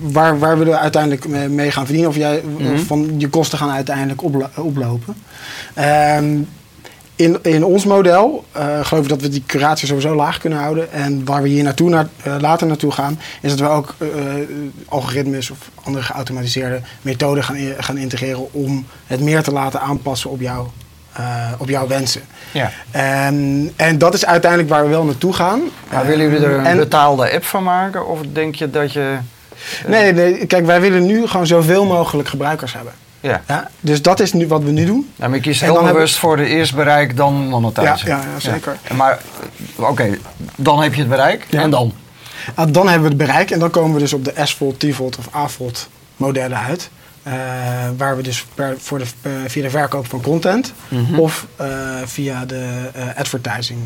waar, 0.00 0.38
waar 0.38 0.58
willen 0.58 0.72
we 0.72 0.78
uiteindelijk 0.78 1.28
mee- 1.50 1.70
gaan 1.70 1.84
verdienen? 1.84 2.10
Of 2.10 2.16
jij 2.16 2.42
Mhm. 2.58 2.78
van 2.78 3.14
je 3.18 3.28
kosten 3.28 3.58
gaan 3.58 3.70
uiteindelijk 3.70 4.22
oplo- 4.22 4.50
oplopen. 4.56 5.14
Ehm, 5.74 6.26
in, 7.16 7.38
in 7.42 7.64
ons 7.64 7.84
model 7.84 8.44
eh, 8.52 8.64
geloof 8.82 9.02
ik 9.02 9.08
dat 9.08 9.20
we 9.20 9.28
die 9.28 9.42
curatie 9.46 9.86
sowieso 9.88 10.14
laag 10.14 10.38
kunnen 10.38 10.58
houden. 10.58 10.92
En 10.92 11.24
waar 11.24 11.42
we 11.42 11.48
hier 11.48 11.62
naartoe 11.62 11.88
naar, 11.90 12.06
eh, 12.22 12.34
later 12.40 12.66
naartoe 12.66 12.92
gaan, 12.92 13.20
is 13.40 13.50
dat 13.50 13.58
we 13.60 13.66
ook 13.74 13.94
eh, 13.98 14.08
algoritmes 14.88 15.50
of 15.50 15.58
andere 15.84 16.04
geautomatiseerde 16.04 16.80
methoden 17.02 17.44
gaan, 17.44 17.56
gaan 17.78 17.96
integreren 17.98 18.52
om 18.52 18.86
het 19.06 19.20
meer 19.20 19.42
te 19.42 19.52
laten 19.52 19.80
aanpassen 19.80 20.30
op, 20.30 20.40
jou, 20.40 20.66
eh, 21.12 21.24
op 21.58 21.68
jouw 21.68 21.86
wensen. 21.86 22.22
Ja. 22.52 22.70
En, 22.90 23.72
en 23.76 23.98
dat 23.98 24.14
is 24.14 24.26
uiteindelijk 24.26 24.70
waar 24.70 24.82
we 24.84 24.90
wel 24.90 25.04
naartoe 25.04 25.32
gaan. 25.32 25.60
Maar 25.92 26.06
willen 26.06 26.30
jullie 26.30 26.46
er 26.46 26.58
een 26.58 26.64
en- 26.66 26.76
betaalde 26.76 27.32
app 27.32 27.44
van 27.44 27.62
maken? 27.62 28.06
Of 28.06 28.20
denk 28.32 28.54
je 28.54 28.70
dat 28.70 28.92
je... 28.92 29.16
Nee, 29.86 30.12
nee, 30.12 30.46
kijk, 30.46 30.66
wij 30.66 30.80
willen 30.80 31.06
nu 31.06 31.26
gewoon 31.26 31.46
zoveel 31.46 31.84
mogelijk 31.84 32.28
gebruikers 32.28 32.72
hebben. 32.72 32.92
Ja. 33.26 33.42
Ja? 33.48 33.70
Dus 33.80 34.02
dat 34.02 34.20
is 34.20 34.32
nu 34.32 34.46
wat 34.48 34.62
we 34.62 34.70
nu 34.70 34.84
doen. 34.84 35.10
Nou, 35.16 35.30
maar 35.30 35.38
je 35.38 35.44
kiest 35.44 35.62
En 35.62 35.70
heel 35.70 35.82
bewust 35.82 36.16
voor 36.16 36.36
de 36.36 36.46
eerst 36.46 36.74
bereik 36.74 37.16
dan 37.16 37.34
monetizen. 37.48 38.08
Ja, 38.08 38.16
ja, 38.16 38.22
ja, 38.32 38.40
zeker. 38.40 38.76
Ja. 38.88 38.94
Maar 38.94 39.18
eh, 39.78 39.88
oké, 39.88 40.18
dan 40.56 40.82
heb 40.82 40.94
je 40.94 41.00
het 41.00 41.08
bereik. 41.10 41.46
Ja. 41.50 41.60
En 41.60 41.70
dan? 41.70 41.92
Ah, 42.54 42.72
dan 42.72 42.88
hebben 42.88 43.02
we 43.10 43.16
het 43.16 43.26
bereik 43.26 43.50
en 43.50 43.58
dan 43.58 43.70
komen 43.70 43.92
we 43.94 43.98
dus 43.98 44.12
op 44.12 44.24
de 44.24 44.32
S-Volt, 44.44 44.80
T-Volt 44.80 45.18
of 45.18 45.34
A-Volt 45.34 45.88
modellen 46.16 46.58
uit. 46.58 46.90
Eh, 47.22 47.32
waar 47.96 48.16
we 48.16 48.22
dus 48.22 48.46
per, 48.54 48.74
voor 48.78 48.98
de, 48.98 49.04
eh, 49.22 49.30
via 49.46 49.62
de 49.62 49.70
verkoop 49.70 50.06
van 50.08 50.20
content 50.20 50.72
Mhm. 50.88 51.18
of 51.18 51.46
via 52.04 52.44
de 52.44 52.90
advertising 53.16 53.78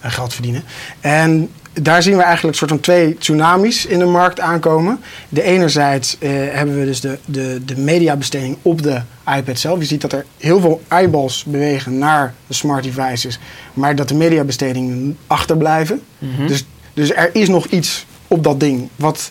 geld 0.00 0.32
verdienen. 0.34 0.64
En 1.00 1.50
daar 1.72 2.02
zien 2.02 2.16
we 2.16 2.22
eigenlijk 2.22 2.56
soort 2.56 2.70
van 2.70 2.80
twee 2.80 3.18
tsunamis 3.18 3.86
in 3.86 3.98
de 3.98 4.04
markt 4.04 4.40
aankomen. 4.40 5.00
De 5.28 5.42
enerzijds 5.42 6.16
eh, 6.18 6.30
hebben 6.30 6.78
we 6.78 6.84
dus 6.84 7.00
de, 7.00 7.18
de, 7.24 7.60
de 7.64 7.76
mediabesteding 7.76 8.56
op 8.62 8.82
de 8.82 9.00
iPad 9.36 9.58
zelf. 9.58 9.78
Je 9.78 9.84
ziet 9.84 10.00
dat 10.00 10.12
er 10.12 10.24
heel 10.38 10.60
veel 10.60 10.82
eyeballs 10.88 11.44
bewegen 11.44 11.98
naar 11.98 12.34
de 12.46 12.54
smart 12.54 12.82
devices, 12.82 13.38
maar 13.74 13.96
dat 13.96 14.08
de 14.08 14.14
mediabestedingen 14.14 15.18
achterblijven. 15.26 16.02
Mhm. 16.18 16.46
Dus, 16.46 16.64
dus 16.94 17.12
er 17.12 17.30
is 17.32 17.48
nog 17.48 17.66
iets 17.66 18.06
op 18.28 18.44
dat 18.44 18.60
ding 18.60 18.88
wat 18.96 19.30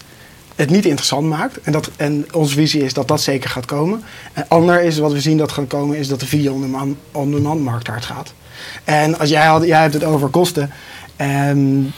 het 0.56 0.70
niet 0.70 0.86
interessant 0.86 1.28
maakt. 1.28 1.62
En, 1.62 1.72
dat, 1.72 1.90
en 1.98 2.26
onze 2.32 2.56
visie 2.56 2.84
is 2.84 2.94
dat 2.94 3.08
dat 3.08 3.22
zeker 3.22 3.50
gaat 3.50 3.66
komen. 3.66 4.04
En 4.34 4.46
ander 4.48 4.82
is 4.82 4.98
wat 4.98 5.12
we 5.12 5.22
zien 5.22 5.38
dat 5.38 5.52
gaat 5.52 5.68
komen, 5.68 5.98
is 5.98 6.08
dat 6.08 6.20
de 6.20 6.28
video 6.28 6.54
on 6.54 6.62
demand- 6.62 6.98
on 7.12 7.32
demand 7.32 7.62
markt 7.62 7.88
hard 7.88 8.06
gaat. 8.06 8.34
En 8.84 9.20
als 9.20 9.30
jij, 9.30 9.46
had, 9.46 9.66
jij 9.66 9.82
hebt 9.82 9.94
het 9.94 10.04
over 10.04 10.28
kosten. 10.30 10.72
En 11.16 11.92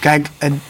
kijk, 0.00 0.28
en, 0.38 0.62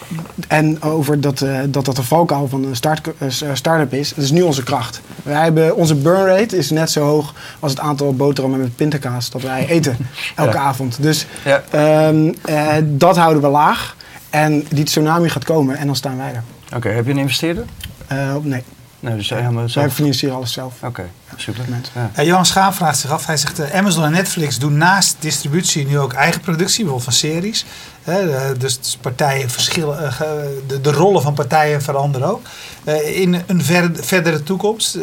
en 0.49 0.83
over 0.83 1.21
dat, 1.21 1.41
eh, 1.41 1.59
dat 1.69 1.85
dat 1.85 1.99
een 1.99 2.05
valkuil 2.05 2.49
van 2.49 2.65
een 2.65 2.77
start, 2.77 3.09
eh, 3.19 3.29
start-up 3.53 3.93
is. 3.95 4.09
Dat 4.15 4.25
is 4.25 4.31
nu 4.31 4.43
onze 4.43 4.63
kracht. 4.63 5.01
Wij 5.23 5.43
hebben, 5.43 5.77
onze 5.77 5.95
burn 5.95 6.27
rate 6.27 6.57
is 6.57 6.71
net 6.71 6.91
zo 6.91 7.01
hoog 7.05 7.35
als 7.61 7.71
het 7.73 7.81
aantal 7.81 8.15
boterhammen 8.15 8.61
met 8.61 8.77
pindakaas 8.77 9.31
dat 9.31 9.43
wij 9.43 9.67
eten 9.69 9.97
elke 10.37 10.53
Ja. 10.57 10.63
avond. 10.63 11.03
Dus 11.03 11.27
Ja. 11.45 11.63
Ehm, 11.71 12.33
eh, 12.45 12.73
dat 12.85 13.17
houden 13.17 13.43
we 13.43 13.49
laag. 13.49 13.97
En 14.31 14.65
die 14.69 14.85
tsunami 14.85 15.29
gaat 15.29 15.45
komen 15.45 15.77
en 15.77 15.87
dan 15.87 15.97
staan 15.97 16.17
wij 16.17 16.33
er. 16.35 16.43
Oké, 16.77 16.89
heb 16.89 17.05
je 17.07 17.11
een 17.11 17.19
investeerder? 17.19 17.65
Eh, 18.07 18.35
nee, 18.43 18.63
Nee, 19.01 19.17
dus 19.17 19.29
helemaal 19.31 19.55
wij 19.55 19.69
zelf. 19.69 19.95
financieren 19.95 20.37
alles 20.37 20.53
zelf. 20.53 20.75
Oké, 20.83 21.09
super. 21.37 21.65
Moment. 21.65 21.91
Ja. 21.95 22.11
Ja, 22.17 22.23
Johan 22.23 22.47
Schaap 22.47 22.75
vraagt 22.75 22.99
zich 22.99 23.11
af. 23.11 23.27
Hij 23.27 23.37
zegt, 23.37 23.59
eh, 23.59 23.79
Amazon 23.79 24.05
en 24.05 24.13
Netflix 24.13 24.59
doen 24.59 24.77
naast 24.77 25.17
distributie 25.19 25.87
nu 25.87 25.99
ook 25.99 26.13
eigen 26.13 26.41
productie, 26.41 26.85
bijvoorbeeld 26.85 27.05
van 27.05 27.13
series. 27.31 27.65
Hè, 28.03 28.57
dus, 28.59 28.79
dus 28.81 28.97
partijen 29.01 29.51
verschillen, 29.51 30.05
eh, 30.05 30.21
de, 30.67 30.81
de 30.81 30.93
rollen 30.93 31.23
van 31.23 31.35
partijen 31.35 31.83
veranderen 31.83 32.29
ook. 32.29 32.41
Eh, 32.85 33.21
in 33.21 33.43
een 33.47 33.63
ver- 33.65 33.91
verdere 33.95 34.43
toekomst, 34.43 34.99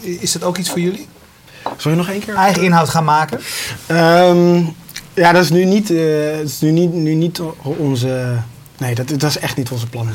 is 0.00 0.32
dat 0.32 0.42
ook 0.44 0.56
iets 0.56 0.68
voor 0.70 0.80
jullie? 0.80 1.08
Zal 1.76 1.90
je 1.90 1.96
nog 1.96 2.08
één 2.08 2.20
keer? 2.20 2.34
Eigen 2.34 2.62
inhoud 2.62 2.88
gaan 2.88 3.04
maken? 3.04 3.40
Ehm, 3.86 4.56
ja, 5.14 5.32
dat 5.32 5.42
is 5.44 5.50
nu 5.50 5.64
niet, 5.64 5.90
eh, 5.90 5.96
dat 6.36 6.46
is 6.46 6.60
nu 6.60 6.70
niet, 6.70 6.92
nu 6.92 7.14
niet 7.14 7.40
onze... 7.62 8.36
Nee, 8.78 8.94
dat, 8.94 9.08
dat 9.08 9.22
is 9.30 9.38
echt 9.38 9.56
niet 9.56 9.70
onze 9.70 9.86
plannen. 9.86 10.14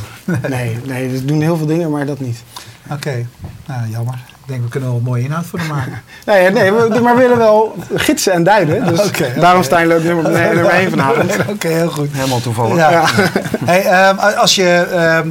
Nee, 0.50 0.78
nee, 0.86 1.10
we 1.10 1.26
doen 1.26 1.42
heel 1.42 1.58
veel 1.58 1.66
dingen, 1.66 1.92
maar 1.92 2.06
dat 2.06 2.20
niet. 2.20 2.44
Oké, 2.92 3.26
nou 3.68 3.90
jammer. 3.90 4.14
Ik 4.14 4.48
denk, 4.48 4.64
we 4.64 4.70
kunnen 4.70 4.90
wel 4.90 5.00
mooie 5.00 5.24
inhoud 5.24 5.46
voor 5.46 5.60
hem 5.60 5.68
maken. 5.68 6.02
Nee, 6.26 6.50
nee 6.52 6.72
we, 6.72 7.00
maar 7.02 7.16
we 7.16 7.22
willen 7.22 7.38
wel 7.38 7.76
gidsen 7.96 8.34
en 8.34 8.44
duiden. 8.44 8.86
Dus 8.88 9.12
daarom 9.40 9.64
sta 9.64 9.80
je 9.80 9.88
leuk 9.88 10.04
nummer, 10.04 10.32
nee, 10.32 10.54
nummer 10.54 10.72
1 10.72 10.90
vanavond. 10.90 11.36
Oké, 11.50 11.68
heel 11.68 11.90
goed. 11.90 12.10
Helemaal 12.12 12.42
toevallig. 12.42 12.76
Ja. 12.76 12.90
Ja. 12.92 13.06
Hey, 13.66 13.84
ehm, 13.86 14.18
als 14.18 14.56
je... 14.56 14.88
ehm, 14.92 15.30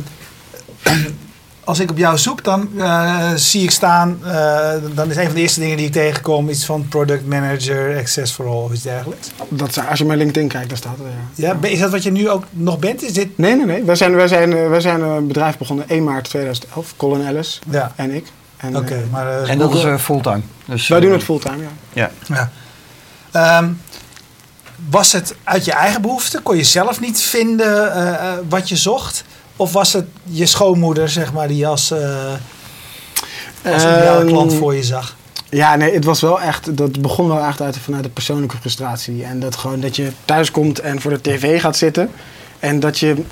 als 1.70 1.80
ik 1.80 1.90
op 1.90 1.98
jou 1.98 2.18
zoek, 2.18 2.44
dan 2.44 2.68
eh, 2.78 3.30
zie 3.34 3.62
ik 3.62 3.70
staan... 3.70 4.18
eh, 4.24 4.70
dan 4.94 5.10
is 5.10 5.16
een 5.16 5.24
van 5.24 5.34
de 5.34 5.40
eerste 5.40 5.60
dingen 5.60 5.76
die 5.76 5.86
ik 5.86 5.92
tegenkom... 5.92 6.48
iets 6.48 6.64
van 6.64 6.88
product 6.88 7.26
manager, 7.26 7.98
access 7.98 8.32
for 8.32 8.46
all 8.46 8.62
of 8.62 8.72
iets 8.72 8.82
dergelijks. 8.82 9.30
Dat, 9.48 9.80
als 9.88 9.98
je 9.98 10.04
mijn 10.04 10.18
LinkedIn 10.18 10.48
kijkt, 10.48 10.68
daar 10.68 10.78
staat 10.78 10.96
het. 10.98 11.06
Ja. 11.34 11.56
Ja, 11.62 11.68
is 11.68 11.78
dat 11.78 11.90
wat 11.90 12.02
je 12.02 12.10
nu 12.10 12.28
ook 12.28 12.44
nog 12.50 12.78
bent? 12.78 13.02
Is 13.02 13.12
dit... 13.12 13.38
Nee, 13.38 13.56
nee, 13.56 13.66
nee. 13.66 13.84
Wij 13.84 13.94
zijn, 13.94 14.14
wij, 14.14 14.28
zijn, 14.28 14.52
eh, 14.52 14.68
wij 14.68 14.80
zijn 14.80 15.00
een 15.00 15.26
bedrijf 15.26 15.58
begonnen 15.58 15.88
1 15.88 16.04
maart 16.04 16.24
2011. 16.24 16.94
Colin 16.96 17.26
Ellis 17.26 17.60
Ja, 17.70 17.92
en 17.96 18.10
ik. 18.10 18.26
En, 18.56 18.76
oké. 18.76 19.04
maar, 19.10 19.42
eh, 19.42 19.50
En 19.50 19.58
dat 19.58 19.74
is 19.74 20.02
fulltime. 20.02 20.40
Dus, 20.64 20.88
wij 20.88 21.00
doen 21.00 21.12
het 21.12 21.22
fulltime, 21.22 21.62
ja. 21.62 21.70
Ja. 21.92 22.10
Ja. 22.34 22.50
Ehm, 23.32 23.68
was 24.88 25.12
het 25.12 25.34
uit 25.44 25.64
je 25.64 25.72
eigen 25.72 26.02
behoefte? 26.02 26.40
Kon 26.40 26.56
je 26.56 26.64
zelf 26.64 27.00
niet 27.00 27.20
vinden 27.20 27.92
eh, 27.94 28.08
eh, 28.08 28.38
wat 28.48 28.68
je 28.68 28.76
zocht? 28.76 29.24
Of 29.60 29.72
was 29.72 29.92
het 29.92 30.06
je 30.24 30.46
schoonmoeder, 30.46 31.08
zeg 31.08 31.32
maar, 31.32 31.48
die 31.48 31.66
als, 31.66 31.90
eh 31.90 32.32
als 33.64 33.82
ideale 33.82 34.20
Ehm, 34.20 34.26
klant 34.26 34.54
voor 34.54 34.74
je 34.74 34.82
zag? 34.82 35.16
Ja, 35.48 35.76
nee, 35.76 35.94
het 35.94 36.04
was 36.04 36.20
wel 36.20 36.40
echt, 36.40 36.76
dat 36.76 37.02
begon 37.02 37.28
wel 37.28 37.44
echt 37.44 37.60
uit 37.60 37.78
vanuit 37.78 38.02
de 38.02 38.10
persoonlijke 38.10 38.56
frustratie. 38.56 39.24
En 39.24 39.40
dat 39.40 39.56
gewoon 39.56 39.80
dat 39.80 39.96
je 39.96 40.12
thuis 40.24 40.50
komt 40.50 40.78
en 40.78 41.00
voor 41.00 41.10
de 41.10 41.20
tv 41.20 41.60
gaat 41.60 41.76
zitten. 41.76 42.10
En 42.58 42.80
dat 42.80 42.98
je 42.98 43.22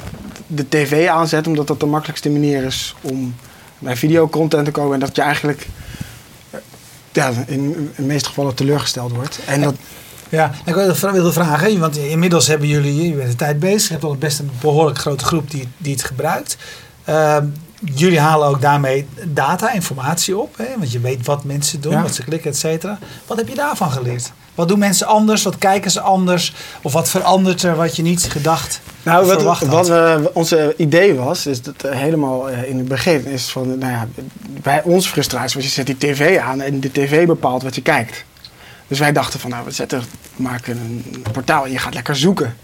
de 0.46 0.68
tv 0.68 1.08
aanzet, 1.08 1.46
omdat 1.46 1.66
dat 1.66 1.80
de 1.80 1.86
makkelijkste 1.86 2.30
manier 2.30 2.64
is 2.64 2.94
om 3.00 3.34
bij 3.78 3.96
videocontent 3.96 4.64
te 4.64 4.70
komen. 4.70 4.94
En 4.94 5.00
dat 5.00 5.16
je 5.16 5.22
eigenlijk 5.22 5.66
ja, 7.12 7.32
in, 7.46 7.46
in 7.46 7.92
de 7.96 8.02
meeste 8.02 8.28
gevallen 8.28 8.54
teleurgesteld 8.54 9.12
wordt. 9.12 9.38
En 9.46 9.60
dat, 9.60 9.74
Ja, 10.28 10.50
ik 10.64 10.74
wilde 10.74 10.94
vra- 10.94 11.12
wilde 11.12 11.32
vragen, 11.32 11.78
want 11.78 11.96
inmiddels 11.96 12.46
hebben 12.46 12.68
jullie, 12.68 13.08
je 13.08 13.14
bent 13.14 13.30
de 13.30 13.36
tijd 13.36 13.58
bezig, 13.60 13.86
je 13.86 13.92
hebt 13.92 14.04
al 14.04 14.16
best 14.16 14.38
een 14.38 14.50
behoorlijk 14.60 14.98
grote 14.98 15.24
groep 15.24 15.50
die, 15.50 15.68
die 15.76 15.92
het 15.92 16.04
gebruikt. 16.04 16.56
Ehm, 17.04 17.44
jullie 17.94 18.20
halen 18.20 18.48
ook 18.48 18.60
daarmee 18.60 19.06
data, 19.24 19.72
informatie 19.72 20.38
op, 20.38 20.56
hè? 20.56 20.64
want 20.78 20.92
je 20.92 21.00
weet 21.00 21.26
wat 21.26 21.44
mensen 21.44 21.80
doen, 21.80 21.92
Ja. 21.92 22.02
wat 22.02 22.14
ze 22.14 22.22
klikken, 22.24 22.50
et 22.50 22.56
cetera. 22.56 22.98
Wat 23.26 23.36
heb 23.36 23.48
je 23.48 23.54
daarvan 23.54 23.90
geleerd? 23.90 24.32
Wat 24.54 24.68
doen 24.68 24.78
mensen 24.78 25.06
anders? 25.06 25.42
Wat 25.42 25.58
kijken 25.58 25.90
ze 25.90 26.00
anders? 26.00 26.54
Of 26.82 26.92
wat 26.92 27.08
verandert 27.10 27.62
er 27.62 27.76
wat 27.76 27.96
je 27.96 28.02
niet 28.02 28.22
gedacht? 28.22 28.80
Nou, 29.02 29.26
wat, 29.26 29.34
verwacht 29.36 29.60
had. 29.66 29.70
wat 29.70 29.88
we, 29.88 30.30
onze 30.34 30.74
idee 30.76 31.14
was, 31.14 31.46
is 31.46 31.62
dat 31.62 31.82
eh, 31.82 31.98
helemaal 31.98 32.50
eh, 32.50 32.68
in 32.70 32.76
het 32.78 32.88
begin 32.88 33.26
is 33.26 33.44
van, 33.50 33.78
nou 33.78 33.92
ja, 33.92 34.08
bij 34.62 34.82
ons 34.84 35.06
frustratie 35.08 35.56
was 35.56 35.64
je 35.64 35.70
zet 35.70 35.86
die 35.86 35.96
tv 35.98 36.38
aan 36.38 36.60
en 36.60 36.80
de 36.80 36.92
tv 36.92 37.26
bepaalt 37.26 37.62
wat 37.62 37.74
je 37.74 37.82
kijkt. 37.82 38.24
Dus 38.88 38.98
wij 38.98 39.12
dachten 39.12 39.40
van, 39.40 39.50
nou, 39.50 39.64
we 39.64 39.70
zetten, 39.70 40.02
maken 40.36 40.76
een 40.76 41.22
portaal 41.32 41.64
en 41.64 41.70
je 41.70 41.78
gaat 41.78 41.94
lekker 41.94 42.16
zoeken. 42.16 42.56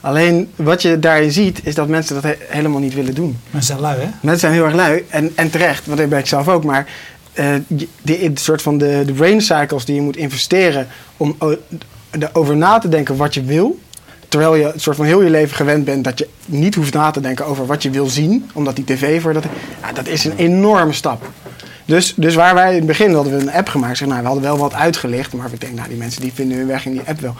Alleen 0.00 0.50
wat 0.56 0.82
je 0.82 0.98
daarin 0.98 1.32
ziet, 1.32 1.60
is 1.62 1.74
dat 1.74 1.88
mensen 1.88 2.14
dat 2.14 2.22
he- 2.24 2.36
helemaal 2.48 2.80
niet 2.80 2.94
willen 2.94 3.14
doen. 3.14 3.38
Mensen 3.50 3.76
zijn 3.76 3.80
lui, 3.80 4.00
hè? 4.00 4.08
Mensen 4.20 4.40
zijn 4.40 4.52
heel 4.52 4.64
erg 4.64 4.74
lui 4.74 5.04
en, 5.08 5.32
en 5.34 5.50
terecht, 5.50 5.86
want 5.86 5.98
dat 5.98 6.08
ben 6.08 6.18
ik 6.18 6.26
zelf 6.26 6.48
ook. 6.48 6.64
Maar 6.64 6.86
je- 7.66 7.88
de, 8.02 8.30
soort 8.34 8.62
van 8.62 8.78
de, 8.78 9.02
de 9.06 9.12
brain 9.12 9.40
cycles 9.40 9.84
die 9.84 9.94
je 9.94 10.00
moet 10.00 10.16
investeren 10.16 10.86
om 11.16 11.36
erover 12.10 12.56
na 12.56 12.78
te 12.78 12.88
denken 12.88 13.16
wat 13.16 13.34
je 13.34 13.42
wil. 13.42 13.78
Terwijl 14.28 14.54
je 14.54 14.72
een 14.72 14.80
soort 14.80 14.96
van 14.96 15.04
heel 15.06 15.22
je 15.22 15.30
leven 15.30 15.56
gewend 15.56 15.84
bent 15.84 16.04
dat 16.04 16.18
je 16.18 16.28
niet 16.46 16.74
hoeft 16.74 16.94
na 16.94 17.10
te 17.10 17.20
denken 17.20 17.46
over 17.46 17.66
wat 17.66 17.82
je 17.82 17.90
wil 17.90 18.06
zien. 18.06 18.50
Omdat 18.54 18.76
die 18.76 18.84
tv 18.84 19.22
voor 19.22 19.32
dat. 19.32 19.44
Ja, 19.82 19.92
dat 19.92 20.06
is 20.06 20.24
een 20.24 20.36
enorme 20.36 20.92
stap. 20.92 21.30
Dus, 21.88 22.14
dus 22.16 22.34
waar 22.34 22.54
wij 22.54 22.70
in 22.70 22.76
het 22.76 22.86
begin 22.86 23.14
hadden 23.14 23.36
we 23.36 23.42
een 23.42 23.52
app 23.52 23.68
gemaakt. 23.68 23.96
Zeg, 23.96 24.08
nou, 24.08 24.20
we 24.20 24.26
hadden 24.26 24.44
wel 24.44 24.58
wat 24.58 24.74
uitgelicht. 24.74 25.32
Maar 25.32 25.52
ik 25.52 25.60
denk, 25.60 25.74
nou, 25.74 25.88
die 25.88 25.96
mensen 25.96 26.20
die 26.20 26.32
vinden 26.32 26.58
hun 26.58 26.66
weg 26.66 26.84
in 26.86 26.92
die 26.92 27.02
app 27.06 27.20
wel. 27.20 27.34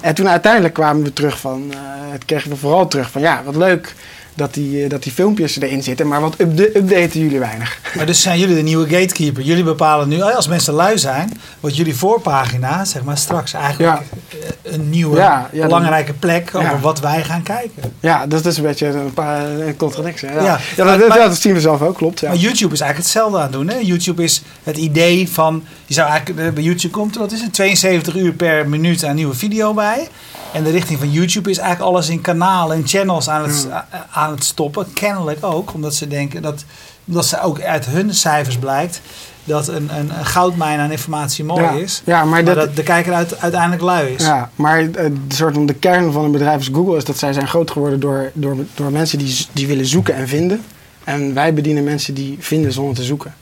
En 0.00 0.14
toen 0.14 0.28
uiteindelijk 0.28 0.74
kwamen 0.74 1.02
we 1.02 1.12
terug 1.12 1.38
van. 1.38 1.64
eh, 1.70 1.78
het 2.12 2.24
kregen 2.24 2.50
we 2.50 2.56
vooral 2.56 2.88
terug 2.88 3.10
van 3.10 3.20
ja, 3.20 3.42
wat 3.44 3.56
leuk 3.56 3.94
dat 4.34 4.54
die, 4.54 4.84
eh, 4.84 4.90
dat 4.90 5.02
die 5.02 5.12
filmpjes 5.12 5.60
erin 5.60 5.82
zitten. 5.82 6.08
Maar 6.08 6.20
wat 6.20 6.34
upda- 6.40 6.62
updaten 6.80 7.20
jullie 7.20 7.38
weinig. 7.38 7.78
Maar 7.96 8.06
dus 8.06 8.22
zijn 8.22 8.38
jullie 8.38 8.54
de 8.54 8.62
nieuwe 8.62 8.88
gatekeeper. 8.88 9.42
Jullie 9.42 9.64
bepalen 9.64 10.08
nu, 10.08 10.20
als 10.22 10.48
mensen 10.48 10.74
lui 10.74 10.98
zijn, 10.98 11.30
wordt 11.60 11.76
jullie 11.76 11.96
voorpagina, 11.96 12.84
zeg 12.84 13.02
maar 13.04 13.18
straks 13.18 13.52
eigenlijk 13.52 13.98
eh, 14.02 14.72
een 14.72 14.90
nieuwe 14.90 15.16
Ja, 15.16 15.48
ja, 15.52 15.58
dan- 15.58 15.66
belangrijke 15.68 16.12
plek 16.12 16.50
over 16.54 16.80
wat 16.80 17.00
wij 17.00 17.22
gaan 17.24 17.42
kijken. 17.42 17.82
Ja, 18.00 18.26
dat 18.26 18.46
is 18.46 18.56
een 18.56 18.62
beetje 18.62 18.86
een, 18.86 19.12
paar, 19.14 19.44
een 19.50 19.76
contradictie. 19.76 20.28
Ja, 20.28 20.58
dat, 20.76 20.86
Maar- 20.86 20.98
dat, 20.98 21.08
maar- 21.08 21.18
dat 21.18 21.40
zien 21.40 21.54
we 21.54 21.60
zelf 21.60 21.82
ook, 21.82 21.96
klopt. 21.96 22.20
Ja. 22.20 22.28
Maar 22.28 22.36
YouTube 22.36 22.74
is 22.74 22.80
eigenlijk 22.80 23.10
hetzelfde 23.12 23.36
aan 23.36 23.42
het 23.42 23.52
doen. 23.52 23.68
Hè? 23.68 23.76
YouTube 23.76 24.22
is 24.22 24.42
het 24.62 24.76
idee 24.76 25.28
van, 25.30 25.64
je 25.86 25.94
zou 25.94 26.08
eigenlijk, 26.08 26.40
eh, 26.46 26.52
bij 26.52 26.62
YouTube 26.62 26.92
komt 26.94 27.14
er, 27.14 27.20
wat 27.20 27.32
is 27.32 27.40
het, 27.40 27.52
72 27.52 28.14
uur 28.16 28.32
per 28.32 28.68
minuut 28.68 29.04
aan 29.04 29.14
nieuwe 29.14 29.34
video 29.34 29.74
bij. 29.74 30.08
En 30.52 30.62
de 30.64 30.70
richting 30.70 30.98
van 30.98 31.10
YouTube 31.10 31.50
is 31.50 31.58
eigenlijk 31.58 31.90
alles 31.90 32.08
in 32.08 32.20
kanalen 32.20 32.76
en 32.76 32.86
channels 32.88 33.28
aan 33.28 33.42
het, 33.42 33.66
a- 33.72 33.86
aan 34.24 34.34
het 34.34 34.44
stoppen. 34.44 34.92
Kennelijk 34.92 35.44
ook, 35.44 35.74
omdat 35.74 35.94
ze 35.94 36.08
denken 36.08 36.42
dat, 36.42 36.64
omdat 37.04 37.26
ze 37.26 37.40
ook 37.40 37.60
uit 37.60 37.86
hun 37.86 38.14
cijfers 38.14 38.56
blijkt 38.56 39.00
dat 39.44 39.68
een, 39.68 39.98
een, 39.98 40.18
een 40.18 40.26
goudmijn 40.26 40.78
aan 40.78 40.90
informatie 40.90 41.44
mooi 41.44 41.62
ja. 41.62 41.70
is. 41.70 42.02
Ja, 42.04 42.16
maar, 42.24 42.26
Maar 42.26 42.44
dat, 42.44 42.54
dat 42.54 42.76
de 42.76 42.82
kijker 42.82 43.12
uit, 43.12 43.40
uiteindelijk 43.40 43.82
lui 43.82 44.14
is. 44.14 44.24
ja, 44.24 44.50
maar 44.54 44.80
eh, 44.80 45.10
de, 45.28 45.34
soort 45.34 45.54
van 45.54 45.66
de 45.66 45.74
kern 45.74 46.12
van 46.12 46.24
een 46.24 46.32
bedrijf 46.32 46.56
als 46.56 46.70
Google 46.72 46.96
is 46.96 47.04
dat 47.04 47.18
zij 47.18 47.32
zijn 47.32 47.48
groot 47.48 47.70
geworden 47.70 48.00
door, 48.00 48.30
door, 48.34 48.56
door 48.74 48.92
mensen 48.92 49.18
die, 49.18 49.46
die 49.52 49.66
willen 49.66 49.86
zoeken 49.86 50.14
en 50.14 50.28
vinden. 50.28 50.62
En 51.04 51.34
wij 51.34 51.54
bedienen 51.54 51.84
mensen 51.84 52.14
die 52.14 52.36
vinden 52.40 52.72
zonder 52.72 52.94
te 52.94 53.02
zoeken. 53.02 53.34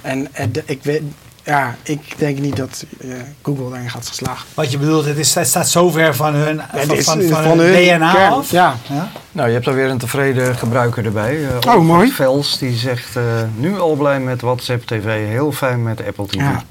En 0.00 0.34
eh, 0.34 0.46
ik, 0.64 0.82
weet, 0.82 1.02
ja, 1.46 1.74
ik 1.82 2.14
denk 2.18 2.38
niet 2.38 2.56
dat 2.56 2.84
eh, 3.00 3.08
Google 3.42 3.70
daarin 3.70 3.90
gaat 3.90 4.04
slagen. 4.12 4.46
Wat 4.54 4.70
je 4.70 4.78
bedoelt, 4.78 5.04
het, 5.04 5.16
is, 5.18 5.34
het 5.34 5.46
staat 5.46 5.68
zo 5.68 5.90
ver 5.90 6.14
van 6.14 6.34
hun, 6.34 6.60
van, 6.86 6.96
is 6.96 7.04
van, 7.04 7.22
van 7.22 7.42
van 7.42 7.58
hun 7.58 7.72
hun 7.74 7.98
DNA 7.98 8.12
kern, 8.14 8.32
af. 8.32 8.50
ja. 8.50 8.74
Ja? 8.88 9.08
Nou, 9.32 9.46
je 9.48 9.52
hebt 9.54 9.64
daar 9.64 9.74
weer 9.74 9.90
een 9.90 9.98
tevreden 9.98 10.56
gebruiker 10.56 11.04
erbij. 11.04 11.38
eh, 11.60 11.74
Oh, 11.74 11.82
mooi. 11.82 12.10
Vels, 12.12 12.58
die 12.58 12.76
zegt 12.76 13.16
eh, 13.16 13.22
nu 13.56 13.78
al 13.80 13.94
blij 13.94 14.20
met 14.20 14.40
WhatsApp 14.40 14.86
TV, 14.86 15.28
heel 15.28 15.52
fijn 15.52 15.82
met 15.82 16.06
Apple 16.06 16.26
TV. 16.26 16.34
Ja. 16.34 16.62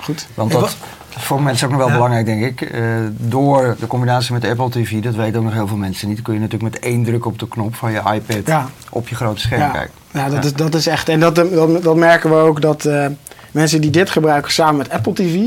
Goed. 0.00 0.26
Want 0.34 0.52
dat 0.52 0.64
is 0.64 0.76
voor 1.22 1.42
mensen 1.42 1.66
ook 1.66 1.72
nog 1.72 1.80
wel 1.80 1.88
Ja. 1.90 1.94
belangrijk, 1.94 2.26
denk 2.26 2.44
ik. 2.44 2.60
Eh, 2.70 2.82
door 3.10 3.76
de 3.80 3.86
combinatie 3.86 4.32
met 4.32 4.44
Apple 4.44 4.70
TV, 4.70 5.02
dat 5.02 5.14
weten 5.14 5.38
ook 5.38 5.44
nog 5.44 5.52
heel 5.52 5.66
veel 5.66 5.76
mensen 5.76 6.08
niet, 6.08 6.22
kun 6.22 6.34
je 6.34 6.40
natuurlijk 6.40 6.72
met 6.72 6.82
één 6.82 7.04
druk 7.04 7.26
op 7.26 7.38
de 7.38 7.48
knop 7.48 7.74
van 7.74 7.92
je 7.92 7.98
iPad 8.14 8.46
Ja. 8.46 8.68
op 8.90 9.08
je 9.08 9.14
grote 9.14 9.40
scherm 9.40 9.60
Ja, 9.60 9.68
kijken. 9.68 9.90
ja, 10.10 10.24
dat, 10.24 10.32
Ja. 10.32 10.40
Is, 10.42 10.52
dat 10.52 10.74
is 10.74 10.86
echt. 10.86 11.08
En 11.08 11.20
dat, 11.20 11.34
dat, 11.34 11.82
dat 11.82 11.96
merken 11.96 12.30
we 12.30 12.36
ook 12.36 12.60
dat 12.60 12.84
eh, 12.84 13.06
mensen 13.52 13.80
die 13.80 13.90
dit 13.90 14.10
gebruiken 14.10 14.52
samen 14.52 14.76
met 14.76 14.90
Apple 14.90 15.12
TV. 15.12 15.38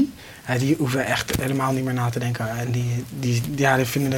die 0.59 0.75
hoeven 0.77 1.05
echt 1.05 1.35
helemaal 1.41 1.71
niet 1.71 1.83
meer 1.83 1.93
na 1.93 2.09
te 2.09 2.19
denken. 2.19 2.49
En 2.59 2.71
die, 2.71 3.03
die, 3.19 3.41
ja, 3.55 3.75
die 3.75 3.85
vinden 3.85 4.11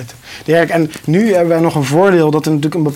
het. 0.46 0.70
En 0.70 0.92
nu 1.06 1.32
hebben 1.34 1.50
wij 1.50 1.60
nog 1.60 1.76
een 1.76 1.84
voordeel 1.84 2.32
dat 2.32 2.46
er 2.46 2.52
natuurlijk 2.54 2.86
een 2.86 2.96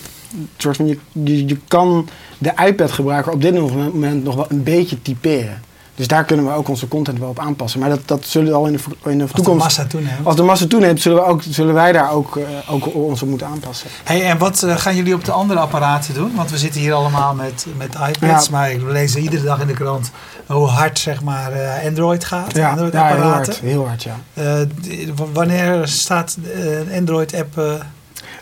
soort 0.58 0.76
van. 0.76 0.88
Je, 0.88 0.98
je, 1.12 1.48
je 1.48 1.58
kan 1.68 2.10
de 2.38 2.54
iPad-gebruiker 2.66 3.32
op 3.32 3.42
dit 3.42 3.54
moment 3.54 4.24
nog 4.24 4.36
wel 4.36 4.46
een 4.50 4.64
beetje 4.64 5.02
typeren. 5.02 5.62
Dus 6.02 6.10
daar 6.10 6.26
kunnen 6.26 6.46
we 6.46 6.52
ook 6.54 6.68
onze 6.68 6.88
content 6.88 7.20
wel 7.20 7.30
op 7.30 7.40
aanpassen. 7.40 7.80
Maar 7.80 7.90
dat, 7.90 8.00
dat 8.06 8.26
zullen 8.26 8.54
al 8.54 8.66
in 8.66 8.74
de, 8.74 8.80
in 9.10 9.18
de 9.18 9.22
Als 9.24 9.32
de 9.32 9.36
toekomst. 9.38 9.64
massa 9.64 9.86
toeneemt. 9.86 10.26
Als 10.26 10.36
de 10.36 10.44
massa 10.44 10.68
toeneemt, 10.68 11.02
zullen, 11.02 11.18
we 11.24 11.30
ook, 11.30 11.42
zullen 11.50 11.74
wij 11.74 11.92
daar 11.92 12.12
ook, 12.12 12.38
eh, 12.38 12.44
ook 12.74 12.96
ons 12.96 13.22
op 13.22 13.30
moeten 13.30 13.48
aanpassen. 13.48 13.90
Hey, 14.04 14.26
en 14.26 14.38
wat 14.38 14.64
eh, 14.64 14.78
gaan 14.78 14.96
jullie 14.96 15.14
op 15.14 15.26
de 15.26 15.32
andere 15.32 15.60
apparaten 15.60 16.14
doen? 16.14 16.32
Want 16.36 16.50
we 16.52 16.58
zitten 16.58 16.82
hier 16.82 16.94
allemaal 16.94 17.34
met, 17.34 17.66
met 17.78 17.94
iPads, 17.94 18.46
Ja. 18.46 18.52
maar 18.52 18.72
ik 18.72 18.82
lees 18.82 19.16
iedere 19.16 19.44
dag 19.44 19.62
in 19.62 19.68
de 19.68 19.74
krant 19.74 20.12
hoe 20.46 20.68
hard 20.68 21.00
zeg 21.00 21.22
maar, 21.24 21.52
eh, 21.52 21.86
Android 21.88 22.26
gaat. 22.26 22.54
Ja, 22.56 22.62
ja 22.62 22.70
Android-apparaten. 22.70 23.54
heel 23.62 23.86
hard. 23.88 24.04
Heel 24.04 24.16
hard, 24.46 24.68
ja. 24.84 25.26
Wanneer 25.34 25.88
staat 25.88 26.38
een 26.54 26.88
Android-app 26.98 27.62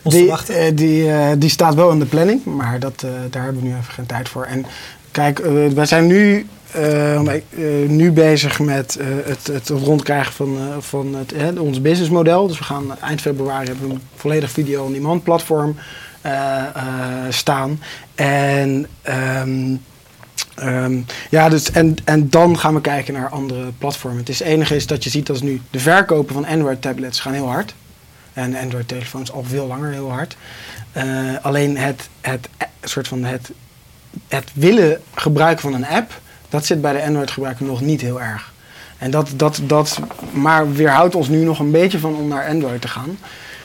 Die, 0.02 0.28
wachten? 0.28 0.74
die, 0.76 1.38
die 1.38 1.50
staat 1.50 1.74
wel 1.74 1.90
in 1.90 1.98
de 1.98 2.04
planning, 2.06 2.44
maar 2.44 2.78
dat, 2.78 3.00
daar 3.30 3.42
hebben 3.42 3.62
we 3.62 3.68
nu 3.68 3.74
even 3.74 3.92
geen 3.92 4.06
tijd 4.06 4.28
voor. 4.28 4.44
En 4.44 4.66
kijk, 5.10 5.38
wij 5.74 5.86
zijn 5.86 6.06
nu, 6.06 6.46
nu 7.86 8.12
bezig 8.12 8.60
met 8.60 8.96
eh, 8.96 9.06
het, 9.24 9.46
het 9.46 9.68
rondkrijgen 9.68 10.32
van, 10.32 10.56
eh, 10.58 10.76
van 10.78 11.14
het, 11.14 11.32
eh, 11.32 11.62
ons 11.62 11.80
businessmodel. 11.80 12.46
Dus 12.46 12.58
we 12.58 12.64
gaan 12.64 12.98
eind 12.98 13.20
februari 13.20 13.66
hebben 13.66 13.90
een 13.90 14.00
volledig 14.14 14.50
video 14.50 14.84
on 14.84 14.92
demand 14.92 15.22
platform 15.22 15.76
eh, 16.20 16.58
eh, 16.58 16.84
staan. 17.28 17.80
En 18.14 18.86
ehm, 19.02 19.76
Ehm, 20.60 21.00
ja, 21.30 21.48
dus 21.48 21.70
en, 21.70 21.96
en 22.04 22.30
dan 22.30 22.58
gaan 22.58 22.74
we 22.74 22.80
kijken 22.80 23.14
naar 23.14 23.28
andere 23.28 23.72
platformen. 23.78 24.18
Het, 24.18 24.28
is, 24.28 24.38
het 24.38 24.48
enige 24.48 24.76
is 24.76 24.86
dat 24.86 25.04
je 25.04 25.10
ziet 25.10 25.26
dat 25.26 25.42
nu 25.42 25.60
de 25.70 25.78
verkopen 25.78 26.34
van 26.34 26.46
Android-tablets 26.46 27.20
gaan 27.20 27.32
heel 27.32 27.48
hard. 27.48 27.74
En 28.32 28.56
Android-telefoons 28.56 29.32
al 29.32 29.44
veel 29.44 29.66
langer 29.66 29.92
heel 29.92 30.10
hard. 30.10 30.36
Eh, 30.92 31.04
alleen 31.42 31.76
het, 31.76 32.08
het, 32.20 32.48
eh, 32.56 32.66
soort 32.82 33.08
van 33.08 33.24
het, 33.24 33.50
het 34.28 34.50
willen 34.52 35.00
gebruiken 35.14 35.62
van 35.62 35.74
een 35.74 35.86
app, 35.86 36.20
dat 36.50 36.66
zit 36.66 36.80
bij 36.80 36.92
de 36.92 37.02
Android-gebruiker 37.04 37.66
nog 37.66 37.80
niet 37.80 38.00
heel 38.00 38.20
erg. 38.20 38.52
En 38.98 39.10
dat, 39.10 39.28
dat, 39.36 39.60
dat 39.66 40.00
maar 40.32 40.72
weerhoudt 40.72 41.14
ons 41.14 41.28
nu 41.28 41.44
nog 41.44 41.58
een 41.58 41.70
beetje 41.70 41.98
van 41.98 42.14
om 42.16 42.28
naar 42.28 42.48
Android 42.48 42.80
te 42.80 42.88
gaan. 42.88 43.18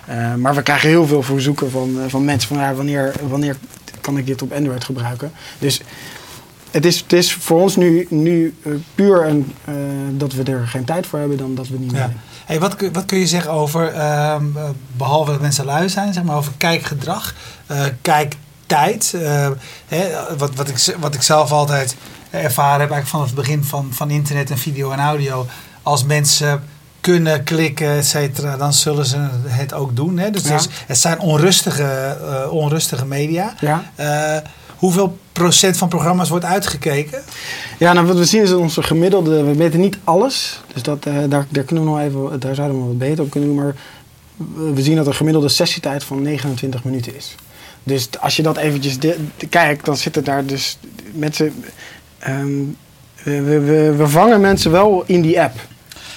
Eh, 0.05 0.33
maar 0.35 0.55
we 0.55 0.61
krijgen 0.61 0.89
heel 0.89 1.07
veel 1.07 1.23
verzoeken 1.23 1.71
van, 1.71 1.99
eh, 2.01 2.09
van 2.09 2.25
mensen 2.25 2.47
van 2.49 2.57
ja, 2.57 2.73
wanneer, 2.73 3.13
wanneer 3.27 3.55
kan 4.01 4.17
ik 4.17 4.25
dit 4.25 4.41
op 4.41 4.53
Android 4.53 4.83
gebruiken. 4.83 5.31
Dus 5.59 5.81
het 6.71 6.85
is, 6.85 6.99
het 6.99 7.13
is 7.13 7.33
voor 7.33 7.61
ons 7.61 7.75
nu, 7.75 8.07
nu 8.09 8.55
eh, 8.63 8.71
puur 8.95 9.25
een, 9.27 9.53
dat 10.17 10.33
we 10.33 10.43
er 10.43 10.67
geen 10.67 10.85
tijd 10.85 11.07
voor 11.07 11.19
hebben 11.19 11.37
dan 11.37 11.55
dat 11.55 11.67
we 11.67 11.73
het 11.73 11.81
niet 11.81 11.91
Ja. 11.91 12.11
Hey, 12.45 12.59
wat, 12.59 12.75
kun- 12.75 12.93
wat 12.93 13.05
kun 13.05 13.17
je 13.19 13.27
zeggen 13.27 13.51
over, 13.51 13.87
ehm, 13.87 14.43
eh, 14.57 14.69
behalve 14.97 15.31
dat 15.31 15.41
mensen 15.41 15.65
lui 15.65 15.89
zijn, 15.89 16.13
zeg 16.13 16.23
maar 16.23 16.35
over 16.37 16.51
kijkgedrag, 16.57 17.33
eh, 17.67 17.85
kijktijd? 18.67 19.23
eh, 19.23 19.49
hè, 19.87 20.07
wat, 20.37 20.55
wat, 20.55 20.67
ik, 20.69 20.95
wat 20.99 21.13
ik 21.15 21.21
zelf 21.21 21.51
altijd 21.51 21.95
ervaren 22.29 22.79
heb, 22.81 22.91
eigenlijk 22.91 23.07
vanaf 23.07 23.25
het 23.25 23.35
begin 23.35 23.63
van, 23.63 23.87
van 23.91 24.09
internet 24.09 24.49
en 24.51 24.57
video 24.57 24.91
en 24.91 24.99
audio. 24.99 25.45
Als 25.81 26.03
mensen 26.03 26.63
kunnen 27.01 27.43
klikken, 27.43 27.89
et 27.97 28.05
cetera, 28.05 28.57
dan 28.57 28.73
zullen 28.73 29.05
ze 29.05 29.27
het 29.47 29.73
ook 29.73 29.95
doen. 29.95 30.17
Hè? 30.17 30.29
Dus 30.29 30.41
het, 30.41 30.51
Ja. 30.51 30.57
is- 30.57 30.67
het 30.87 30.97
zijn 30.97 31.19
onrustige, 31.19 31.83
eh, 31.83 32.51
onrustige 32.53 33.05
media. 33.05 33.53
Ja. 33.59 33.91
Eh, 33.95 34.49
hoeveel 34.75 35.17
procent 35.31 35.77
van 35.77 35.87
programma's 35.89 36.29
wordt 36.29 36.45
uitgekeken? 36.45 37.21
Ja, 37.79 37.93
nou 37.93 38.05
wat 38.07 38.17
we 38.17 38.25
zien 38.25 38.41
is 38.41 38.49
dat 38.49 38.59
onze 38.59 38.83
gemiddelde, 38.83 39.43
we 39.43 39.55
weten 39.55 39.79
niet 39.79 39.97
alles, 40.03 40.61
dus 40.73 40.83
dat, 40.83 41.03
daar, 41.03 41.27
daar 41.29 41.63
kunnen 41.63 41.83
we 41.85 41.89
nog 41.91 41.99
even, 41.99 42.39
daar 42.39 42.55
zouden 42.55 42.75
we 42.77 42.81
nog 42.83 42.87
wat 42.89 42.97
beter 43.07 43.23
op 43.23 43.29
kunnen 43.31 43.49
doen, 43.49 43.57
maar 43.63 43.75
we 44.75 44.81
zien 44.83 44.95
dat 44.95 45.07
een 45.07 45.15
gemiddelde 45.15 45.49
sessietijd 45.49 46.03
van 46.03 46.21
29 46.21 46.83
minuten 46.83 47.15
is. 47.15 47.35
Dus 47.85 48.09
als 48.19 48.35
je 48.35 48.43
dat 48.43 48.57
eventjes 48.57 48.97
kijkt, 49.49 49.85
dan 49.85 49.97
zitten 49.97 50.23
daar 50.23 50.45
dus 50.45 50.77
mensen, 51.13 51.53
ehm, 52.19 52.63
we 53.23 54.03
vangen 54.07 54.41
mensen 54.41 54.71
wel 54.71 55.03
in 55.05 55.21
die 55.21 55.41
app. 55.41 55.59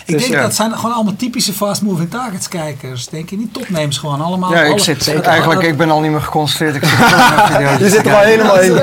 Ik 0.08 0.14
Dus, 0.14 0.22
denk 0.22 0.34
ja. 0.34 0.42
dat 0.42 0.54
zijn 0.54 0.72
gewoon 0.72 0.92
allemaal 0.94 1.16
typische 1.16 1.52
fast 1.52 1.82
moving 1.82 2.10
targets 2.10 2.48
kijkers. 2.48 3.08
Denk 3.08 3.30
je 3.30 3.36
niet? 3.36 3.52
Topnames 3.54 3.98
gewoon 3.98 4.20
allemaal. 4.20 4.52
Ja, 4.52 4.62
ik 4.62 4.70
alle- 4.70 4.80
zit 4.80 5.08
eigenlijk, 5.22 5.62
ik 5.62 5.76
ben 5.76 5.90
al 5.90 6.00
niet 6.00 6.10
meer 6.10 6.20
geconcentreerd. 6.20 6.74
Ik 6.74 6.84
zit 6.84 6.98
Je 7.78 7.88
zit 7.88 8.06
er 8.06 8.14
al 8.14 8.20
kijken. 8.20 8.28
helemaal 8.30 8.60
in. 8.60 8.74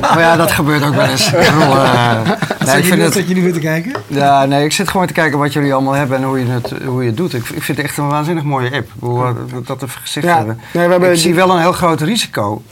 Maar 0.00 0.20
ja, 0.20 0.36
dat 0.36 0.52
gebeurt 0.52 0.84
ook 0.84 0.94
wel 0.94 1.06
eens. 1.06 1.26
Ik 1.32 1.38
bedoel, 1.38 1.76
eh, 1.76 2.20
nee, 2.66 2.76
ik 2.78 2.84
vind 2.84 3.02
het, 3.02 3.12
dat 3.14 3.28
je 3.28 3.34
nu 3.34 3.42
weer 3.42 3.52
te 3.52 3.58
kijken? 3.58 3.92
ja, 4.06 4.44
nee, 4.44 4.64
ik 4.64 4.72
zit 4.72 4.88
gewoon 4.88 5.06
te 5.06 5.12
kijken 5.12 5.38
wat 5.38 5.52
jullie 5.52 5.72
allemaal 5.72 5.92
hebben 5.92 6.16
en 6.16 6.24
hoe 6.24 6.38
je 6.38 6.46
het, 6.50 6.72
hoe 6.84 7.00
je 7.02 7.08
het 7.08 7.16
doet. 7.16 7.34
Ik, 7.34 7.48
ik 7.48 7.62
vind 7.62 7.76
het 7.78 7.86
echt 7.86 7.96
een 7.96 8.08
waanzinnig 8.08 8.44
mooie 8.44 8.70
app. 8.72 8.90
Hoe 8.98 9.24
we 9.50 9.62
dat 9.64 9.82
even 9.82 10.00
gezegd 10.00 10.26
Ja, 10.26 10.36
hebben. 10.36 10.60
nee, 10.72 10.84
we 10.84 10.90
hebben 10.90 11.10
ik 11.12 11.18
zie 11.18 11.34
wel 11.34 11.50
een 11.50 11.60
heel 11.60 11.72
groot 11.72 12.00
risico. 12.00 12.62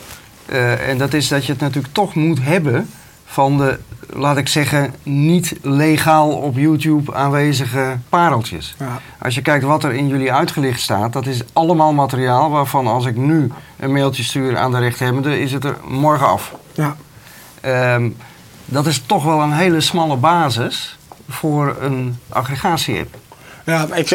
Eh, 0.46 0.88
en 0.88 0.98
dat 0.98 1.12
is 1.14 1.28
dat 1.28 1.46
je 1.46 1.52
het 1.52 1.60
natuurlijk 1.60 1.94
toch 1.94 2.14
moet 2.14 2.38
hebben 2.42 2.90
van 3.32 3.58
de, 3.58 3.78
laat 4.10 4.36
ik 4.36 4.48
zeggen, 4.48 4.94
niet 5.02 5.54
legaal 5.62 6.30
op 6.30 6.56
YouTube 6.56 7.14
aanwezige 7.14 7.98
pareltjes. 8.08 8.74
Ja. 8.78 9.00
Als 9.18 9.34
je 9.34 9.42
kijkt 9.42 9.64
wat 9.64 9.84
er 9.84 9.92
in 9.92 10.08
jullie 10.08 10.32
uitgelicht 10.32 10.80
staat, 10.80 11.12
dat 11.12 11.26
is 11.26 11.40
allemaal 11.52 11.92
materiaal 11.92 12.50
waarvan 12.50 12.86
als 12.86 13.06
ik 13.06 13.16
nu 13.16 13.52
een 13.78 13.92
mailtje 13.92 14.22
stuur 14.22 14.56
aan 14.56 14.70
de 14.70 14.78
rechthebbende, 14.78 15.40
is 15.40 15.52
het 15.52 15.64
er 15.64 15.76
morgen 15.88 16.26
af. 16.26 16.54
Ja. 16.72 16.96
Ehm, 17.60 18.10
dat 18.64 18.86
is 18.86 19.02
toch 19.06 19.24
wel 19.24 19.40
een 19.40 19.52
hele 19.52 19.80
smalle 19.80 20.16
basis 20.16 20.98
voor 21.28 21.76
een 21.80 22.18
aggregatie-app. 22.28 23.16
Ja, 23.64 23.94
ik, 23.94 24.08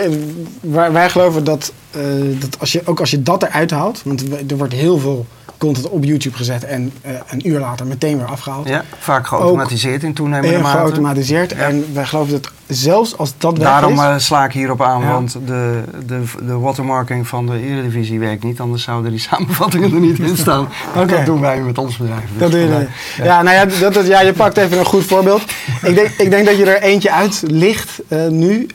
wij, 0.62 0.92
wij 0.92 1.10
geloven 1.10 1.44
dat, 1.44 1.74
eh, 1.92 2.02
dat 2.40 2.60
als 2.60 2.72
je, 2.72 2.82
ook 2.86 3.00
als 3.00 3.12
je 3.12 3.24
dat 3.24 3.44
eruit 3.44 3.72
haalt, 3.72 4.02
want 4.04 4.52
er 4.52 4.58
wordt 4.58 4.74
heel 4.74 4.98
veel 4.98 5.26
content 5.58 5.90
op 5.90 6.04
YouTube 6.04 6.36
gezet 6.38 6.64
en 6.64 6.92
eh, 7.02 7.12
een 7.30 7.48
uur 7.50 7.60
later 7.60 7.86
meteen 7.88 8.18
weer 8.18 8.28
afgehaald. 8.28 8.68
Ja, 8.68 8.84
vaak 9.00 9.28
geautomatiseerd 9.28 10.04
in 10.04 10.14
toenemende 10.14 10.56
En 10.56 10.62
mate. 10.62 10.78
geautomatiseerd. 10.78 11.54
En 11.54 11.86
wij 11.94 12.06
geloven 12.06 12.32
dat 12.32 12.52
zelfs 12.68 13.18
als 13.18 13.34
dat 13.38 13.58
weg 13.58 13.68
Daarom 13.68 13.94
is... 13.94 14.00
eh, 14.00 14.18
sla 14.18 14.46
ik 14.46 14.52
hierop 14.52 14.82
aan, 14.82 15.02
Ja. 15.02 15.12
want 15.12 15.32
de, 15.46 15.82
de, 16.06 16.22
de 16.46 16.54
watermarking 16.58 17.28
van 17.28 17.46
de 17.46 17.60
Eredivisie 17.62 18.20
werkt 18.20 18.44
niet. 18.44 18.60
Anders 18.60 18.84
zouden 18.84 19.12
die 19.12 19.20
samenvattingen 19.30 19.94
er 19.94 20.00
niet 20.00 20.20
in 20.20 20.38
staan. 20.38 20.68
Dat 21.08 21.26
doen 21.26 21.42
wij 21.42 21.62
met 21.62 21.78
ons 21.78 21.98
bedrijf. 21.98 22.22
Dus 22.32 22.40
Dat 22.40 22.52
doe 22.52 22.60
je, 22.60 22.70
dan. 22.70 22.88
ja. 23.26 23.42
nou 23.42 23.56
ja, 23.56 23.66
dat, 23.80 23.94
dat, 23.94 24.08
ja, 24.08 24.22
je 24.22 24.34
pakt 24.34 24.58
even 24.58 24.80
een 24.80 24.86
goed 24.86 25.04
voorbeeld. 25.06 25.42
ik, 25.84 25.96
denk, 25.96 26.08
ik 26.18 26.30
denk 26.30 26.46
dat 26.46 26.58
je 26.58 26.66
er 26.66 26.82
eentje 26.82 27.12
uit 27.12 27.44
licht 27.46 28.02
eh, 28.08 28.28
nu. 28.28 28.68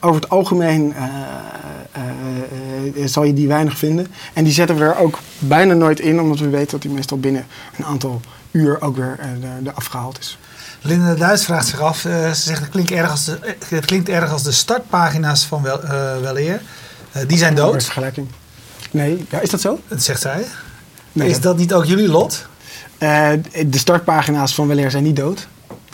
Over 0.00 0.20
het 0.20 0.28
algemeen 0.30 0.94
eh, 1.96 3.06
zal 3.06 3.24
je 3.24 3.34
die 3.34 3.48
weinig 3.48 3.78
vinden. 3.78 4.06
En 4.32 4.44
die 4.44 4.52
zetten 4.52 4.76
we 4.76 4.84
er 4.84 4.96
ook 4.98 5.18
bijna 5.38 5.74
nooit 5.74 6.00
in, 6.00 6.20
omdat 6.20 6.38
we 6.38 6.48
weten 6.48 6.70
dat 6.70 6.82
die 6.82 6.90
meestal 6.90 7.18
binnen 7.18 7.46
een 7.78 7.84
aantal 7.84 8.20
uur 8.50 8.80
ook 8.82 8.96
weer 8.96 9.16
eh, 9.18 9.28
er- 9.28 9.60
eraf 9.66 9.86
gehaald 9.86 10.18
is. 10.18 10.38
Linda 10.80 11.14
Duits 11.14 11.44
vraagt 11.44 11.66
zich 11.66 11.80
af. 11.80 11.98
ze 11.98 12.30
zegt 12.34 12.60
het 12.60 12.68
klinkt 12.70 12.90
erg 12.90 13.10
als 13.10 13.24
de, 13.24 13.38
het 13.68 13.84
klinkt 13.84 14.08
erg 14.08 14.30
als 14.32 14.42
de 14.42 14.52
startpagina's 14.52 15.44
van 15.44 15.62
wel, 15.62 15.80
Weleer. 16.20 16.60
Die 17.26 17.38
zijn 17.38 17.54
dood, 17.54 17.84
vergelijking. 17.84 18.28
Nee, 18.90 19.24
ja, 19.30 19.40
is 19.40 19.50
dat 19.50 19.60
zo? 19.60 19.80
dat 19.88 20.02
zegt 20.02 20.20
zij. 20.20 20.44
Nee, 21.12 21.28
is 21.28 21.40
dat- 21.40 21.56
niet 21.56 21.72
ook 21.74 21.84
jullie 21.84 22.08
lot? 22.08 22.46
De 22.98 23.68
startpagina's 23.70 24.54
van 24.54 24.66
Weleer 24.68 24.90
zijn 24.90 25.02
niet 25.02 25.16
dood. 25.16 25.46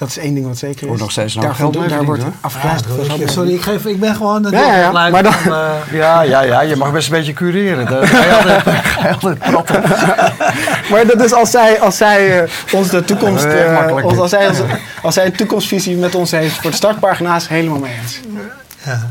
Dat 0.03 0.11
is 0.11 0.19
één 0.19 0.35
ding 0.35 0.47
wat 0.47 0.59
zeker 0.59 0.81
is. 0.81 0.87
Wordt 0.87 1.01
nog 1.01 1.11
steeds 1.11 1.35
nog 1.35 1.45
Daarvan- 1.45 1.73
geld 1.73 1.79
mee 1.87 1.97
Daar 1.97 2.05
wordt 2.05 2.23
afgeluisterd. 2.41 3.07
Ja, 3.07 3.17
mee 3.17 3.29
sorry, 3.31 3.55
ik, 3.55 3.63
geef, 3.63 3.85
ik 3.87 4.01
ben 4.01 4.15
gewoon 4.17 4.47
Ja, 4.51 4.61
ja, 4.61 4.77
ja. 4.79 4.91
Maar 5.11 5.23
dan- 5.23 5.33
van, 5.33 5.53
eh, 5.53 5.71
Ja, 5.93 6.23
ja, 6.23 6.41
ja, 6.43 6.61
je 6.61 6.77
mag 6.77 6.93
best 6.93 7.07
een 7.09 7.15
beetje 7.15 7.33
cureren. 7.33 7.87
Dat 7.87 8.07
ga 8.07 8.25
je 8.25 8.35
altijd, 8.35 8.63
ga 8.85 9.09
je 9.09 9.15
altijd 9.15 9.39
praten. 9.39 9.83
Maar 10.91 11.07
dat 11.07 11.25
is 11.25 11.33
als 11.33 11.51
zij, 11.51 11.81
als 11.81 11.97
zij 11.97 12.43
eh, 12.43 12.51
ons 12.73 12.89
de 12.89 13.05
toekomst, 13.05 13.45
Eh, 13.45 13.51
dit. 13.97 14.19
als, 14.19 14.31
zij, 14.31 14.49
als, 14.49 14.59
als 15.03 15.15
zij 15.15 15.25
een 15.27 15.37
toekomstvisie 15.37 15.97
met 15.97 16.15
ons 16.15 16.31
heeft 16.31 16.55
voor 16.61 16.71
de 16.71 16.77
startpagina's, 16.77 17.49
helemaal 17.49 17.79
mee 17.79 17.93
eens. 18.03 18.21
Ja. 18.85 19.11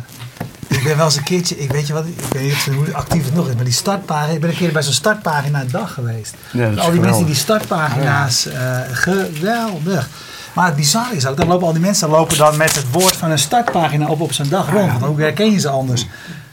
Ik 0.67 0.83
ben 0.83 0.97
wel 0.97 1.05
eens 1.05 1.15
een 1.15 1.23
keertje, 1.23 1.57
ik 1.57 1.71
weet 1.71 1.87
je 1.87 1.93
wat, 1.93 2.05
ik 2.05 2.23
weet 2.31 2.43
niet 2.43 2.75
hoe 2.75 2.93
actief 2.93 3.25
het 3.25 3.33
nog 3.35 3.47
is, 3.47 3.55
maar 3.55 3.63
die 3.63 3.73
startpagina, 3.73 4.33
ik 4.33 4.39
ben 4.41 4.49
een 4.49 4.55
keer 4.55 4.71
bij 4.71 4.83
zo'n 4.83 4.93
startpagina 4.93 5.63
dag 5.71 5.93
geweest. 5.93 6.33
Ja, 6.51 6.65
dat 6.69 6.77
is 6.77 6.79
al 6.83 6.91
die 6.91 6.99
mensen 6.99 7.25
die 7.25 7.35
startpagina's, 7.35 8.45
eh, 8.45 8.79
geweldig. 8.91 10.07
Maar 10.53 10.65
het 10.65 10.75
bizarre 10.75 11.15
is 11.15 11.25
ook, 11.25 11.37
dan 11.37 11.47
lopen 11.47 11.67
al 11.67 11.73
die 11.73 11.81
mensen 11.81 12.09
lopen 12.09 12.37
dan 12.37 12.57
met 12.57 12.75
het 12.75 12.85
woord 12.91 13.15
van 13.15 13.31
een 13.31 13.39
startpagina 13.39 14.07
op 14.07 14.21
op 14.21 14.33
zijn 14.33 14.49
dag 14.49 14.71
rond. 14.71 14.91
Want 14.91 15.03
hoe 15.05 15.21
herken 15.21 15.51
je 15.51 15.59
ze 15.59 15.69
anders? 15.69 16.05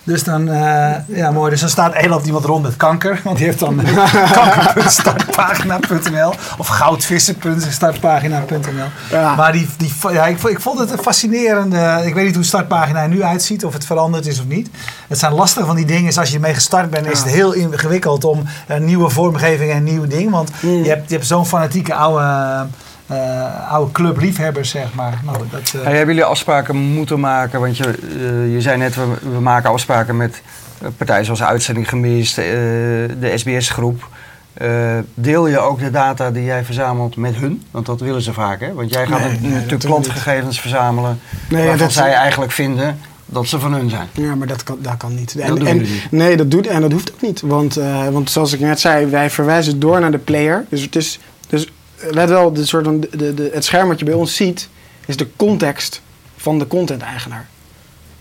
Dus 0.05 0.25
dan, 0.25 0.49
eh, 0.49 0.91
ja 1.07 1.31
mooi, 1.31 1.51
dus 1.51 1.61
dan 1.61 1.69
staat 1.69 2.07
loopt 2.07 2.27
iemand 2.27 2.45
rond 2.45 2.63
met 2.63 2.77
kanker, 2.77 3.21
want 3.25 3.37
die 3.37 3.47
heeft 3.47 3.59
dan 3.59 3.77
kanker.startpagina.nl 4.33 6.33
of 6.59 6.67
goudvissen.startpagina.nl. 6.67 8.85
Ja. 9.11 9.35
Maar 9.35 9.53
die, 9.53 9.69
die, 9.77 9.93
ja, 10.13 10.27
ik, 10.27 10.39
vond- 10.39 10.53
ik 10.53 10.61
vond 10.61 10.79
het 10.79 10.91
een 10.91 10.99
fascinerende, 10.99 12.03
ik 12.05 12.15
weet 12.15 12.25
niet 12.27 12.35
hoe 12.35 12.45
startpagina 12.45 13.03
er 13.03 13.09
nu 13.09 13.23
uitziet, 13.23 13.65
of 13.65 13.73
het 13.73 13.87
veranderd 13.87 14.27
is 14.27 14.39
of 14.41 14.47
niet. 14.47 14.71
Het 15.09 15.19
zijn 15.19 15.33
lastige 15.33 15.67
van 15.67 15.77
die 15.77 15.87
dingen, 15.87 16.09
is 16.09 16.19
als 16.19 16.29
je 16.29 16.35
ermee 16.35 16.55
gestart 16.55 16.91
bent, 16.91 17.07
is 17.07 17.19
het 17.19 17.29
heel 17.29 17.53
ingewikkeld 17.53 18.25
om 18.25 18.43
een 18.67 18.85
nieuwe 18.85 19.11
vormgeving 19.11 19.71
en 19.71 19.77
een 19.77 19.85
nieuw 19.85 20.07
ding. 20.07 20.31
Want 20.31 20.51
Mm. 20.61 20.83
je 20.83 20.89
hebt, 20.89 21.09
je 21.09 21.15
hebt 21.15 21.27
zo'n 21.27 21.47
fanatieke 21.47 21.95
oude, 21.95 22.67
eh, 23.09 23.71
oude 23.73 23.93
club 23.93 24.21
liefhebbers, 24.21 24.71
zeg 24.71 24.95
maar. 24.95 25.21
Nou, 25.25 25.39
dat, 25.51 25.73
eh, 25.75 25.83
hebben 25.83 26.07
jullie 26.07 26.25
afspraken 26.25 26.77
moeten 26.77 27.21
maken? 27.21 27.61
Want 27.61 27.77
je, 27.77 27.85
eh, 27.85 28.53
je 28.53 28.61
zei 28.61 28.77
net, 28.79 28.95
we, 28.95 29.05
we 29.33 29.41
maken 29.41 29.71
afspraken 29.71 30.17
met 30.17 30.43
partijen 30.97 31.25
zoals 31.25 31.43
Uitzending 31.43 31.89
Gemist, 31.89 32.35
de 32.37 33.33
SBS-groep. 33.35 34.09
Deel 35.15 35.47
je 35.47 35.59
ook 35.59 35.79
de 35.79 35.91
data 35.91 36.31
die 36.31 36.45
jij 36.45 36.65
verzamelt 36.65 37.17
met 37.17 37.35
hun? 37.35 37.63
Want 37.71 37.87
dat 37.87 38.01
willen 38.01 38.23
ze 38.23 38.33
vaak, 38.33 38.61
hè? 38.61 38.73
Want 38.73 38.93
jij 38.93 39.07
gaat 39.07 39.21
Nee, 39.21 39.31
nat- 39.31 39.41
nee, 39.41 39.51
dat 39.51 39.53
natuurlijk 39.53 39.71
niet. 39.83 39.93
klantgegevens 39.93 40.61
verzamelen 40.61 41.21
Nee, 41.49 41.61
waarvan 41.67 41.79
dat- 41.87 41.93
zij 41.93 42.13
eigenlijk 42.13 42.53
vinden 42.53 42.99
dat 43.27 43.47
ze 43.47 43.59
van 43.59 43.73
hun 43.73 43.91
zijn. 43.91 44.07
Ja, 44.13 44.35
maar 44.35 44.47
dat 44.47 44.63
kan, 44.63 44.79
dat 44.81 44.97
kan 44.97 45.15
niet. 45.15 45.39
Dat 45.39 45.59
En, 45.59 45.65
jullie 45.65 45.81
niet. 45.91 46.07
Nee, 46.11 46.37
dat 46.37 46.51
doet 46.51 46.67
en 46.67 46.81
dat 46.81 46.93
hoeft 46.93 47.13
ook 47.13 47.21
niet. 47.23 47.41
Want, 47.41 47.75
want 48.11 48.31
zoals 48.31 48.53
ik 48.53 48.61
net 48.61 48.81
zei, 48.81 49.07
wij 49.07 49.31
verwijzen 49.31 49.79
door 49.81 50.01
naar 50.01 50.11
de 50.11 50.19
player. 50.19 50.65
Dus 50.69 50.83
het 50.83 50.97
is, 50.97 51.19
dus 51.49 51.73
let 52.11 52.29
wel, 52.29 52.53
de 52.53 52.67
soort 52.67 52.85
van, 52.85 53.01
de, 53.01 53.09
de, 53.17 53.35
de- 53.35 53.51
het 53.53 53.65
scherm 53.65 53.89
wat 53.89 53.99
je 53.99 54.05
bij 54.05 54.15
ons 54.15 54.37
ziet, 54.37 54.69
is 55.07 55.17
de 55.17 55.29
context 55.37 56.03
van 56.37 56.59
de 56.59 56.67
content-eigenaar. 56.67 57.47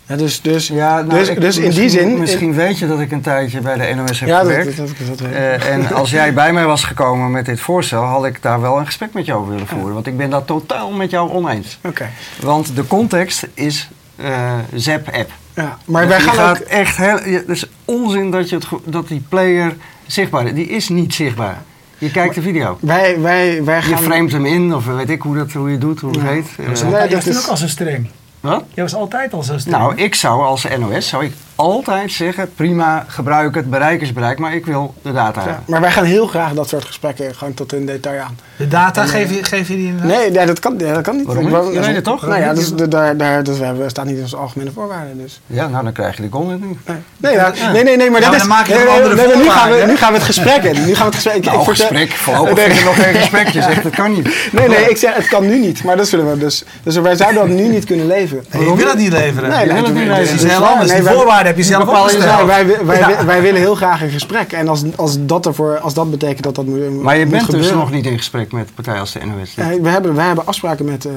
Ja, 0.05 0.15
dus, 0.15 0.41
dus, 0.41 0.69
nou, 0.69 1.09
dus, 1.09 1.27
ik- 1.29 1.41
dus 1.41 1.57
in 1.57 1.71
die 1.71 1.89
zin. 1.89 2.19
Misschien 2.19 2.53
weet 2.53 2.79
je 2.79 2.87
dat 2.87 2.99
ik 2.99 3.11
een 3.11 3.21
tijdje 3.21 3.61
bij 3.61 3.77
de 3.87 3.93
NOS 3.95 4.19
heb 4.19 4.29
ja, 4.29 4.39
gewerkt. 4.39 4.77
dat, 4.77 4.87
dat, 5.07 5.17
dat. 5.17 5.27
Eh, 5.31 5.69
en 5.73 5.93
als 5.93 6.09
jij 6.11 6.33
bij 6.33 6.53
mij 6.53 6.65
was 6.65 6.83
gekomen 6.83 7.31
met 7.31 7.45
dit 7.45 7.59
voorstel, 7.59 8.03
had 8.03 8.25
ik 8.25 8.41
daar 8.41 8.61
wel 8.61 8.77
een 8.79 8.85
gesprek 8.85 9.13
met 9.13 9.25
jou 9.25 9.39
over 9.39 9.51
willen 9.51 9.67
voeren. 9.67 9.93
Want 9.93 10.07
ik 10.07 10.17
ben 10.17 10.29
dat 10.29 10.47
totaal 10.47 10.91
met 10.91 11.09
jou 11.09 11.31
oneens. 11.31 11.79
Oké. 11.83 12.09
Want 12.41 12.75
de 12.75 12.87
context 12.87 13.47
is 13.53 13.89
eh 14.15 14.53
Zap-app. 14.75 15.31
Ja, 15.53 15.77
maar 15.85 16.07
wij 16.07 16.17
Die 16.17 16.25
gaan 16.27 16.35
gaat 16.35 16.61
ook. 16.61 16.67
echt 16.67 16.97
heel. 16.97 17.25
ja, 17.29 17.37
Het 17.37 17.49
is 17.49 17.65
onzin 17.85 18.31
dat, 18.31 18.49
je 18.49 18.55
het, 18.55 18.65
dat 18.85 19.07
die 19.07 19.23
player 19.29 19.75
zichtbaar 20.05 20.45
is. 20.45 20.53
Die 20.53 20.67
is 20.67 20.89
niet 20.89 21.13
zichtbaar. 21.13 21.61
Je 21.97 22.11
kijkt 22.11 22.35
de 22.35 22.41
video. 22.41 22.77
Wij, 22.81 23.19
wij, 23.21 23.63
wij 23.63 23.75
Je 23.75 23.81
gaan. 23.81 23.97
framet 24.03 24.31
hem 24.31 24.45
in, 24.45 24.75
of 24.75 24.85
weet 24.85 25.09
ik 25.09 25.21
hoe, 25.21 25.35
dat, 25.37 25.51
hoe 25.51 25.71
je 25.71 25.77
doet, 25.77 25.99
hoe 25.99 26.11
het 26.11 26.21
Ja. 26.21 26.27
heet. 26.27 26.47
jij 26.57 26.67
was 26.69 26.81
Eh, 26.81 27.09
dat 27.09 27.25
is- 27.25 27.37
ook 27.43 27.49
al 27.49 27.57
zo 27.57 27.67
streng. 27.67 28.09
wat? 28.39 28.63
Jij 28.73 28.83
was 28.83 28.95
altijd 28.95 29.33
al 29.33 29.43
zo 29.43 29.57
streng. 29.57 29.77
Nou, 29.77 29.95
ik 29.95 30.15
zou 30.15 30.43
als 30.43 30.65
NOS 30.79 31.07
zou 31.07 31.25
ik 31.25 31.33
altijd 31.57 32.11
zeggen: 32.11 32.49
prima, 32.55 33.05
gebruik 33.07 33.55
het, 33.55 33.69
bereikersbereik, 33.69 34.39
maar 34.39 34.53
ik 34.53 34.65
wil 34.65 34.93
de 35.01 35.13
data 35.13 35.41
Ja, 35.45 35.59
maar 35.65 35.81
wij 35.81 35.91
gaan 35.91 36.03
heel 36.03 36.27
graag 36.27 36.53
dat 36.53 36.69
soort 36.69 36.85
gesprekken 36.85 37.35
gewoon 37.35 37.53
tot 37.53 37.73
in 37.73 37.85
detail 37.85 38.21
aan. 38.21 38.37
de 38.57 38.67
data, 38.67 39.05
geef 39.05 39.29
je, 39.35 39.43
geef 39.43 39.67
je 39.67 39.75
die 39.75 39.87
in 39.87 39.99
Nee, 40.03 40.31
nee 40.31 40.45
dat, 40.45 40.59
kan, 40.59 40.73
ja, 40.77 40.93
dat 40.93 41.03
kan 41.03 41.15
niet. 41.15 41.25
Waarom 41.25 41.45
Ik 41.67 41.73
niet? 41.75 41.85
weet 41.85 41.95
het 41.95 42.03
toch? 42.03 42.21
Nou 42.27 42.41
ja, 42.41 42.53
dus, 42.53 42.71
niet? 42.73 42.91
daar, 42.91 43.17
daar, 43.17 43.43
dus 43.43 43.57
we 43.57 43.65
hebben, 43.65 43.89
staat 43.89 44.05
niet 44.05 44.15
in 44.15 44.21
onze 44.21 44.35
algemene 44.37 44.71
voorwaarden. 44.71 45.17
Dus. 45.17 45.41
Ja, 45.45 45.67
nou 45.67 45.83
dan 45.83 45.93
krijg 45.93 46.15
je 46.15 46.21
de 46.21 46.29
content 46.29 46.65
niet. 46.67 46.77
Nee, 46.85 46.97
nee, 47.17 47.33
ja, 47.33 47.53
nee, 47.71 47.83
nee, 47.83 47.97
nee, 47.97 48.09
maar 48.09 48.21
Ja, 48.21 48.29
dat 48.29 48.29
maar 48.29 48.33
is... 48.35 48.39
dan 48.39 48.47
maak 48.47 48.67
je 48.67 48.73
nee, 48.73 48.83
nee, 48.83 48.93
andere 48.93 49.15
nee, 49.27 49.35
nu, 49.43 49.49
gaan 49.49 49.69
we, 49.71 49.83
nu 49.87 49.95
gaan 49.97 50.09
we 50.11 50.17
het 50.17 50.25
gesprek 50.27 50.63
in. 50.63 50.85
Nu 50.85 50.95
gaan 50.95 51.09
we 51.09 51.15
het 51.15 51.15
gesprek... 51.15 51.35
ik- 51.35 51.45
Nou, 51.45 51.57
ik 51.59 51.63
vertel- 51.63 51.87
gesprek. 51.87 52.11
Voorlopig 52.11 52.55
Nee, 52.55 52.65
is 52.65 52.79
er 52.79 52.85
nog 52.85 52.95
geen 53.03 53.13
gesprek. 53.15 53.47
Je 53.47 53.61
zegt, 53.61 53.83
dat 53.83 53.95
kan 53.95 54.11
niet. 54.13 54.25
Nee, 54.51 54.67
nee, 54.67 54.89
ik 54.89 54.97
zeg 54.97 55.15
het 55.15 55.27
kan 55.27 55.47
nu 55.47 55.59
niet. 55.59 55.83
Maar 55.83 55.97
dat 55.97 56.07
zullen 56.07 56.31
we 56.31 56.37
dus... 56.37 56.63
Dus 56.83 56.95
wij 56.95 57.15
zouden 57.15 57.47
dat 57.47 57.57
nu 57.57 57.67
niet 57.67 57.85
kunnen 57.85 58.07
leveren. 58.07 58.45
Nee, 58.51 58.63
je 58.69 58.75
wil 58.75 58.85
dat 58.85 58.97
niet 58.97 59.11
leveren. 59.11 59.49
Nee, 59.49 59.65
wil 59.65 59.75
het 59.75 59.83
nee, 59.93 59.93
niet 59.93 60.07
dat 60.07 60.17
leveren. 60.17 60.35
is 60.35 60.41
Dat 60.41 60.51
is 60.51 60.57
heel 60.57 60.67
anders. 60.67 60.91
Nee, 60.91 61.01
die 61.01 61.09
voorwaarden 61.09 61.46
heb 61.47 61.57
je 61.57 61.63
zelf 61.63 61.85
bepaal 61.85 62.09
je 62.09 62.15
opgesteld. 62.15 62.45
Wij, 62.45 62.85
wij, 62.85 62.99
Ja. 62.99 63.25
wij 63.25 63.41
willen 63.41 63.59
heel 63.59 63.75
graag 63.75 64.01
een 64.01 64.09
gesprek. 64.09 64.51
En 64.51 64.67
als, 64.67 64.83
als, 64.95 65.15
dat, 65.19 65.45
ervoor, 65.45 65.79
als 65.79 65.93
dat 65.93 66.11
betekent 66.11 66.43
dat 66.43 66.55
dat 66.55 66.65
moet 66.65 67.01
Maar 67.01 67.17
je 67.17 67.25
moet 67.25 67.33
bent 67.33 67.51
dus 67.51 67.71
nog 67.71 67.91
niet 67.91 68.05
in 68.05 68.17
gesprek 68.17 68.51
met 68.51 68.75
partijen 68.75 68.99
als 68.99 69.11
de 69.11 69.25
NOS. 69.25 69.53
Ja, 69.53 69.79
we, 69.79 69.89
hebben, 69.89 70.15
we 70.15 70.21
hebben 70.21 70.45
afspraken 70.45 70.85
met 70.85 71.05
eh, 71.05 71.11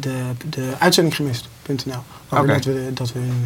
de, 0.00 0.14
de 0.50 0.68
uitzendinggemist.nl. 0.78 1.94
Over 2.28 2.46
dat 2.46 2.64
we, 2.64 2.90
dat 2.94 3.12
we 3.12 3.18
hun 3.18 3.44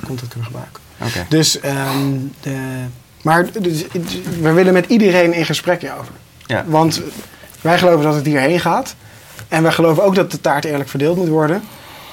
eh, 0.00 0.06
content 0.06 0.28
kunnen 0.28 0.46
gebruiken. 0.46 0.82
Oké. 1.02 1.26
Dus, 1.28 1.60
ehm, 1.60 2.12
de, 2.40 2.56
maar 3.22 3.46
dus, 3.60 3.84
we 4.40 4.52
willen 4.52 4.72
met 4.72 4.86
iedereen 4.86 5.32
in 5.32 5.44
gesprek 5.44 5.80
hierover. 5.80 6.12
Ja. 6.46 6.64
Want 6.66 7.00
wij 7.60 7.78
geloven 7.78 8.04
dat 8.04 8.14
het 8.14 8.26
hierheen 8.26 8.60
gaat. 8.60 8.94
En 9.48 9.62
wij 9.62 9.72
geloven 9.72 10.04
ook 10.04 10.14
dat 10.14 10.30
de 10.30 10.40
taart 10.40 10.64
eerlijk 10.64 10.88
verdeeld 10.88 11.16
moet 11.16 11.28
worden. 11.28 11.62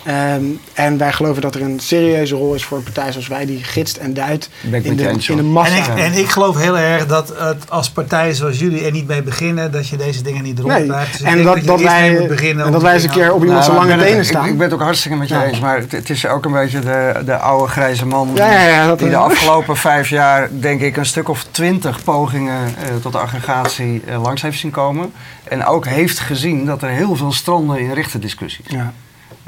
Ehm, 0.04 0.42
en 0.74 0.98
wij 0.98 1.12
geloven 1.12 1.42
dat 1.42 1.56
er 1.56 1.62
een 1.62 1.80
serieuze 1.80 2.36
rol 2.36 2.54
is 2.54 2.64
voor 2.64 2.78
een 2.78 2.84
partij 2.84 3.12
zoals 3.12 3.28
wij, 3.28 3.46
die 3.46 3.64
gidst 3.64 3.98
en 3.98 4.14
duidt 4.14 4.50
in 4.62 4.96
de, 4.96 5.10
in 5.28 5.36
de 5.36 5.44
massa. 5.44 5.76
En 5.76 5.98
ik, 5.98 6.04
en 6.04 6.14
ik 6.20 6.30
geloof 6.30 6.58
heel 6.58 6.78
erg 6.78 7.06
dat 7.06 7.34
het 7.38 7.70
als 7.70 7.90
partijen 7.90 8.36
zoals 8.36 8.60
jullie 8.60 8.86
er 8.86 8.92
niet 8.92 9.08
mee 9.08 9.22
beginnen, 9.22 9.72
dat 9.72 9.88
je 9.88 9.98
deze 9.98 10.22
dingen 10.24 10.44
niet 10.44 10.60
rond 10.60 10.74
Nee, 10.74 10.88
krijgt. 10.88 11.12
Dus 11.18 11.22
en 11.22 11.44
dat, 11.44 11.64
dat, 11.64 11.82
wij, 11.82 12.26
beginnen 12.28 12.66
en 12.66 12.72
dat 12.72 12.82
wij 12.82 12.94
eens 12.94 13.04
een 13.04 13.10
keer 13.10 13.34
op 13.34 13.44
iemand 13.44 13.64
zijn 13.64 13.76
Nou, 13.78 13.88
lange 13.88 13.98
maar 13.98 14.06
tenen 14.08 14.22
ik- 14.24 14.28
staan. 14.30 14.46
Ik, 14.48 14.54
ben 14.58 14.66
het 14.66 14.74
ook 14.74 14.82
hartstikke 14.82 15.18
met 15.18 15.28
je 15.28 15.34
Ja. 15.36 15.44
eens, 15.46 15.60
maar 15.60 15.78
het, 15.78 15.92
het 15.92 16.10
is 16.10 16.28
ook 16.28 16.46
een 16.46 16.52
beetje 16.52 16.80
de, 16.80 17.22
de 17.26 17.38
oude 17.38 17.72
grijze 17.72 18.06
man 18.06 18.30
Ja, 18.36 18.52
ja, 18.52 18.68
ja, 18.68 18.88
dat 18.88 18.98
die 18.98 19.08
is- 19.08 19.14
de 19.14 19.20
afgelopen 19.20 19.78
vijf 19.78 20.10
jaar, 20.10 20.50
denk 20.52 20.82
ik, 20.82 20.98
een 20.98 21.06
stuk 21.06 21.30
of 21.30 21.46
twintig 21.52 22.04
pogingen 22.04 22.66
eh, 22.66 22.96
tot 23.02 23.16
aggregatie 23.16 24.02
eh, 24.06 24.22
langs 24.22 24.42
heeft 24.42 24.60
zien 24.60 24.72
komen. 24.72 25.12
En 25.44 25.66
ook 25.66 25.86
heeft 25.86 26.20
gezien 26.20 26.66
dat 26.66 26.82
er 26.82 26.90
heel 26.90 27.16
veel 27.16 27.32
stranden 27.32 27.80
in 27.80 27.94
richterdiscussies. 27.94 28.66
ja. 28.68 28.94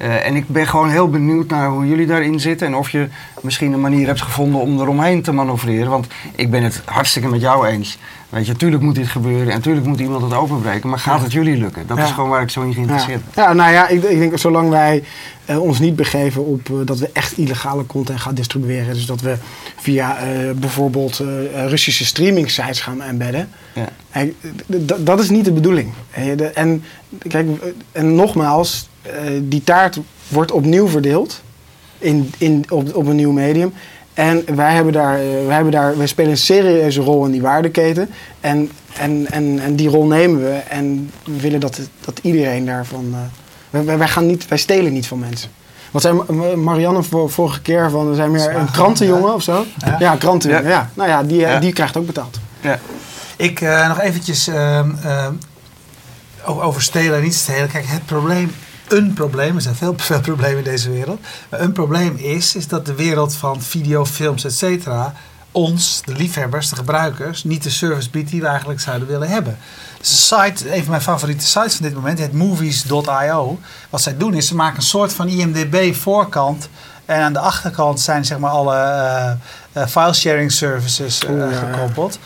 Eh, 0.04 0.26
en 0.26 0.36
ik 0.36 0.48
ben 0.48 0.68
gewoon 0.68 0.90
heel 0.90 1.10
benieuwd 1.10 1.50
naar 1.50 1.70
hoe 1.70 1.88
jullie 1.88 2.06
daarin 2.06 2.40
zitten. 2.40 2.68
En 2.68 2.76
of 2.76 2.90
je 2.90 3.08
misschien 3.42 3.74
een 3.74 3.82
manier 3.82 4.08
hebt 4.08 4.22
gevonden 4.22 4.62
om 4.62 4.80
eromheen 4.80 5.22
te 5.22 5.32
manoeuvreren. 5.32 5.90
Want 5.90 6.08
ik 6.36 6.52
ben 6.52 6.64
het 6.64 6.82
hartstikke 6.86 7.28
met 7.28 7.42
jou 7.42 7.68
eens. 7.68 7.98
Weet 8.30 8.46
je, 8.46 8.52
natuurlijk 8.52 8.82
moet 8.84 8.96
dit 8.96 9.08
gebeuren 9.08 9.48
en 9.48 9.54
natuurlijk 9.58 9.86
moet 9.86 10.00
iemand 10.00 10.24
het 10.24 10.34
openbreken. 10.34 10.90
Maar 10.90 11.00
gaat 11.00 11.22
het 11.22 11.32
jullie 11.32 11.58
lukken? 11.58 11.88
Dat 11.88 11.98
Ja. 11.98 12.04
is 12.04 12.12
gewoon 12.12 12.30
waar 12.30 12.42
ik 12.42 12.50
zo 12.50 12.62
in 12.62 12.74
geïnteresseerd 12.74 13.22
ben. 13.34 13.44
Ja. 13.44 13.54
nou 13.54 13.72
ja, 13.72 13.88
ik, 13.88 14.04
ik 14.04 14.20
denk 14.20 14.38
zolang 14.38 14.70
wij 14.70 15.04
eh, 15.46 15.62
ons 15.62 15.80
niet 15.80 15.96
begeven 15.96 16.46
op 16.46 16.70
eh, 16.70 16.76
dat 16.86 16.98
we 17.00 17.10
echt 17.14 17.38
illegale 17.38 17.86
content 17.86 18.20
gaan 18.22 18.36
distribueren. 18.36 18.94
Dus 18.94 19.06
dat 19.06 19.22
we 19.22 19.36
via 19.78 20.18
bijvoorbeeld 20.56 21.22
Russische 21.68 22.06
streaming 22.06 22.50
sites 22.52 22.82
gaan 22.82 23.02
embedden. 23.02 23.50
Dat 24.98 25.20
is 25.20 25.30
niet 25.30 25.46
de 25.46 25.52
bedoeling. 25.52 25.94
En, 26.54 26.84
kijk, 27.28 27.48
en 27.92 28.16
nogmaals, 28.16 28.90
die 29.42 29.64
taart 29.64 30.00
wordt 30.28 30.52
opnieuw 30.52 30.88
verdeeld 30.88 31.42
in, 31.98 32.32
in, 32.38 32.66
op, 32.70 32.96
op 32.96 33.08
een 33.08 33.16
nieuw 33.16 33.32
medium. 33.32 33.74
En 34.14 34.56
wij, 34.56 34.74
hebben 34.74 34.94
daar, 34.94 35.16
eh, 35.20 35.26
wij, 35.46 35.56
hebben 35.56 35.72
daar, 35.72 35.98
wij 35.98 36.08
spelen 36.08 36.32
een 36.32 36.38
serieuze 36.38 37.02
rol 37.02 37.26
in 37.26 37.32
die 37.32 37.42
waardeketen. 37.42 38.10
En, 38.42 38.72
en, 38.98 39.28
en, 39.32 39.60
en 39.60 39.76
die 39.76 39.90
rol 39.90 40.06
nemen 40.06 40.42
we. 40.44 40.50
En 40.70 41.12
we 41.26 41.40
willen 41.40 41.60
dat, 41.60 41.80
dat 42.06 42.20
iedereen 42.22 42.66
daarvan. 42.66 43.06
eh, 43.72 43.80
wij- 43.86 43.98
wij, 43.98 44.08
gaan 44.08 44.26
niet, 44.26 44.48
wij 44.48 44.58
stelen 44.58 44.94
niet 44.94 45.08
van 45.08 45.20
mensen. 45.20 45.50
Wat 45.92 46.02
zei 46.02 46.22
Ma- 46.30 46.56
Marianne 46.56 47.04
vor- 47.04 47.30
vorige 47.32 47.62
keer 47.62 47.90
van, 47.90 48.10
we 48.10 48.16
zijn 48.16 48.32
meer 48.32 48.56
een 48.56 48.72
krantenjongen 48.72 49.22
gedaan, 49.22 49.36
of 49.36 49.44
zo? 49.44 49.66
Ja. 49.78 49.96
Ja, 50.00 50.16
krantenjongen. 50.16 50.64
Ja. 50.68 50.70
Ja. 50.70 50.90
Nou 50.94 51.10
ja, 51.10 51.24
die, 51.24 51.46
eh, 51.46 51.52
Ja. 51.52 51.60
die 51.60 51.74
krijgt 51.74 51.98
ook 51.98 52.06
betaald. 52.06 52.40
Ja. 52.62 52.80
Ik 53.38 53.62
eh, 53.62 53.88
nog 53.88 54.00
eventjes 54.00 54.48
ehm, 54.48 54.90
ehm, 55.04 55.34
o- 56.46 56.62
over 56.62 56.82
stelen 56.82 57.16
en 57.18 57.24
niet 57.24 57.36
stelen. 57.36 57.70
Kijk, 57.72 57.86
het 57.88 58.06
probleem, 58.06 58.52
een 58.94 59.14
probleem, 59.14 59.56
er 59.56 59.62
zijn 59.62 59.76
veel, 59.76 59.94
veel 59.98 60.22
problemen 60.22 60.58
in 60.58 60.64
deze 60.64 60.92
wereld. 60.92 61.20
Een 61.50 61.72
probleem 61.72 62.16
is, 62.16 62.56
is 62.56 62.68
dat 62.68 62.86
de 62.86 62.96
wereld 62.96 63.36
van 63.36 63.62
video, 63.62 64.06
films, 64.06 64.62
et 64.62 64.84
ons, 65.52 66.02
de 66.06 66.14
liefhebbers, 66.14 66.70
de 66.70 66.76
gebruikers, 66.76 67.44
niet 67.44 67.64
de 67.64 67.70
service 67.70 68.10
biedt 68.10 68.30
die 68.30 68.42
we 68.42 68.48
eigenlijk 68.48 68.80
zouden 68.80 69.08
willen 69.08 69.30
hebben. 69.30 69.58
Site, 70.02 70.76
een 70.76 70.82
van 70.82 70.90
mijn 70.90 71.02
favoriete 71.02 71.46
sites 71.46 71.76
van 71.76 71.86
dit 71.86 71.96
moment, 71.96 72.20
het 72.20 72.34
movies.io. 72.34 73.60
Wat 73.90 74.02
zij 74.02 74.18
doen 74.18 74.34
is, 74.34 74.48
ze 74.48 74.56
maken 74.56 74.76
een 74.76 74.82
soort 74.82 75.14
van 75.14 75.28
IMDB 75.28 75.94
voorkant. 75.96 76.70
En 77.06 77.22
aan 77.22 77.34
de 77.34 77.40
achterkant 77.40 78.00
zijn 78.00 78.26
zeg 78.26 78.38
maar 78.38 78.52
alle 78.52 78.76
eh, 79.74 79.88
file 79.88 80.14
sharing 80.14 80.52
services 80.52 81.26
eh, 81.26 81.38
ja, 81.38 81.48
gekoppeld. 81.52 82.20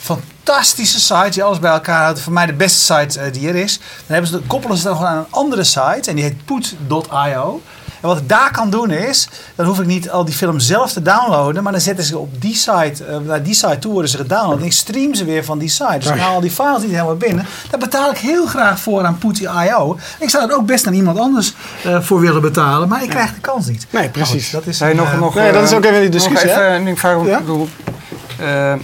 Fantastische 0.00 1.00
site 1.00 1.30
die 1.30 1.42
alles 1.42 1.58
bij 1.58 1.70
elkaar 1.70 2.02
houdt. 2.02 2.20
Voor 2.20 2.32
mij 2.32 2.46
de 2.46 2.52
beste 2.52 2.94
site 2.94 3.30
die 3.30 3.48
er 3.48 3.54
is. 3.54 3.78
Dan 3.78 3.86
hebben 4.06 4.30
ze, 4.30 4.38
koppelen 4.46 4.76
ze 4.76 4.84
dan 4.84 4.96
gewoon 4.96 5.10
aan 5.10 5.18
een 5.18 5.26
andere 5.30 5.64
site. 5.64 6.10
En 6.10 6.14
die 6.14 6.24
heet 6.24 6.44
put.io. 6.44 7.62
En 8.04 8.10
wat 8.10 8.18
ik 8.18 8.28
daar 8.28 8.50
kan 8.50 8.70
doen 8.70 8.90
is, 8.90 9.28
dan 9.54 9.66
hoef 9.66 9.80
ik 9.80 9.86
niet 9.86 10.10
al 10.10 10.24
die 10.24 10.34
films 10.34 10.66
zelf 10.66 10.92
te 10.92 11.02
downloaden. 11.02 11.62
Maar 11.62 11.72
dan 11.72 11.80
zetten 11.80 12.04
ze 12.04 12.18
op 12.18 12.40
die 12.40 12.54
site, 12.54 13.04
eh, 13.04 13.16
naar 13.26 13.42
die 13.42 13.54
site 13.54 13.78
toe 13.78 13.92
worden 13.92 14.10
ze 14.10 14.16
gedownload. 14.16 14.58
En 14.58 14.64
ik 14.64 14.72
stream 14.72 15.14
ze 15.14 15.24
weer 15.24 15.44
van 15.44 15.58
die 15.58 15.68
site. 15.68 15.98
Dus 15.98 16.08
ik 16.08 16.18
haal 16.18 16.34
al 16.34 16.40
die 16.40 16.50
files 16.50 16.82
niet 16.82 16.90
helemaal 16.90 17.16
binnen. 17.16 17.46
Daar 17.70 17.80
betaal 17.80 18.10
ik 18.10 18.18
heel 18.18 18.46
graag 18.46 18.80
voor 18.80 19.04
aan 19.04 19.18
put.io. 19.18 19.98
Ik 20.18 20.30
zou 20.30 20.50
er 20.50 20.56
ook 20.56 20.66
best 20.66 20.86
aan 20.86 20.92
iemand 20.94 21.18
anders 21.18 21.54
eh, 21.84 22.00
voor 22.00 22.20
willen 22.20 22.40
betalen. 22.42 22.88
Maar 22.88 23.02
ik 23.02 23.08
krijg 23.10 23.34
de 23.34 23.40
kans 23.40 23.66
niet. 23.66 23.86
Nee, 23.90 24.08
precies. 24.08 24.50
Dat 24.50 24.66
is 24.66 24.80
Hey, 24.80 24.92
nog, 24.94 25.12
eh, 25.12 25.18
nog, 25.18 25.34
nee, 25.34 25.52
dat 25.52 25.62
is 25.62 25.72
ook 25.72 25.84
even 25.84 26.00
die 26.00 26.10
nog 26.10 26.18
discussie, 26.20 26.50
hè? 26.50 26.74
even, 26.74 26.86
ik 26.86 26.98
vraag, 26.98 27.26
Ja? 27.26 27.32
ik 27.38 27.38
bedoel, 27.44 27.68
eh, 28.40 28.74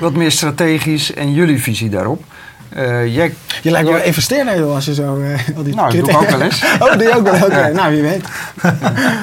wat 0.00 0.12
meer 0.12 0.32
strategisch 0.32 1.14
en 1.14 1.32
jullie 1.32 1.62
visie 1.62 1.90
daarop. 1.90 2.22
Eh, 2.68 3.14
jij, 3.14 3.34
Je 3.62 3.70
lijkt 3.70 3.88
wel 3.88 4.02
investeerder 4.02 4.58
joh, 4.58 4.74
als 4.74 4.84
je 4.84 4.94
zo 4.94 5.20
eh, 5.20 5.56
al 5.56 5.62
die 5.62 5.74
Nou, 5.74 5.96
dat 5.96 6.00
doe 6.04 6.10
ik 6.10 6.16
ook 6.22 6.30
wel 6.30 6.40
eens. 6.40 6.64
Oh, 6.80 6.92
doe 6.92 7.02
je 7.02 7.14
ook 7.16 7.22
wel 7.24 7.34
eens? 7.34 7.46
Ja. 7.46 7.68
nou 7.68 7.92
wie 7.92 8.02
weet. 8.02 8.24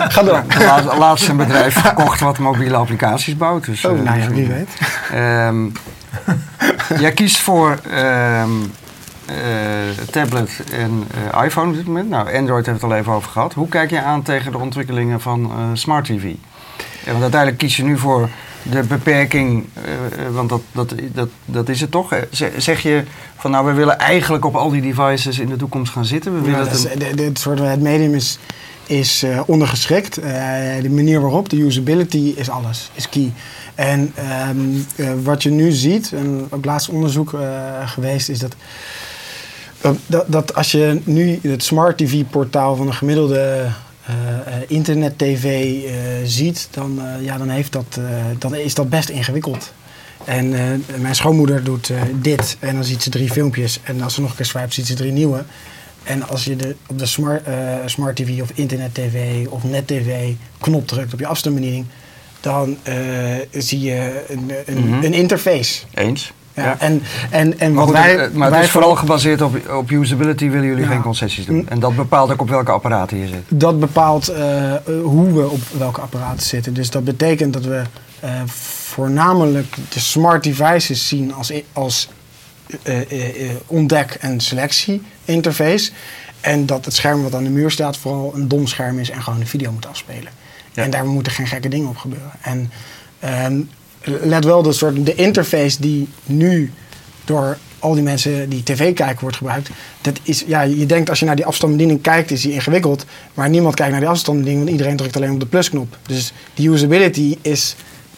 Ga 0.10 0.24
door. 0.24 0.44
la- 0.60 0.98
laatst 0.98 1.28
een 1.28 1.38
bedrijf 1.38 1.76
gekocht 1.76 2.20
wat 2.20 2.38
mobiele 2.38 2.76
applicaties 2.76 3.38
bouwt. 3.38 3.66
Dus, 3.66 3.86
Oh, 3.86 3.98
eh, 3.98 4.04
nou 4.04 4.20
ja, 4.20 4.28
dus, 4.28 4.36
wie 4.36 4.48
weet. 4.48 4.70
Ehm, 5.14 5.66
jij 7.02 7.12
kiest 7.12 7.38
voor 7.38 7.80
ehm, 7.92 8.50
eh, 9.26 9.36
tablet 10.12 10.50
en 10.72 11.04
iPhone 11.44 11.70
op 11.70 11.76
dit 11.76 11.86
moment. 11.88 12.10
Nou, 12.10 12.38
Android 12.38 12.66
heeft 12.66 12.82
het 12.82 12.92
al 12.92 12.98
even 12.98 13.14
over 13.14 13.32
gehad. 13.32 13.54
Hoe 13.54 13.68
kijk 13.70 13.90
je 13.90 14.02
aan 14.02 14.22
tegen 14.22 14.52
de 14.52 14.58
ontwikkelingen 14.58 15.22
van 15.22 15.52
smart 15.74 16.06
TV? 16.06 16.24
Want 17.06 17.22
uiteindelijk 17.22 17.58
kies 17.58 17.78
je 17.78 17.84
nu 17.84 17.98
voor 17.98 18.30
de 18.72 18.84
beperking, 18.84 19.66
eh, 19.74 20.26
eh, 20.26 20.34
want 20.34 20.50
dat, 20.50 20.62
dat, 20.72 20.94
dat, 21.14 21.30
dat 21.46 21.70
is 21.70 21.82
het 21.82 21.92
toch. 21.92 22.10
hè? 22.10 22.20
Zeg- 22.58 22.82
je 22.82 23.04
van 23.38 23.52
nou, 23.52 23.66
we 23.66 23.74
willen 23.74 23.98
eigenlijk 24.00 24.46
op 24.46 24.56
al 24.56 24.70
die 24.70 24.82
devices 24.82 25.40
in 25.40 25.48
de 25.48 25.56
toekomst 25.56 25.92
gaan 25.92 26.06
zitten. 26.06 26.34
We 26.36 26.42
willen 26.42 26.60
het 26.70 26.90
een- 27.18 27.24
het, 27.24 27.40
soort, 27.40 27.60
het 27.60 27.82
medium 27.82 28.14
is, 28.14 28.40
is 28.86 29.24
eh, 29.24 29.42
ondergeschikt. 29.46 30.18
Eh, 30.18 30.32
de 30.82 30.90
manier 30.90 31.22
waarop, 31.22 31.50
de 31.50 31.58
usability 31.62 32.34
is 32.36 32.50
alles, 32.50 32.92
is 32.94 33.10
key. 33.10 33.34
En 33.76 34.12
ehm, 34.16 34.58
eh, 34.96 35.08
wat 35.24 35.44
je 35.44 35.50
nu 35.50 35.72
ziet, 35.72 36.12
en 36.16 36.48
ook 36.50 36.66
laatst 36.66 36.90
onderzoek 36.90 37.34
eh, 37.34 37.40
geweest, 37.90 38.30
is 38.30 38.40
dat, 38.40 38.56
dat, 40.06 40.26
dat, 40.28 40.56
als 40.56 40.72
je 40.72 41.02
nu 41.04 41.40
het 41.42 41.64
smart 41.64 41.98
TV 41.98 42.24
portaal 42.30 42.76
van 42.76 42.88
een 42.88 42.94
gemiddelde 42.94 43.66
eh, 44.06 44.40
eh, 44.40 44.64
internet 44.68 45.18
TV 45.18 45.44
eh, 45.84 45.94
ziet, 46.24 46.68
dan, 46.72 47.02
ja, 47.22 47.38
dan, 47.38 47.50
heeft 47.50 47.72
dat, 47.72 48.00
dan 48.40 48.56
is 48.56 48.74
dat 48.74 48.90
best 48.90 49.10
ingewikkeld. 49.10 49.74
En 50.26 50.50
mijn 51.00 51.16
schoonmoeder 51.16 51.64
doet 51.64 51.92
dit 52.22 52.58
en 52.60 52.76
dan 52.76 52.84
ziet 52.84 53.04
ze 53.04 53.10
drie 53.10 53.32
filmpjes. 53.32 53.80
En 53.84 54.02
als 54.02 54.14
ze 54.14 54.22
nog 54.22 54.30
een 54.30 54.36
keer 54.36 54.46
swipe, 54.46 54.74
ziet 54.74 54.88
ze 54.88 54.94
drie 54.94 55.12
nieuwe. 55.12 55.44
En 56.04 56.28
als 56.28 56.44
je 56.44 56.56
de, 56.56 56.76
op 56.88 57.00
de 57.00 57.06
smart, 57.06 57.44
smart 57.86 58.16
TV 58.16 58.42
of 58.42 58.52
internet 58.54 58.94
TV 58.94 59.48
of 59.48 59.64
net 59.64 59.88
TV 59.88 60.34
knop 60.60 60.88
drukt 60.88 61.14
op 61.14 61.20
je 61.20 61.28
afstandsbediening, 61.28 61.86
dan 62.42 62.78
zie 63.52 63.80
je 63.80 64.26
een, 64.28 64.52
een, 64.66 64.88
Mhm. 64.88 65.04
een 65.04 65.14
interface. 65.14 65.84
Eens. 65.94 66.34
Ja. 66.54 66.80
En, 66.80 67.04
en, 67.30 67.60
en 67.60 67.74
Maar, 67.74 67.86
wat 67.86 67.94
wij, 67.94 68.30
maar 68.34 68.50
wij 68.50 68.58
het 68.60 68.68
is 68.68 68.74
vooral 68.74 68.96
gebaseerd 68.96 69.42
op, 69.42 69.70
op 69.70 69.92
usability, 69.92 70.50
willen 70.50 70.68
jullie 70.68 70.84
Ja. 70.84 70.90
geen 70.90 71.02
concessies 71.02 71.46
doen. 71.46 71.70
En 71.70 71.80
dat 71.80 71.96
bepaalt 71.96 72.32
ook 72.32 72.42
op 72.42 72.50
welke 72.50 72.72
apparaten 72.72 73.18
je 73.18 73.28
zit. 73.28 73.44
dat 73.48 73.80
bepaalt 73.80 74.28
eh, 74.28 74.74
eh, 74.76 74.82
hoe 75.04 75.34
we 75.34 75.50
op 75.50 75.62
welke 75.78 76.02
apparaten 76.02 76.46
zitten. 76.46 76.74
Dus 76.74 76.90
dat 76.90 77.04
betekent 77.04 77.54
dat 77.54 77.66
we 77.66 77.82
eh, 78.20 78.30
voornamelijk 78.46 79.76
de 79.90 80.00
smart 80.00 80.44
devices 80.44 81.08
zien 81.08 81.34
als, 81.34 81.52
als 81.74 82.10
ontdek- 83.68 84.18
en 84.20 84.40
selectie-interface. 84.40 85.92
En 86.42 86.66
dat 86.66 86.86
het 86.86 86.94
scherm 86.94 87.24
wat 87.24 87.36
aan 87.36 87.44
de 87.44 87.50
muur 87.50 87.72
staat 87.72 87.98
vooral 87.98 88.32
een 88.36 88.48
dom 88.48 88.68
scherm 88.68 89.00
is 89.00 89.10
en 89.10 89.24
gewoon 89.24 89.40
een 89.40 89.48
video 89.48 89.72
moet 89.72 89.88
afspelen. 89.88 90.32
Ja. 90.72 90.84
En 90.84 90.90
daar 90.90 91.06
moeten 91.06 91.32
geen 91.32 91.48
gekke 91.48 91.68
dingen 91.70 91.90
op 91.90 91.98
gebeuren. 91.98 92.32
En 92.42 92.72
ehm, 93.20 93.62
let 94.04 94.46
wel, 94.46 94.62
de, 94.62 94.72
soort, 94.72 95.06
de 95.06 95.16
interface 95.16 95.82
die 95.82 96.08
nu 96.26 96.72
door 97.26 97.58
al 97.80 97.94
die 97.94 98.04
mensen 98.04 98.50
die 98.50 98.64
tv 98.64 98.94
kijken 98.94 99.22
wordt 99.22 99.38
gebruikt. 99.38 99.70
Dat 100.02 100.20
is, 100.24 100.44
ja, 100.48 100.62
je 100.62 100.86
denkt 100.86 101.10
als 101.10 101.20
je 101.20 101.26
naar 101.26 101.36
die 101.36 101.46
afstandsbediening 101.46 102.02
kijkt, 102.02 102.32
is 102.32 102.42
die 102.42 102.54
ingewikkeld. 102.54 103.06
Maar 103.34 103.50
niemand 103.50 103.76
kijkt 103.76 103.92
naar 103.92 104.02
die 104.02 104.10
afstandsbediening, 104.10 104.66
want 104.66 104.78
iedereen 104.78 104.98
drukt 104.98 105.16
alleen 105.16 105.32
op 105.32 105.40
de 105.40 105.46
plusknop. 105.46 105.98
Dus 106.08 106.34
die 106.54 106.70
usability 106.70 107.38
is, 107.42 107.76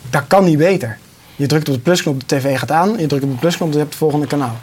dat 0.10 0.24
kan 0.28 0.44
niet 0.44 0.58
beter. 0.58 0.98
Je 1.36 1.46
drukt 1.46 1.70
op 1.70 1.74
de 1.74 1.82
plusknop, 1.82 2.20
de 2.20 2.36
tv 2.36 2.60
gaat 2.60 2.72
aan. 2.72 2.98
Je 2.98 3.08
drukt 3.08 3.24
op 3.24 3.32
de 3.32 3.38
plusknop, 3.38 3.74
je 3.74 3.80
het 3.80 3.96
volgende 3.96 4.28
kanaal. 4.28 4.58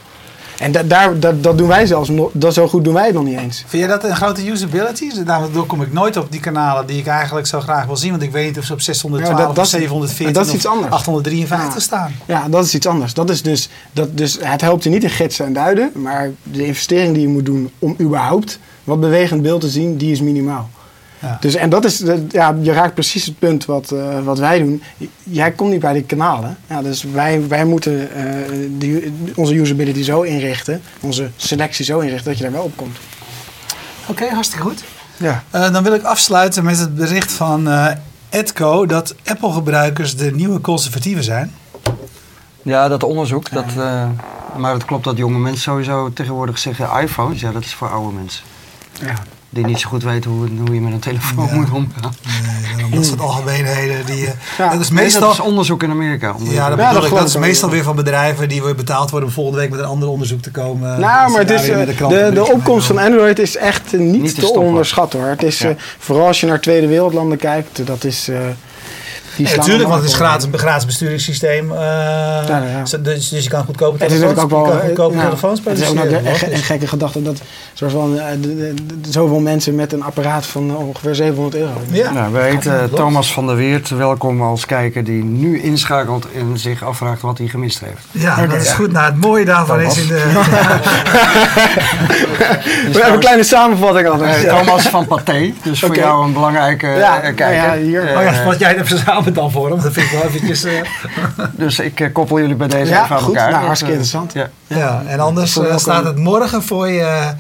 En 0.63 0.73
da- 0.73 0.83
daar, 0.83 1.21
dat, 1.21 1.43
dat 1.43 1.59
doen 1.59 1.69
wij 1.69 1.87
zelfs 1.87 2.09
nog, 2.09 2.31
dat 2.33 2.55
zo 2.55 2.69
goed 2.69 2.85
doen 2.85 2.95
wij 2.95 3.05
het 3.07 3.15
nog 3.15 3.25
niet 3.25 3.39
eens. 3.39 3.65
Vind 3.67 3.83
jij 3.83 3.93
dat 3.93 4.05
een 4.05 4.17
grote 4.17 4.49
usability? 4.51 5.09
Dus 5.09 5.25
Daardoor 5.25 5.67
kom 5.67 5.83
ik 5.83 5.93
nooit 5.93 6.17
op 6.17 6.27
die 6.33 6.41
kanalen 6.41 6.87
die 6.87 6.99
ik 6.99 7.07
eigenlijk 7.07 7.47
zo 7.47 7.61
graag 7.61 7.87
wil 7.87 7.97
zien. 7.97 8.11
Want 8.11 8.23
ik 8.23 8.31
weet 8.33 8.47
niet 8.47 8.59
of 8.59 8.65
ze 8.65 8.73
op 8.73 8.81
612 8.81 9.39
Ja, 9.39 9.45
dat- 9.47 9.55
dat 9.57 9.59
of 9.59 9.65
is- 9.65 9.71
714 9.71 10.33
dat 10.35 10.47
is 10.47 10.55
iets 10.55 10.67
anders. 10.67 10.93
853 10.93 11.75
Ja. 11.75 11.81
staan. 11.81 12.13
Ja, 12.27 12.49
dat 12.49 12.65
is 12.65 12.75
iets 12.75 12.87
anders. 12.87 13.15
Dat 13.15 13.31
is 13.31 13.43
dus, 13.43 13.69
dat, 13.93 14.17
dus 14.19 14.39
het 14.41 14.61
helpt 14.61 14.85
je 14.85 14.91
niet 14.91 15.03
in 15.03 15.11
gidsen 15.11 15.47
en 15.47 15.53
duiden, 15.53 15.91
maar 15.95 16.31
de 16.43 16.67
investering 16.67 17.13
die 17.15 17.23
je 17.23 17.29
moet 17.29 17.47
doen 17.47 17.71
om 17.79 17.97
überhaupt 18.01 18.59
wat 18.85 19.01
bewegend 19.01 19.43
beeld 19.43 19.61
te 19.61 19.69
zien, 19.69 19.97
die 19.97 20.13
is 20.13 20.21
minimaal. 20.21 20.71
Ja. 21.23 21.37
Dus, 21.41 21.55
en 21.55 21.71
dat 21.71 21.85
is, 21.85 22.03
ja, 22.31 22.57
je 22.61 22.73
raakt 22.73 22.95
precies 22.95 23.25
het 23.25 23.39
punt 23.39 23.65
wat, 23.65 23.91
eh, 23.91 24.21
wat 24.25 24.39
wij 24.39 24.59
doen. 24.59 24.83
Jij 25.23 25.53
komt 25.53 25.71
niet 25.71 25.81
bij 25.81 25.93
die 25.93 26.03
kanalen. 26.03 26.57
Ja, 26.69 26.83
dus 26.83 27.03
wij, 27.03 27.49
wij 27.49 27.65
moeten 27.65 28.15
eh, 28.15 28.25
die, 28.69 29.13
onze 29.35 29.55
usability 29.55 30.03
zo 30.03 30.23
inrichten, 30.23 30.83
onze 31.01 31.31
selectie 31.37 31.85
zo 31.85 31.99
inrichten, 31.99 32.29
dat 32.29 32.37
je 32.37 32.43
daar 32.43 32.53
wel 32.53 32.63
op 32.63 32.77
komt. 32.77 32.97
Oké, 34.07 34.29
hartstikke 34.29 34.65
goed. 34.65 34.85
Ja. 35.17 35.43
Eh, 35.51 35.73
dan 35.73 35.83
wil 35.83 35.95
ik 35.95 36.03
afsluiten 36.03 36.65
met 36.65 36.79
het 36.79 36.95
bericht 36.95 37.33
van 37.33 37.69
eh 37.69 37.93
Edco 38.33 38.87
dat 38.87 39.15
Apple-gebruikers 39.25 40.17
de 40.17 40.31
nieuwe 40.31 40.61
conservatieven 40.61 41.25
zijn. 41.25 41.55
Ja, 42.63 42.89
dat 42.89 43.03
onderzoek. 43.03 43.51
Dat, 43.51 43.65
eh, 43.77 44.09
maar 44.57 44.73
het 44.73 44.85
klopt 44.85 45.05
dat 45.05 45.17
jonge 45.17 45.39
mensen 45.39 45.63
sowieso 45.63 46.13
tegenwoordig 46.13 46.59
zeggen 46.59 47.01
iPhones. 47.01 47.41
Ja, 47.41 47.53
dat 47.53 47.65
is 47.65 47.75
voor 47.75 47.91
oude 47.91 48.13
mensen. 48.13 48.43
Ja. 49.01 49.15
Die 49.51 49.67
niet 49.67 49.81
zo 49.81 49.89
goed 49.89 50.03
weten 50.03 50.31
hoe, 50.31 50.49
hoe 50.67 50.75
je 50.75 50.81
met 50.81 50.93
een 50.93 50.99
telefoon 50.99 51.47
Ja. 51.47 51.55
moet 51.55 51.71
omgaan. 51.71 52.15
Nee, 52.77 52.91
dat 52.91 53.07
soort 53.07 53.21
algemeenheden. 53.21 54.07
Die, 54.07 54.27
eh, 54.27 54.33
Ja. 54.59 54.71
dat 54.71 54.81
is 54.81 54.91
Nee, 54.91 55.03
meestal... 55.03 55.21
dat 55.21 55.33
is 55.33 55.41
onderzoek 55.41 55.83
in 55.83 55.91
Amerika. 55.91 56.27
Ja, 56.39 56.69
dat, 56.69 56.79
Ja, 56.79 56.87
bedoel 56.89 57.01
dat 57.01 57.11
ik. 57.11 57.17
dat 57.19 57.29
is 57.29 57.37
meestal 57.37 57.71
weer 57.71 57.83
van 57.83 57.97
bedrijven 57.97 58.49
die 58.49 58.63
weer 58.63 58.75
betaald 58.75 59.11
worden 59.11 59.29
om 59.29 59.35
volgende 59.35 59.59
week 59.61 59.71
met 59.71 59.79
een 59.79 59.85
ander 59.87 60.09
onderzoek 60.09 60.43
te 60.43 60.51
komen. 60.51 61.01
Nou, 61.01 61.31
maar 61.31 61.41
het 61.41 61.51
is, 61.51 61.67
weer 61.67 61.89
eh, 61.89 62.09
de, 62.09 62.31
de, 62.35 62.53
opkomst 62.53 62.87
van 62.87 62.99
Android 62.99 63.39
is 63.39 63.57
echt 63.57 63.93
niet, 63.93 64.23
Niet 64.23 64.35
te 64.39 64.53
onderschatten 64.59 65.21
hoor. 65.21 65.29
Het 65.29 65.43
is, 65.43 65.59
Ja. 65.59 65.69
eh, 65.69 65.75
vooral 65.99 66.27
als 66.27 66.41
je 66.41 66.47
naar 66.47 66.61
tweede 66.61 66.87
wereldlanden 66.87 67.39
kijkt, 67.39 67.87
dat 67.87 68.05
is... 68.05 68.29
eh 68.29 68.37
Ja, 69.37 69.57
natuurlijk, 69.57 69.89
want 69.89 70.01
het 70.01 70.11
is 70.11 70.17
gratis, 70.17 70.49
een 70.53 70.59
gratis 70.59 70.85
besturingssysteem. 70.87 71.71
eh, 71.73 71.79
ja, 71.79 72.63
ja. 72.65 72.85
zo- 72.87 73.01
Dus, 73.01 73.29
dus 73.29 73.43
je 73.45 73.49
kan 73.51 73.65
goedkope 73.65 74.03
Het 74.03 74.13
is 74.13 74.19
telefoons, 74.19 74.37
natuurlijk 74.37 74.55
ook 74.55 74.67
wel... 74.67 74.89
je 74.89 74.93
kan 74.93 75.05
goedkope 75.07 75.25
telefoons 75.25 75.61
het 75.65 75.79
is 75.79 75.89
ook 75.89 75.95
nog 75.95 76.05
produceren. 76.07 76.53
een, 76.53 76.59
gekke 76.59 76.87
gedachte 76.87 77.23
dat 77.23 77.41
soort 77.75 77.91
van, 77.93 78.19
eh, 78.19 78.27
de- 78.41 78.57
de- 78.57 78.75
de- 79.01 79.11
zoveel 79.13 79.41
mensen 79.41 79.75
met 79.75 79.93
een 79.93 80.03
apparaat 80.03 80.47
van 80.47 80.77
ongeveer 80.77 81.15
700 81.15 81.55
euro. 81.57 81.73
Ja. 81.91 82.13
Nou, 82.13 82.33
we 82.33 82.39
heten. 82.39 82.91
Thomas 82.95 83.33
van 83.33 83.47
der 83.47 83.57
Weert. 83.57 83.89
Welkom 83.89 84.43
als 84.43 84.67
kijker 84.67 85.05
die 85.05 85.25
nu 85.25 85.61
inschakelt 85.63 86.27
en 86.37 86.59
zich 86.59 86.85
afvraagt 86.85 87.21
wat 87.21 87.39
hij 87.39 87.47
gemist 87.47 87.81
heeft. 87.81 88.05
Ja, 88.11 88.47
dat 88.47 88.61
is 88.61 88.71
goed. 88.71 88.93
Nou, 88.93 89.05
het 89.13 89.21
mooie 89.21 89.45
daarvan 89.45 89.79
Thomas. 89.79 89.97
is 89.97 90.03
in 90.03 90.09
de... 90.09 90.23
We 92.93 92.93
hebben 92.93 93.13
een 93.13 93.19
kleine 93.19 93.43
samenvatting 93.43 94.07
Eh, 94.07 94.13
altijd. 94.13 94.49
Thomas 94.49 94.89
van 94.89 95.07
Pathé, 95.07 95.53
dus 95.63 95.81
voor 95.81 95.97
jou 95.97 96.25
een 96.25 96.33
belangrijke 96.33 96.87
Ja, 96.87 97.21
eh, 97.21 97.35
kijker. 97.35 97.53
ja, 97.53 97.77
hier. 97.77 98.07
Eh, 98.09 98.17
Oh 98.19 98.23
ja, 98.23 98.45
wat 98.45 98.59
jij 98.59 98.75
hebt 98.75 98.89
verzameld 98.89 99.35
dan 99.35 99.51
voor 99.51 99.69
hem. 99.71 99.81
Dat 99.81 99.93
vind 99.93 100.07
ik 100.07 100.13
wel 100.13 100.23
eventjes... 100.23 100.65
eh, 100.65 100.73
Dus 101.53 101.79
ik 101.79 102.01
eh, 102.01 102.13
koppel 102.13 102.39
jullie 102.41 102.55
bij 102.57 102.69
deze 102.69 102.93
Ja, 102.93 103.05
even 103.05 103.17
aan 103.17 103.23
goed. 103.23 103.35
elkaar. 103.37 103.51
Nou, 103.51 103.65
hartstikke 103.65 103.95
eh, 103.95 104.01
interessant. 104.01 104.33
Ja. 104.33 104.49
ja, 104.67 105.03
en 105.07 105.21
anders 105.21 105.59
eh, 105.59 105.77
staat 105.77 106.05
het 106.05 106.17
morgen 106.19 106.63
voor 106.63 106.89
je 106.89 107.33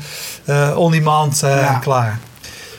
eh 0.44 0.68
on-demand 0.76 1.42
eh, 1.42 1.60
Ja. 1.60 1.78
klaar. 1.82 2.18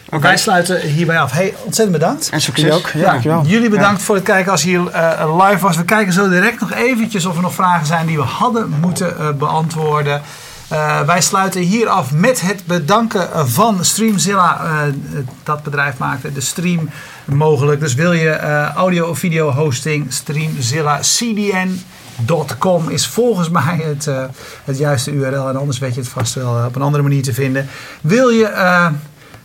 Oké. 0.09 0.21
Wij 0.21 0.38
sluiten 0.38 0.80
hierbij 0.82 1.19
af. 1.19 1.32
Hey, 1.32 1.53
ontzettend 1.63 1.91
bedankt. 1.97 2.30
En 2.32 2.41
succes. 2.41 2.63
Jullie 2.63 2.80
ook. 2.80 2.89
Ja, 2.93 3.11
dankjewel. 3.11 3.41
Jullie 3.45 3.69
bedankt 3.69 4.01
voor 4.01 4.15
het 4.15 4.24
kijken 4.24 4.51
als 4.51 4.63
hier 4.63 4.89
eh, 4.91 5.36
live 5.47 5.59
was. 5.61 5.78
We 5.78 5.84
kijken 5.86 6.13
zo 6.13 6.30
direct 6.30 6.59
nog 6.59 6.74
eventjes 6.74 7.26
of 7.26 7.36
er 7.36 7.41
nog 7.41 7.53
vragen 7.53 7.86
zijn 7.86 8.05
die 8.05 8.17
we 8.17 8.24
hadden 8.24 8.74
moeten 8.82 9.17
eh, 9.19 9.30
beantwoorden. 9.32 10.21
Eh, 10.68 11.01
wij 11.01 11.22
sluiten 11.22 11.61
hier 11.61 11.88
af 11.88 12.11
met 12.11 12.41
het 12.41 12.66
bedanken 12.66 13.49
van 13.49 13.86
Streamzilla. 13.86 14.61
Eh, 14.64 14.93
dat 15.43 15.64
bedrijf 15.64 15.97
maakte 15.97 16.34
de 16.34 16.41
stream 16.41 16.89
mogelijk. 17.26 17.80
Dus 17.80 17.93
wil 17.93 18.14
je 18.14 18.30
eh, 18.30 18.70
audio 18.76 19.07
of 19.07 19.20
video 19.20 19.51
hosting, 19.51 20.14
Streamzilla 20.14 20.99
is 22.89 23.07
volgens 23.07 23.49
mij 23.49 23.82
het, 23.84 24.09
het 24.64 24.78
juiste 24.78 25.11
URL. 25.11 25.49
En 25.49 25.55
anders 25.55 25.80
weet 25.80 25.93
je 25.93 25.99
het 25.99 26.09
vast 26.09 26.34
wel 26.34 26.66
op 26.66 26.76
een 26.76 26.82
andere 26.82 27.03
manier 27.03 27.24
te 27.24 27.34
vinden. 27.34 27.68
Wil 28.01 28.30
je... 28.30 28.91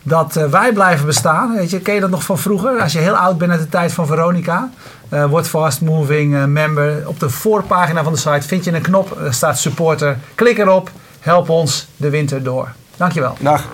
dat 0.03 0.35
wij 0.51 0.73
blijven 0.73 1.07
bestaan. 1.07 1.55
Weet 1.55 1.71
je, 1.71 1.81
ken 1.81 1.95
je 1.95 2.01
dat 2.01 2.11
nog 2.11 2.23
van 2.23 2.39
vroeger? 2.39 2.81
Als 2.81 2.93
je 2.93 2.99
heel 2.99 3.17
oud 3.17 3.39
bent 3.39 3.51
uit 3.51 3.61
de 3.61 3.69
tijd 3.69 3.93
van 3.93 4.07
Veronica. 4.07 4.71
word 5.09 5.49
fast 5.49 5.81
moving 5.81 6.47
member. 6.47 7.09
Op 7.09 7.21
de 7.21 7.31
voorpagina 7.31 8.03
van 8.03 8.13
de 8.13 8.19
site 8.19 8.49
vind 8.49 8.65
je 8.65 8.73
een 8.73 8.83
knop. 8.83 9.21
Er 9.21 9.35
staat 9.35 9.59
supporter. 9.59 10.19
Klik 10.35 10.59
erop. 10.59 10.91
Help 11.29 11.49
ons 11.49 11.87
de 11.97 12.11
winter 12.11 12.43
door. 12.43 12.73
Dankjewel. 12.97 13.35
Dag. 13.41 13.69